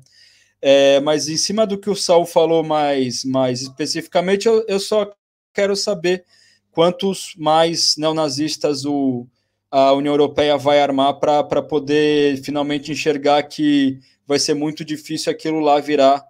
[0.61, 5.09] É, mas em cima do que o Saul falou mais, mais especificamente, eu, eu só
[5.53, 6.25] quero saber
[6.71, 9.25] quantos mais neonazistas o,
[9.71, 13.99] a União Europeia vai armar para poder finalmente enxergar que
[14.29, 16.23] vai ser muito difícil aquilo lá virar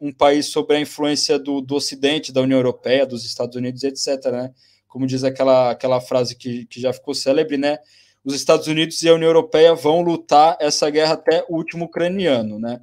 [0.00, 4.32] um país sob a influência do, do Ocidente, da União Europeia, dos Estados Unidos, etc.
[4.32, 4.52] Né?
[4.88, 7.78] Como diz aquela, aquela frase que, que já ficou célebre, né?
[8.24, 12.58] Os Estados Unidos e a União Europeia vão lutar essa guerra até o último ucraniano,
[12.58, 12.80] né?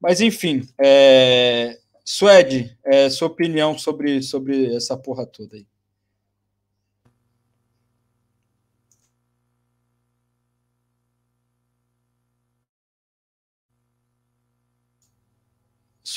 [0.00, 1.76] Mas enfim, é...
[2.04, 5.66] Suede, é, sua opinião sobre, sobre essa porra toda aí.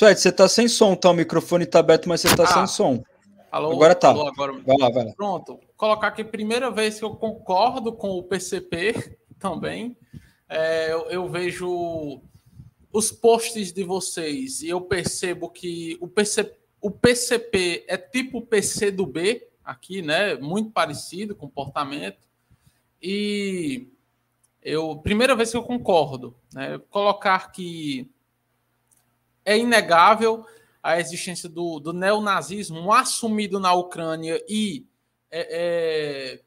[0.00, 1.10] Suede, você tá sem som, tá?
[1.10, 3.04] O microfone tá aberto, mas você tá ah, sem som.
[3.52, 4.08] Alô, agora tá.
[4.08, 4.54] Alô, agora...
[4.54, 5.12] Vai lá, vai lá.
[5.12, 5.60] Pronto.
[5.76, 9.94] Colocar aqui primeira vez que eu concordo com o PCP também.
[10.48, 12.22] É, eu, eu, vejo
[12.90, 16.50] os posts de vocês e eu percebo que o, PC,
[16.80, 20.34] o PCP é tipo o PC do B aqui, né?
[20.36, 22.26] Muito parecido comportamento.
[23.02, 23.86] E
[24.62, 26.80] eu primeira vez que eu concordo, né?
[26.88, 28.10] Colocar que
[29.44, 30.44] é inegável
[30.82, 34.86] a existência do, do neonazismo assumido na Ucrânia e
[35.30, 36.40] é, é,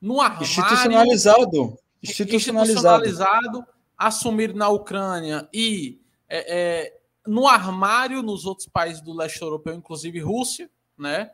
[0.00, 8.68] no armário, institucionalizado, institucionalizado, institucionalizado assumido na Ucrânia e é, é, no armário nos outros
[8.68, 11.30] países do leste europeu, inclusive Rússia, né?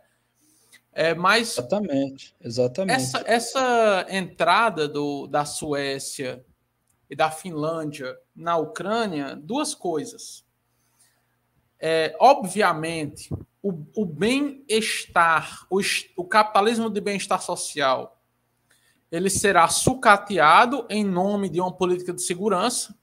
[0.93, 2.97] É, mas exatamente, exatamente.
[2.97, 6.45] Essa, essa entrada do, da Suécia
[7.09, 10.44] e da Finlândia na Ucrânia, duas coisas.
[11.78, 13.32] É, obviamente,
[13.62, 15.81] o, o bem-estar, o,
[16.16, 18.20] o capitalismo de bem-estar social,
[19.10, 22.98] ele será sucateado em nome de uma política de segurança,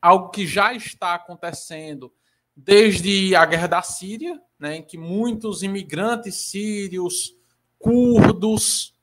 [0.00, 2.12] algo que já está acontecendo
[2.56, 7.36] desde a guerra da Síria, né, em que muitos imigrantes sírios,
[7.78, 8.94] curdos,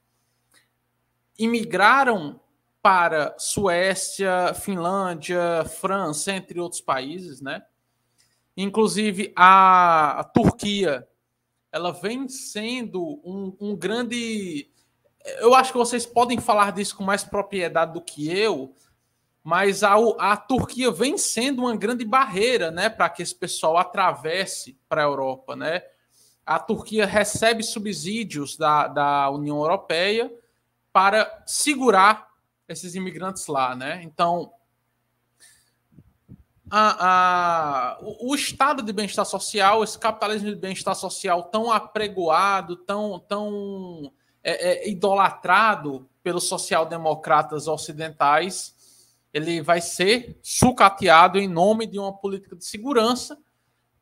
[1.38, 2.41] imigraram
[2.82, 7.64] para Suécia, Finlândia, França, entre outros países, né?
[8.58, 11.08] Inclusive a, a Turquia,
[11.72, 14.70] ela vem sendo um, um, grande.
[15.40, 18.76] Eu acho que vocês podem falar disso com mais propriedade do que eu,
[19.44, 24.78] mas a, a Turquia vem sendo uma grande barreira, né, para que esse pessoal atravesse
[24.90, 25.84] para a Europa, né?
[26.44, 30.34] A Turquia recebe subsídios da, da União Europeia
[30.92, 32.31] para segurar
[32.72, 34.02] esses imigrantes lá, né?
[34.04, 34.52] Então,
[36.70, 42.78] a, a, o, o, estado de bem-estar social, esse capitalismo de bem-estar social tão apregoado,
[42.78, 48.74] tão, tão é, é, idolatrado pelos social-democratas ocidentais,
[49.34, 53.38] ele vai ser sucateado em nome de uma política de segurança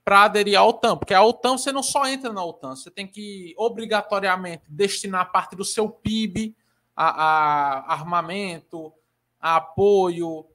[0.03, 3.07] para aderir à OTAN, porque a OTAN você não só entra na OTAN, você tem
[3.07, 6.55] que obrigatoriamente destinar parte do seu PIB
[7.01, 8.91] a, a armamento,
[9.39, 10.45] a apoio,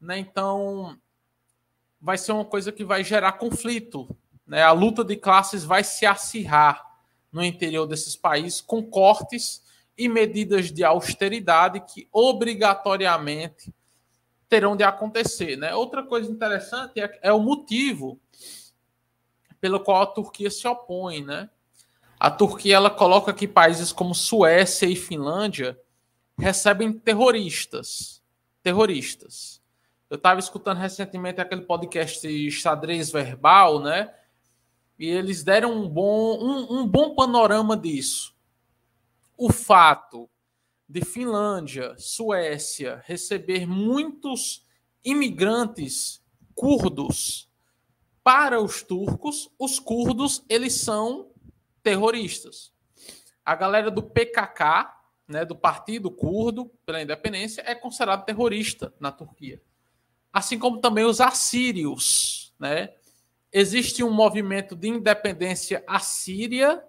[0.00, 0.18] né?
[0.18, 0.98] Então
[2.00, 4.08] vai ser uma coisa que vai gerar conflito,
[4.46, 4.62] né?
[4.62, 6.88] A luta de classes vai se acirrar
[7.30, 9.62] no interior desses países com cortes
[9.96, 13.72] e medidas de austeridade que obrigatoriamente
[14.48, 15.56] terão de acontecer.
[15.56, 15.74] Né?
[15.74, 18.18] Outra coisa interessante é, é o motivo
[19.60, 21.22] pelo qual a Turquia se opõe.
[21.22, 21.48] Né?
[22.18, 25.78] A Turquia ela coloca que países como Suécia e Finlândia
[26.40, 28.22] recebem terroristas.
[28.62, 29.60] Terroristas.
[30.08, 34.12] Eu estava escutando recentemente aquele podcast Xadrez Verbal, né?
[34.98, 38.34] E eles deram um bom, um, um bom panorama disso.
[39.36, 40.28] O fato
[40.88, 44.66] de Finlândia, Suécia receber muitos
[45.04, 46.20] imigrantes
[46.54, 47.48] curdos
[48.22, 51.30] para os turcos, os curdos eles são
[51.82, 52.72] terroristas.
[53.44, 54.99] A galera do PKK,
[55.30, 59.62] né, do Partido Curdo pela Independência, é considerado terrorista na Turquia.
[60.32, 62.90] Assim como também os assírios, né?
[63.52, 66.82] existe um movimento de independência assíria,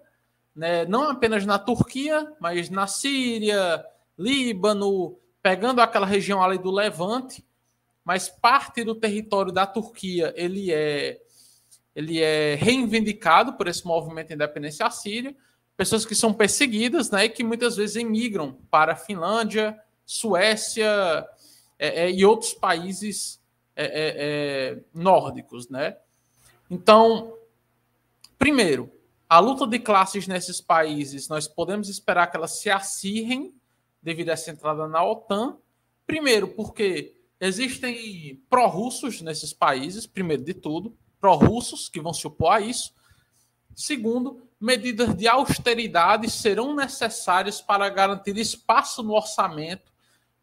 [0.54, 3.84] né, não apenas na Turquia, mas na Síria,
[4.18, 7.44] Líbano, pegando aquela região ali do Levante,
[8.04, 11.20] mas parte do território da Turquia ele é
[11.94, 15.36] ele é reivindicado por esse movimento de independência assíria,
[15.82, 19.76] pessoas que são perseguidas, né, e que muitas vezes emigram para a Finlândia,
[20.06, 21.26] Suécia
[21.76, 23.42] é, é, e outros países
[23.74, 24.14] é, é,
[24.76, 25.96] é nórdicos, né?
[26.70, 27.36] Então,
[28.38, 28.92] primeiro,
[29.28, 33.52] a luta de classes nesses países, nós podemos esperar que elas se acirrem
[34.00, 35.58] devido a essa entrada na OTAN.
[36.06, 42.60] Primeiro, porque existem pró-russos nesses países, primeiro de tudo, pró-russos que vão se opor a
[42.60, 42.94] isso.
[43.74, 49.92] Segundo, medidas de austeridade serão necessárias para garantir espaço no orçamento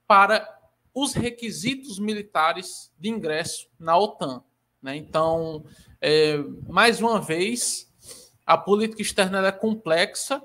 [0.06, 0.46] para
[0.94, 4.44] os requisitos militares de ingresso na OTAN.
[4.82, 4.98] Né?
[4.98, 5.64] Então,
[6.02, 6.38] é,
[6.68, 7.90] mais uma vez,
[8.46, 10.44] a política externa é complexa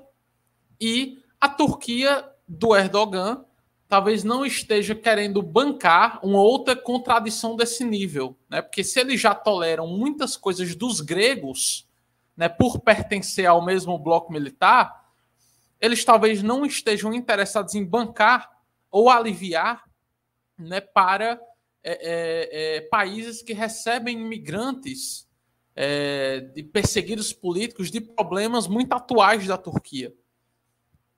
[0.79, 3.43] e a Turquia do Erdogan
[3.89, 8.61] talvez não esteja querendo bancar uma outra contradição desse nível, né?
[8.61, 11.84] Porque se eles já toleram muitas coisas dos gregos,
[12.35, 15.05] né, por pertencer ao mesmo bloco militar,
[15.79, 18.49] eles talvez não estejam interessados em bancar
[18.89, 19.83] ou aliviar,
[20.57, 21.39] né, para
[21.83, 25.27] é, é, é, países que recebem imigrantes
[25.75, 30.13] é, de perseguidos políticos de problemas muito atuais da Turquia.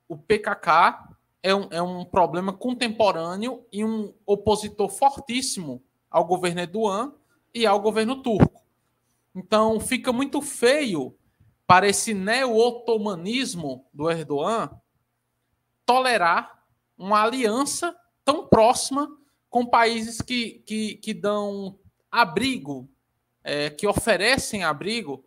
[0.10, 7.14] O PKK é um, é um problema contemporâneo e um opositor fortíssimo ao governo Erdogan
[7.54, 8.67] e ao governo turco.
[9.38, 11.16] Então fica muito feio
[11.68, 14.68] para esse neo-otomanismo do Erdogan
[15.86, 16.64] tolerar
[16.98, 17.96] uma aliança
[18.26, 19.08] tão próxima
[19.48, 21.78] com países que, que, que dão
[22.12, 22.90] abrigo
[23.44, 25.24] é, que oferecem abrigo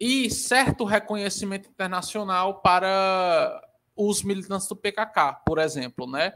[0.00, 3.62] e certo reconhecimento internacional para
[3.94, 6.32] os militantes do PKK, por exemplo, né?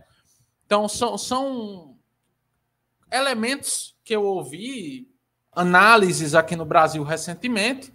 [0.66, 1.98] Então são, são
[3.10, 5.13] elementos que eu ouvi
[5.54, 7.92] análises aqui no Brasil recentemente.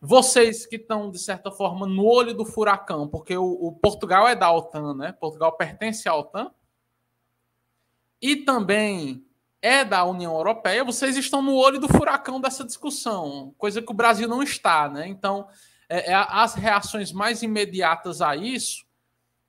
[0.00, 4.36] Vocês que estão de certa forma no olho do furacão, porque o, o Portugal é
[4.36, 5.12] da OTAN, né?
[5.12, 6.50] Portugal pertence à OTAN.
[8.20, 9.24] E também
[9.60, 13.94] é da União Europeia, vocês estão no olho do furacão dessa discussão, coisa que o
[13.94, 15.08] Brasil não está, né?
[15.08, 15.48] Então,
[15.88, 18.84] é, é, as reações mais imediatas a isso,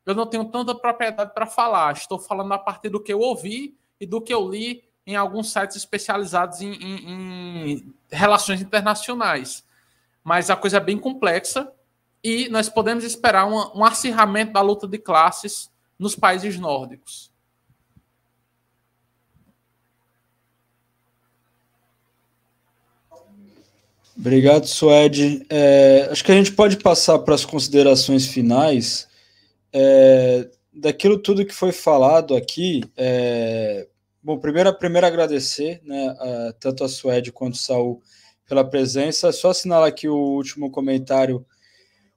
[0.06, 1.94] eu não tenho tanta propriedade para falar.
[1.94, 5.54] Estou falando a partir do que eu ouvi e do que eu li em alguns
[5.54, 9.64] sites especializados em, em, em relações internacionais.
[10.22, 11.72] Mas a coisa é bem complexa
[12.22, 17.32] e nós podemos esperar um acirramento da luta de classes nos países nórdicos.
[24.20, 25.46] Obrigado, Suede.
[25.50, 29.08] É, acho que a gente pode passar para as considerações finais.
[29.72, 33.88] É, daquilo tudo que foi falado aqui, é,
[34.28, 36.14] bom, primeiro, primeiro agradecer né,
[36.60, 38.02] tanto a Suede quanto o Saul
[38.46, 39.32] pela presença.
[39.32, 41.46] Só assinalar aqui o último comentário.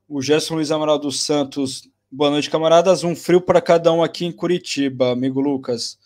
[0.09, 1.89] O Gerson Luiz Amaral dos Santos.
[2.11, 3.05] Boa noite, camaradas.
[3.05, 6.01] Um frio para cada um aqui em Curitiba, amigo Lucas.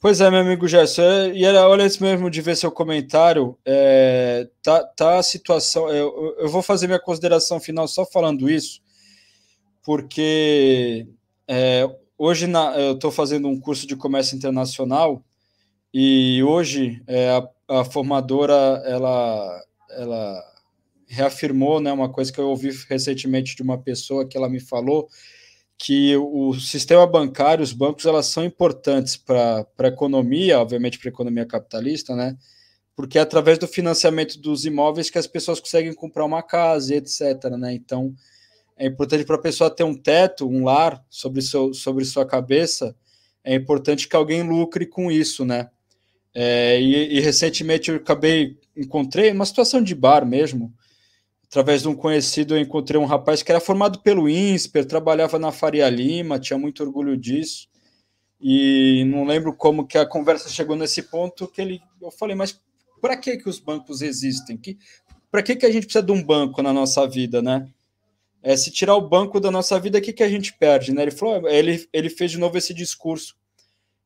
[0.00, 3.58] Pois é, meu amigo Gerson, é, e era, olha esse mesmo de ver seu comentário,
[3.64, 8.82] é, tá, tá a situação, eu, eu vou fazer minha consideração final só falando isso,
[9.82, 11.08] porque
[11.48, 11.88] é,
[12.18, 15.24] hoje na, eu estou fazendo um curso de comércio internacional
[15.92, 20.54] e hoje é, a, a, formadora ela ela
[21.06, 25.08] reafirmou, né, uma coisa que eu ouvi recentemente de uma pessoa que ela me falou
[25.78, 31.12] que o sistema bancário, os bancos, elas são importantes para a economia, obviamente para a
[31.12, 32.36] economia capitalista, né?
[32.96, 37.50] Porque é através do financiamento dos imóveis que as pessoas conseguem comprar uma casa, etc.
[37.58, 37.74] Né?
[37.74, 38.14] Então,
[38.76, 42.94] é importante para a pessoa ter um teto, um lar sobre, seu, sobre sua cabeça.
[43.42, 45.70] É importante que alguém lucre com isso, né?
[46.34, 50.74] É, e, e, recentemente eu acabei, encontrei uma situação de bar mesmo,
[51.44, 55.52] através de um conhecido, eu encontrei um rapaz que era formado pelo INSPER, trabalhava na
[55.52, 57.68] Faria Lima, tinha muito orgulho disso,
[58.40, 62.60] e não lembro como que a conversa chegou nesse ponto, que ele, eu falei, mas
[63.00, 64.56] para que, que os bancos existem?
[64.56, 64.76] Que,
[65.30, 67.68] para que, que a gente precisa de um banco na nossa vida, né?
[68.44, 71.02] É, se tirar o banco da nossa vida, o que, que a gente perde, né?
[71.02, 73.34] Ele falou, ele, ele fez de novo esse discurso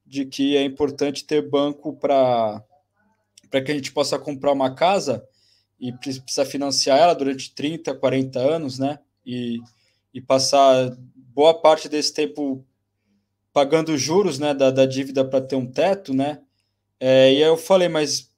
[0.06, 2.62] de que é importante ter banco para
[3.50, 5.26] que a gente possa comprar uma casa,
[5.80, 8.98] e precisa financiar ela durante 30, 40 anos, né?
[9.24, 9.60] E,
[10.12, 12.64] e passar boa parte desse tempo
[13.52, 16.40] pagando juros, né, da, da dívida para ter um teto, né?
[16.98, 18.32] É, e aí eu falei, mas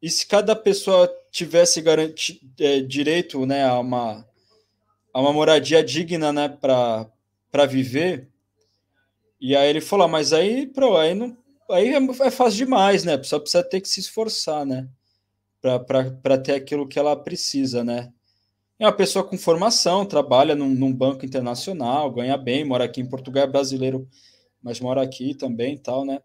[0.00, 4.27] e se cada pessoa tivesse garanti, é, direito, né, a uma,
[5.12, 8.28] a uma moradia digna, né, para viver?
[9.40, 11.36] E aí ele falou, ah, mas aí, pro, aí não,
[11.70, 13.22] aí é, é fácil demais, né?
[13.22, 14.88] Só precisa ter que se esforçar, né?
[15.60, 18.12] para ter aquilo que ela precisa, né?
[18.78, 23.08] É uma pessoa com formação, trabalha num, num, banco internacional, ganha bem, mora aqui em
[23.08, 24.08] Portugal, é brasileiro,
[24.62, 26.20] mas mora aqui também e tal, né?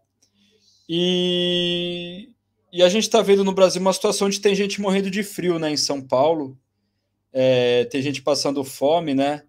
[0.88, 2.30] E,
[2.72, 5.58] e a gente está vendo no Brasil uma situação onde tem gente morrendo de frio,
[5.58, 5.72] né?
[5.72, 6.56] Em São Paulo,
[7.34, 9.42] é, tem gente passando fome, né?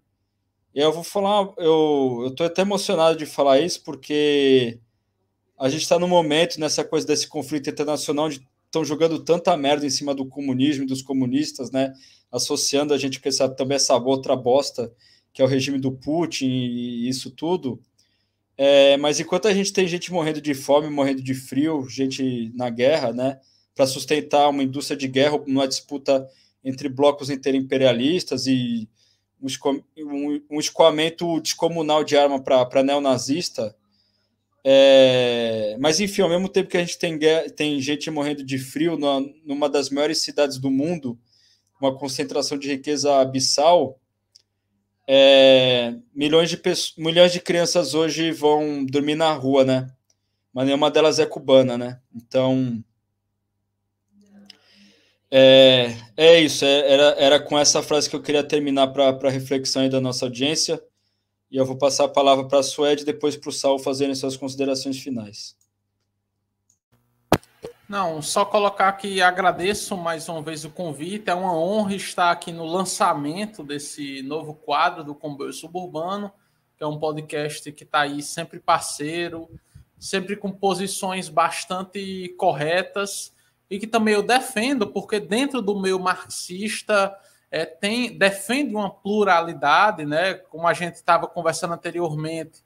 [0.74, 4.80] E eu vou falar, eu, eu tô até emocionado de falar isso, porque
[5.58, 9.86] a gente está no momento, nessa coisa desse conflito internacional, onde estão jogando tanta merda
[9.86, 11.92] em cima do comunismo e dos comunistas, né?
[12.30, 14.92] Associando a gente com essa, também essa outra bosta
[15.32, 17.78] que é o regime do Putin e isso tudo.
[18.56, 22.70] É, mas enquanto a gente tem gente morrendo de fome, morrendo de frio, gente na
[22.70, 23.38] guerra, né?
[23.74, 26.26] Para sustentar uma indústria de guerra numa disputa
[26.66, 28.88] entre blocos interimperialistas e
[29.40, 33.76] um, escoamento descomunal de arma para neonazista,
[34.64, 37.16] é, mas enfim, ao mesmo tempo que a gente tem,
[37.54, 41.16] tem gente morrendo de frio na, numa das maiores cidades do mundo,
[41.80, 44.00] uma concentração de riqueza abissal,
[45.06, 49.88] é, milhões, de pessoas, milhões de crianças hoje vão dormir na rua, né?
[50.52, 52.00] Mas nenhuma delas é cubana, né?
[52.12, 52.82] Então.
[55.30, 59.30] É, é isso, é, era, era com essa frase que eu queria terminar para a
[59.30, 60.82] reflexão da nossa audiência.
[61.50, 64.14] E eu vou passar a palavra para a Suede e depois para o Sal fazerem
[64.14, 65.56] suas considerações finais.
[67.88, 71.30] Não, só colocar que agradeço mais uma vez o convite.
[71.30, 76.32] É uma honra estar aqui no lançamento desse novo quadro do Comboio Suburbano,
[76.76, 79.48] que é um podcast que está aí sempre parceiro,
[80.00, 83.35] sempre com posições bastante corretas
[83.70, 87.16] e que também eu defendo, porque dentro do meio marxista
[87.50, 90.34] é, tem, defende uma pluralidade, né?
[90.34, 92.64] Como a gente estava conversando anteriormente,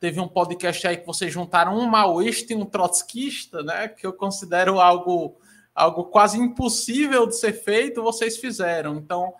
[0.00, 3.88] teve um podcast aí que vocês juntaram um maoísta e um trotskista, né?
[3.88, 5.36] Que eu considero algo,
[5.74, 8.96] algo quase impossível de ser feito, vocês fizeram.
[8.96, 9.34] Então,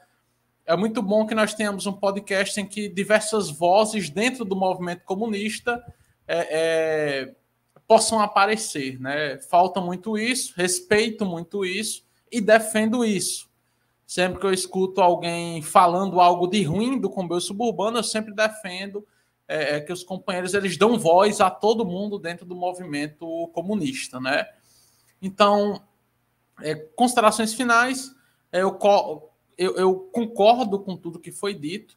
[0.66, 5.02] é muito bom que nós tenhamos um podcast em que diversas vozes dentro do movimento
[5.04, 5.82] comunista
[6.26, 7.34] é, é,
[7.88, 9.38] possam aparecer, né?
[9.38, 13.48] Falta muito isso, respeito muito isso e defendo isso.
[14.06, 19.06] Sempre que eu escuto alguém falando algo de ruim do comboio suburbano, eu sempre defendo
[19.48, 24.20] é, é, que os companheiros eles dão voz a todo mundo dentro do movimento comunista,
[24.20, 24.46] né?
[25.20, 25.82] Então,
[26.60, 28.14] é, considerações finais,
[28.52, 28.78] é, eu,
[29.56, 31.96] eu, eu concordo com tudo que foi dito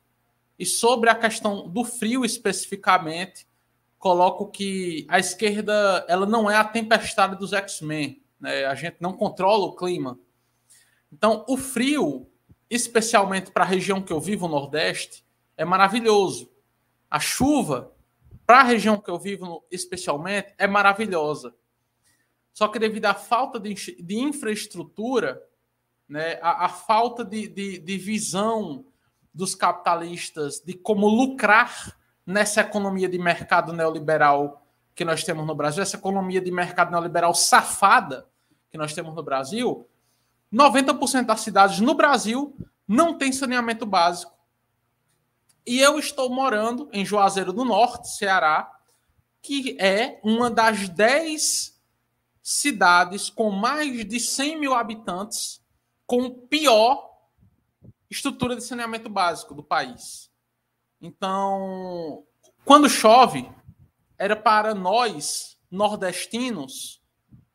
[0.57, 3.45] e sobre a questão do frio especificamente,
[4.01, 8.65] coloco que a esquerda ela não é a tempestade dos X-Men, né?
[8.65, 10.19] A gente não controla o clima
[11.11, 12.31] então, o frio,
[12.69, 15.25] especialmente para a região que eu vivo, o Nordeste,
[15.57, 16.49] é maravilhoso.
[17.09, 17.93] A chuva,
[18.45, 21.53] para a região que eu vivo, especialmente, é maravilhosa.
[22.53, 25.41] Só que devido à falta de, de infraestrutura,
[26.07, 28.85] né, a, a falta de, de, de visão
[29.33, 31.97] dos capitalistas de como lucrar
[32.31, 37.33] nessa economia de mercado neoliberal que nós temos no Brasil, essa economia de mercado neoliberal
[37.33, 38.27] safada
[38.69, 39.87] que nós temos no Brasil,
[40.51, 42.55] 90% das cidades no Brasil
[42.87, 44.33] não tem saneamento básico.
[45.65, 48.71] E eu estou morando em Juazeiro do Norte, Ceará,
[49.41, 51.79] que é uma das 10
[52.41, 55.61] cidades com mais de 100 mil habitantes
[56.07, 57.11] com pior
[58.09, 60.30] estrutura de saneamento básico do país.
[61.01, 62.23] Então,
[62.63, 63.49] quando chove,
[64.17, 67.01] era para nós, nordestinos,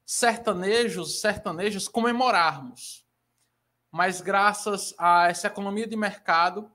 [0.05, 3.07] sertanejos, sertanejos, comemorarmos.
[3.91, 6.71] Mas graças a essa economia de mercado,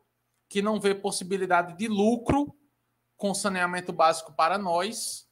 [0.48, 2.56] que não vê possibilidade de lucro
[3.18, 5.30] com saneamento básico para nós,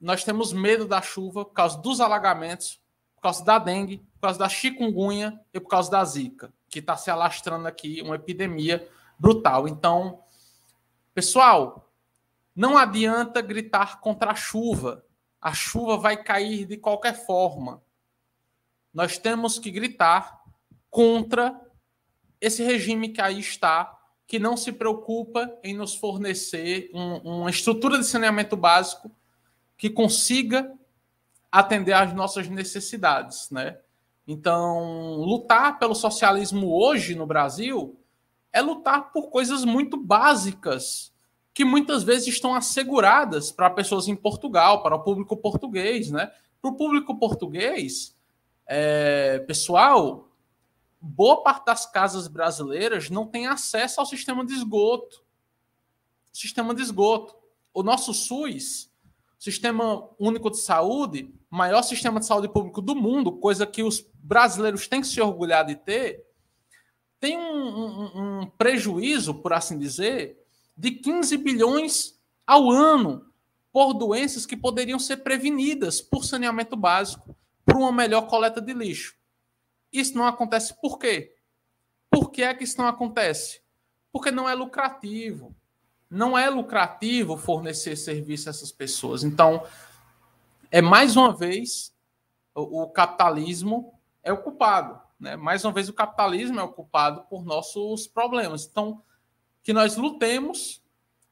[0.00, 2.80] nós temos medo da chuva por causa dos alagamentos,
[3.14, 6.96] por causa da dengue, por causa da chikungunya e por causa da zika, que está
[6.96, 8.86] se alastrando aqui uma epidemia
[9.18, 9.68] brutal.
[9.68, 10.20] Então,
[11.14, 11.90] pessoal,
[12.54, 15.04] não adianta gritar contra a chuva.
[15.40, 17.82] A chuva vai cair de qualquer forma.
[18.92, 20.42] Nós temos que gritar
[20.90, 21.60] contra
[22.40, 27.98] esse regime que aí está, que não se preocupa em nos fornecer um, uma estrutura
[27.98, 29.10] de saneamento básico
[29.76, 30.72] que consiga
[31.52, 33.78] atender às nossas necessidades, né?
[34.26, 38.00] Então, lutar pelo socialismo hoje no Brasil
[38.56, 41.12] é lutar por coisas muito básicas
[41.52, 46.32] que muitas vezes estão asseguradas para pessoas em Portugal, para o público português, né?
[46.62, 48.16] Para o público português,
[48.66, 50.30] é, pessoal,
[50.98, 55.22] boa parte das casas brasileiras não tem acesso ao sistema de esgoto.
[56.32, 57.36] Sistema de esgoto.
[57.74, 58.90] O nosso SUS
[59.38, 64.88] Sistema Único de Saúde, maior sistema de saúde público do mundo, coisa que os brasileiros
[64.88, 66.25] têm que se orgulhar de ter,
[67.18, 70.44] tem um, um, um prejuízo, por assim dizer,
[70.76, 73.26] de 15 bilhões ao ano
[73.72, 79.16] por doenças que poderiam ser prevenidas por saneamento básico, por uma melhor coleta de lixo.
[79.92, 81.34] Isso não acontece por quê?
[82.10, 83.60] Por que é que isso não acontece?
[84.12, 85.54] Porque não é lucrativo
[86.10, 89.24] não é lucrativo fornecer serviço a essas pessoas.
[89.24, 89.64] Então,
[90.70, 91.94] é mais uma vez
[92.54, 95.36] o, o capitalismo é o culpado, né?
[95.36, 98.66] Mais uma vez o capitalismo é o culpado por nossos problemas.
[98.66, 99.02] Então,
[99.62, 100.82] que nós lutemos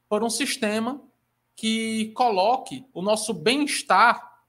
[0.09, 1.01] por um sistema
[1.55, 4.41] que coloque o nosso bem-estar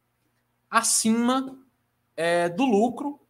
[0.71, 1.57] acima
[2.17, 3.21] é, do lucro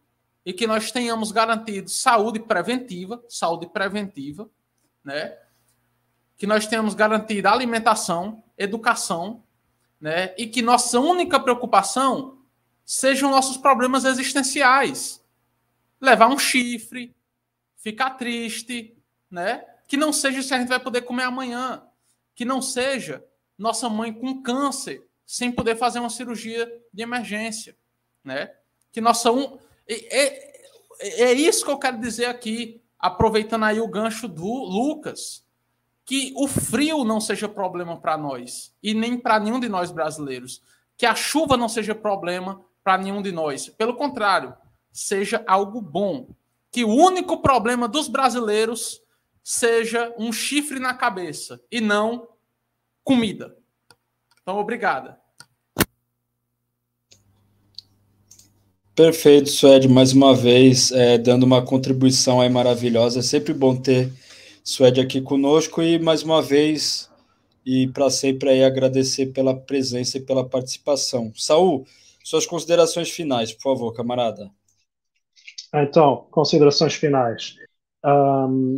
[0.45, 4.49] e que nós tenhamos garantido saúde preventiva, saúde preventiva,
[5.03, 5.37] né?
[6.37, 9.43] que nós tenhamos garantida alimentação, educação,
[9.99, 10.35] né?
[10.37, 12.37] E que nossa única preocupação
[12.85, 15.21] sejam nossos problemas existenciais.
[15.99, 17.15] Levar um chifre,
[17.77, 18.95] ficar triste,
[19.29, 19.63] né?
[19.87, 21.83] Que não seja se a gente vai poder comer amanhã,
[22.35, 23.23] que não seja
[23.57, 27.75] nossa mãe com câncer sem poder fazer uma cirurgia de emergência,
[28.23, 28.51] né?
[28.91, 29.57] Que nossa um
[29.87, 35.45] é, é, é isso que eu quero dizer aqui, aproveitando aí o gancho do Lucas
[36.07, 40.63] que o frio não seja problema para nós e nem para nenhum de nós brasileiros,
[40.95, 43.67] que a chuva não seja problema para nenhum de nós.
[43.67, 44.55] Pelo contrário,
[44.91, 46.29] seja algo bom.
[46.71, 49.01] Que o único problema dos brasileiros
[49.43, 52.27] seja um chifre na cabeça e não
[53.03, 53.57] comida.
[54.41, 55.19] Então, obrigada.
[58.93, 63.19] Perfeito, Suede, mais uma vez, é, dando uma contribuição aí maravilhosa.
[63.19, 64.11] É sempre bom ter
[64.63, 67.09] Suede aqui conosco e mais uma vez
[67.65, 71.31] e para sempre aí agradecer pela presença e pela participação.
[71.35, 71.85] Saul,
[72.21, 74.51] suas considerações finais, por favor, camarada.
[75.73, 77.55] Então, considerações finais.
[78.05, 78.77] Um,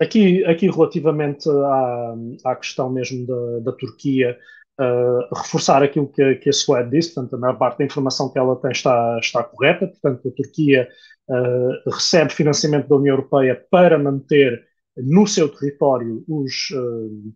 [0.00, 2.14] aqui, aqui relativamente à,
[2.44, 4.38] à questão mesmo da, da Turquia,
[4.80, 8.38] uh, reforçar aquilo que, que a Suede disse, portanto, a maior parte da informação que
[8.38, 10.88] ela tem está, está correta, portanto, a Turquia
[11.28, 14.66] uh, recebe financiamento da União Europeia para manter
[14.96, 17.32] no seu território os, uh,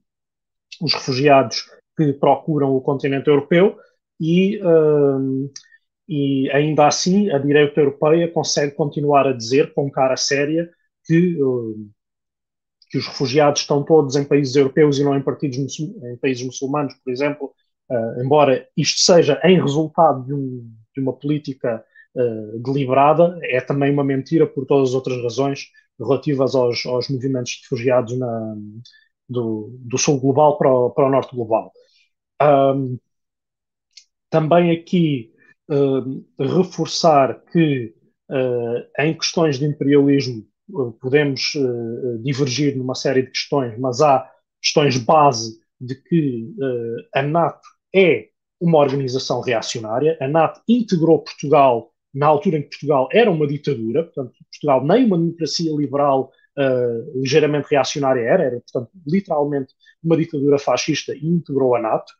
[0.81, 3.77] os refugiados que procuram o continente europeu
[4.19, 4.61] e,
[6.13, 10.71] e ainda assim a direita europeia consegue continuar a dizer com cara séria
[11.07, 11.91] que, uh,
[12.91, 16.95] que os refugiados estão todos em países europeus e não em, partidos em países muçulmanos,
[17.03, 17.55] por exemplo,
[18.23, 21.85] embora isto seja em resultado de, um, de uma política
[22.63, 27.61] deliberada, é também uma mentira por todas as outras razões relativas aos, aos movimentos de
[27.63, 28.57] refugiados na,
[29.29, 31.73] do, do, sul global para o, para o norte global.
[32.41, 32.99] Um,
[34.31, 35.32] também aqui
[35.73, 37.95] uh, reforçar que
[38.31, 41.53] uh, em questões de imperialismo uh, podemos
[42.23, 44.29] divergir numa série de questões, mas há
[44.61, 46.55] questões base de que
[47.13, 48.29] a NATO é
[48.61, 54.05] uma organização reacionária, a NATO integrou Portugal na altura em que Portugal era uma ditadura,
[54.05, 56.31] portanto, Portugal nem uma democracia liberal
[57.17, 59.75] ligeiramente reacionária era, era, portanto, literalmente
[60.05, 62.13] uma ditadura fascista e integrou a NATO.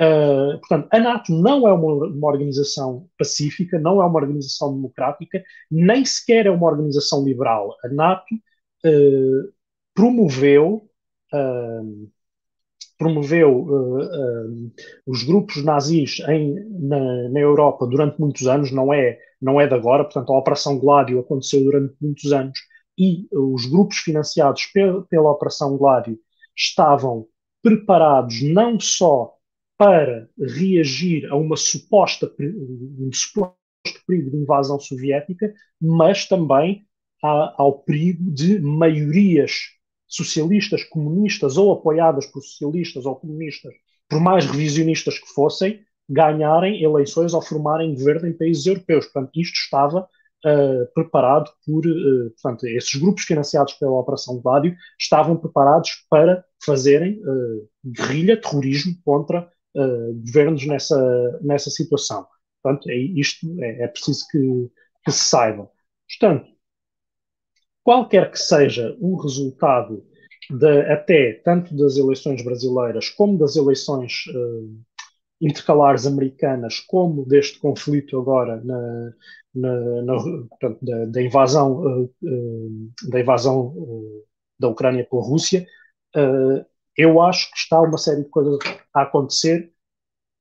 [0.00, 5.42] Uh, portanto, a NATO não é uma, uma, organização pacífica, não é uma organização democrática,
[5.68, 7.74] nem sequer é uma organização liberal.
[7.84, 8.32] A NATO
[8.86, 9.52] uh,
[9.92, 10.88] promoveu,
[11.34, 12.10] uh,
[12.96, 13.66] promoveu
[15.04, 19.74] os grupos nazis em, na, na, Europa durante muitos anos, não é, não é de
[19.74, 22.58] agora, portanto, a Operação Gládio aconteceu durante muitos anos
[22.96, 26.18] e os grupos financiados pela, pela Operação Gládio
[26.56, 27.26] estavam
[27.62, 29.37] preparados não só
[29.78, 33.56] para reagir a uma suposta, um suposto
[34.06, 36.84] perigo de invasão soviética, mas também
[37.22, 39.52] a, ao perigo de maiorias
[40.06, 43.72] socialistas, comunistas ou apoiadas por socialistas ou comunistas,
[44.08, 49.04] por mais revisionistas que fossem, ganharem eleições ou formarem governo em países europeus.
[49.06, 55.36] Portanto, isto estava uh, preparado por, uh, portanto, esses grupos financiados pela Operação Gládio estavam
[55.36, 62.26] preparados para fazerem uh, guerrilha, terrorismo contra uh, governos nessa, nessa situação.
[62.62, 64.70] Portanto, é, isto é, é preciso que,
[65.04, 65.70] que, se saiba.
[66.08, 66.50] Portanto,
[67.82, 70.04] qualquer que seja o resultado
[70.50, 74.80] de, até tanto das eleições brasileiras como das eleições uh,
[75.40, 79.12] intercalares americanas, como deste conflito agora na,
[79.54, 80.14] na, na
[80.48, 83.74] portanto, da, da, invasão uh, uh, da invasão
[84.58, 85.64] da Ucrânia pela Rússia,
[86.98, 88.58] eu acho que está uma série de coisas
[88.92, 89.72] a acontecer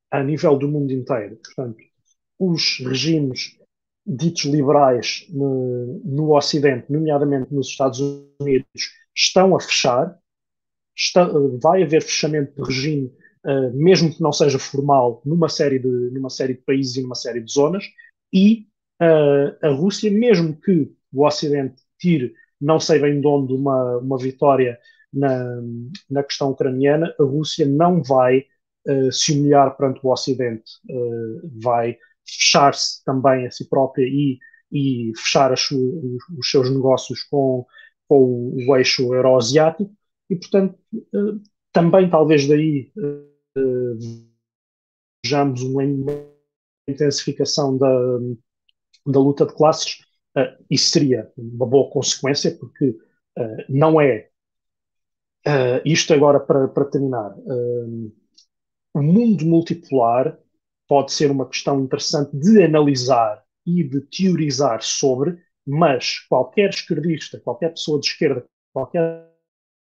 [0.09, 1.37] a nível do mundo inteiro.
[1.37, 1.77] Portanto,
[2.39, 3.55] os regimes
[4.03, 7.99] ditos liberais no, no Ocidente, nomeadamente nos Estados
[8.41, 8.67] Unidos,
[9.15, 10.17] estão a fechar.
[10.95, 11.29] Está,
[11.61, 13.13] vai haver fechamento de regime,
[13.45, 17.13] uh, mesmo que não seja formal, numa série, de, numa série de países e numa
[17.13, 17.85] série de zonas.
[18.33, 18.65] E
[18.99, 24.17] uh, a Rússia, mesmo que o Ocidente tire, não sei bem de onde, uma, uma
[24.17, 24.79] vitória
[25.17, 25.61] na,
[26.09, 28.45] na questão ucraniana, a Rússia não vai
[28.87, 34.37] uh, se humilhar perante o Ocidente, uh, vai fechar-se também a si própria e,
[34.71, 37.65] e fechar as, os seus negócios com,
[38.07, 39.91] com o, eixo euroasiático,
[40.29, 41.41] e portanto, uh,
[41.71, 42.91] também talvez daí
[45.23, 45.83] vejamos uma
[46.87, 48.19] intensificação da,
[49.05, 49.99] da luta de classes.
[50.69, 52.97] isso seria uma boa consequência, porque
[53.69, 54.29] não é
[55.47, 57.31] Uh, isto agora para, para terminar.
[57.37, 58.11] Uh,
[58.93, 60.37] o mundo multipolar
[60.89, 67.69] pode ser uma questão interessante de analisar e de teorizar sobre, mas qualquer esquerdista, qualquer
[67.69, 69.25] pessoa de esquerda, qualquer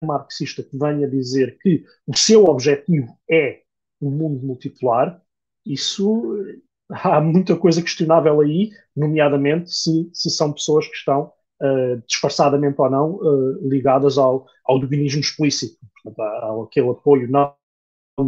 [0.04, 3.62] marxista que venha dizer que o seu objetivo é
[4.02, 5.22] o um mundo multipolar,
[5.66, 6.44] isso
[6.90, 12.90] há muita coisa questionável aí, nomeadamente se, se são pessoas que estão uh, disfarçadamente ou
[12.90, 17.54] não, uh, ligadas ao, ao dominismo explícito, portanto, ao aquele apoio não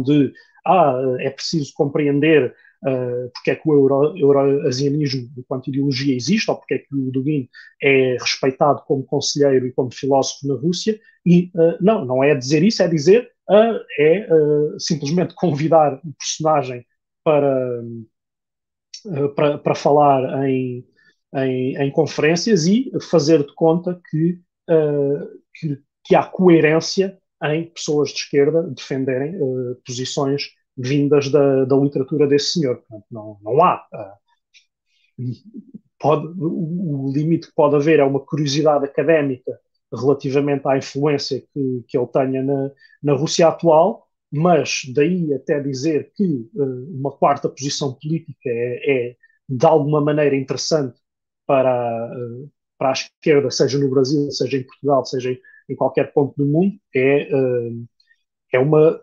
[0.04, 0.32] de
[0.66, 2.54] ah, é preciso compreender
[2.84, 7.10] uh, porque é que o euro, euroasianismo enquanto ideologia existe, ou porque é que o
[7.10, 7.48] Dugin
[7.82, 12.62] é respeitado como conselheiro e como filósofo na Rússia, e uh, não, não é dizer
[12.62, 14.26] isso, é dizer, uh, é
[14.78, 16.86] simplesmente convidar o personagem
[17.24, 17.82] para,
[19.34, 20.84] para, para falar em,
[21.34, 28.10] em, em, conferências e fazer de conta que, uh, que, que, há coerência em pessoas
[28.10, 32.76] de esquerda defenderem uh, posições vindas da, da, literatura desse senhor.
[32.76, 33.86] Portanto, não, não há.
[35.18, 35.32] Uh,
[35.98, 39.58] pode, o limite que pode haver é uma curiosidade académica
[39.92, 42.70] relativamente à influência que, que ele tenha na,
[43.02, 49.16] na Rússia atual, mas daí até dizer que uma quarta posição política é, é
[49.48, 50.99] de alguma maneira interessante
[51.50, 52.08] para,
[52.78, 55.36] para a esquerda, seja no Brasil, seja em Portugal, seja
[55.68, 57.72] em qualquer ponto do mundo, é, eh,
[58.52, 59.02] é, uma,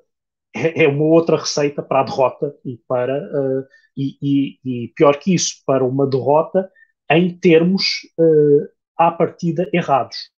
[0.55, 3.67] é, é uma outra receita para a derrota e para uh,
[3.97, 6.71] e, e, e, pior que isso, para uma derrota
[7.11, 7.83] em termos
[8.17, 10.31] uh, à partida errados.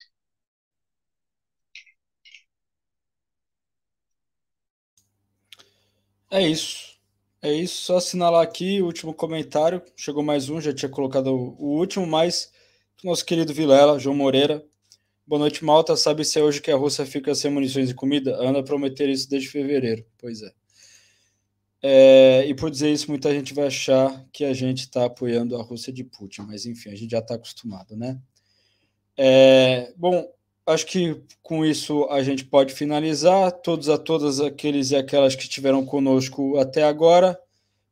[6.31, 6.88] É isso.
[7.41, 9.81] É isso, só assinalar aqui o último comentário.
[9.97, 12.53] Chegou mais um, já tinha colocado o último, mas
[13.05, 14.65] nosso querido Vilela, João Moreira.
[15.25, 15.97] Boa noite, Malta.
[15.97, 18.37] Sabe se é hoje que a Rússia fica sem munições e comida?
[18.43, 20.05] Anda prometer isso desde fevereiro.
[20.19, 20.53] Pois é.
[21.81, 22.47] é.
[22.49, 25.93] E por dizer isso, muita gente vai achar que a gente está apoiando a Rússia
[25.93, 28.21] de Putin, mas enfim, a gente já está acostumado, né?
[29.17, 30.29] É, bom,
[30.69, 33.51] acho que com isso a gente pode finalizar.
[33.51, 37.39] Todos a todas aqueles e aquelas que estiveram conosco até agora.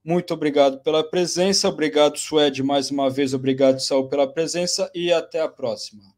[0.04, 1.68] Muito obrigado pela presença.
[1.68, 3.34] Obrigado, Suede, mais uma vez.
[3.34, 4.90] Obrigado, Saul, pela presença.
[4.94, 6.15] E até a próxima.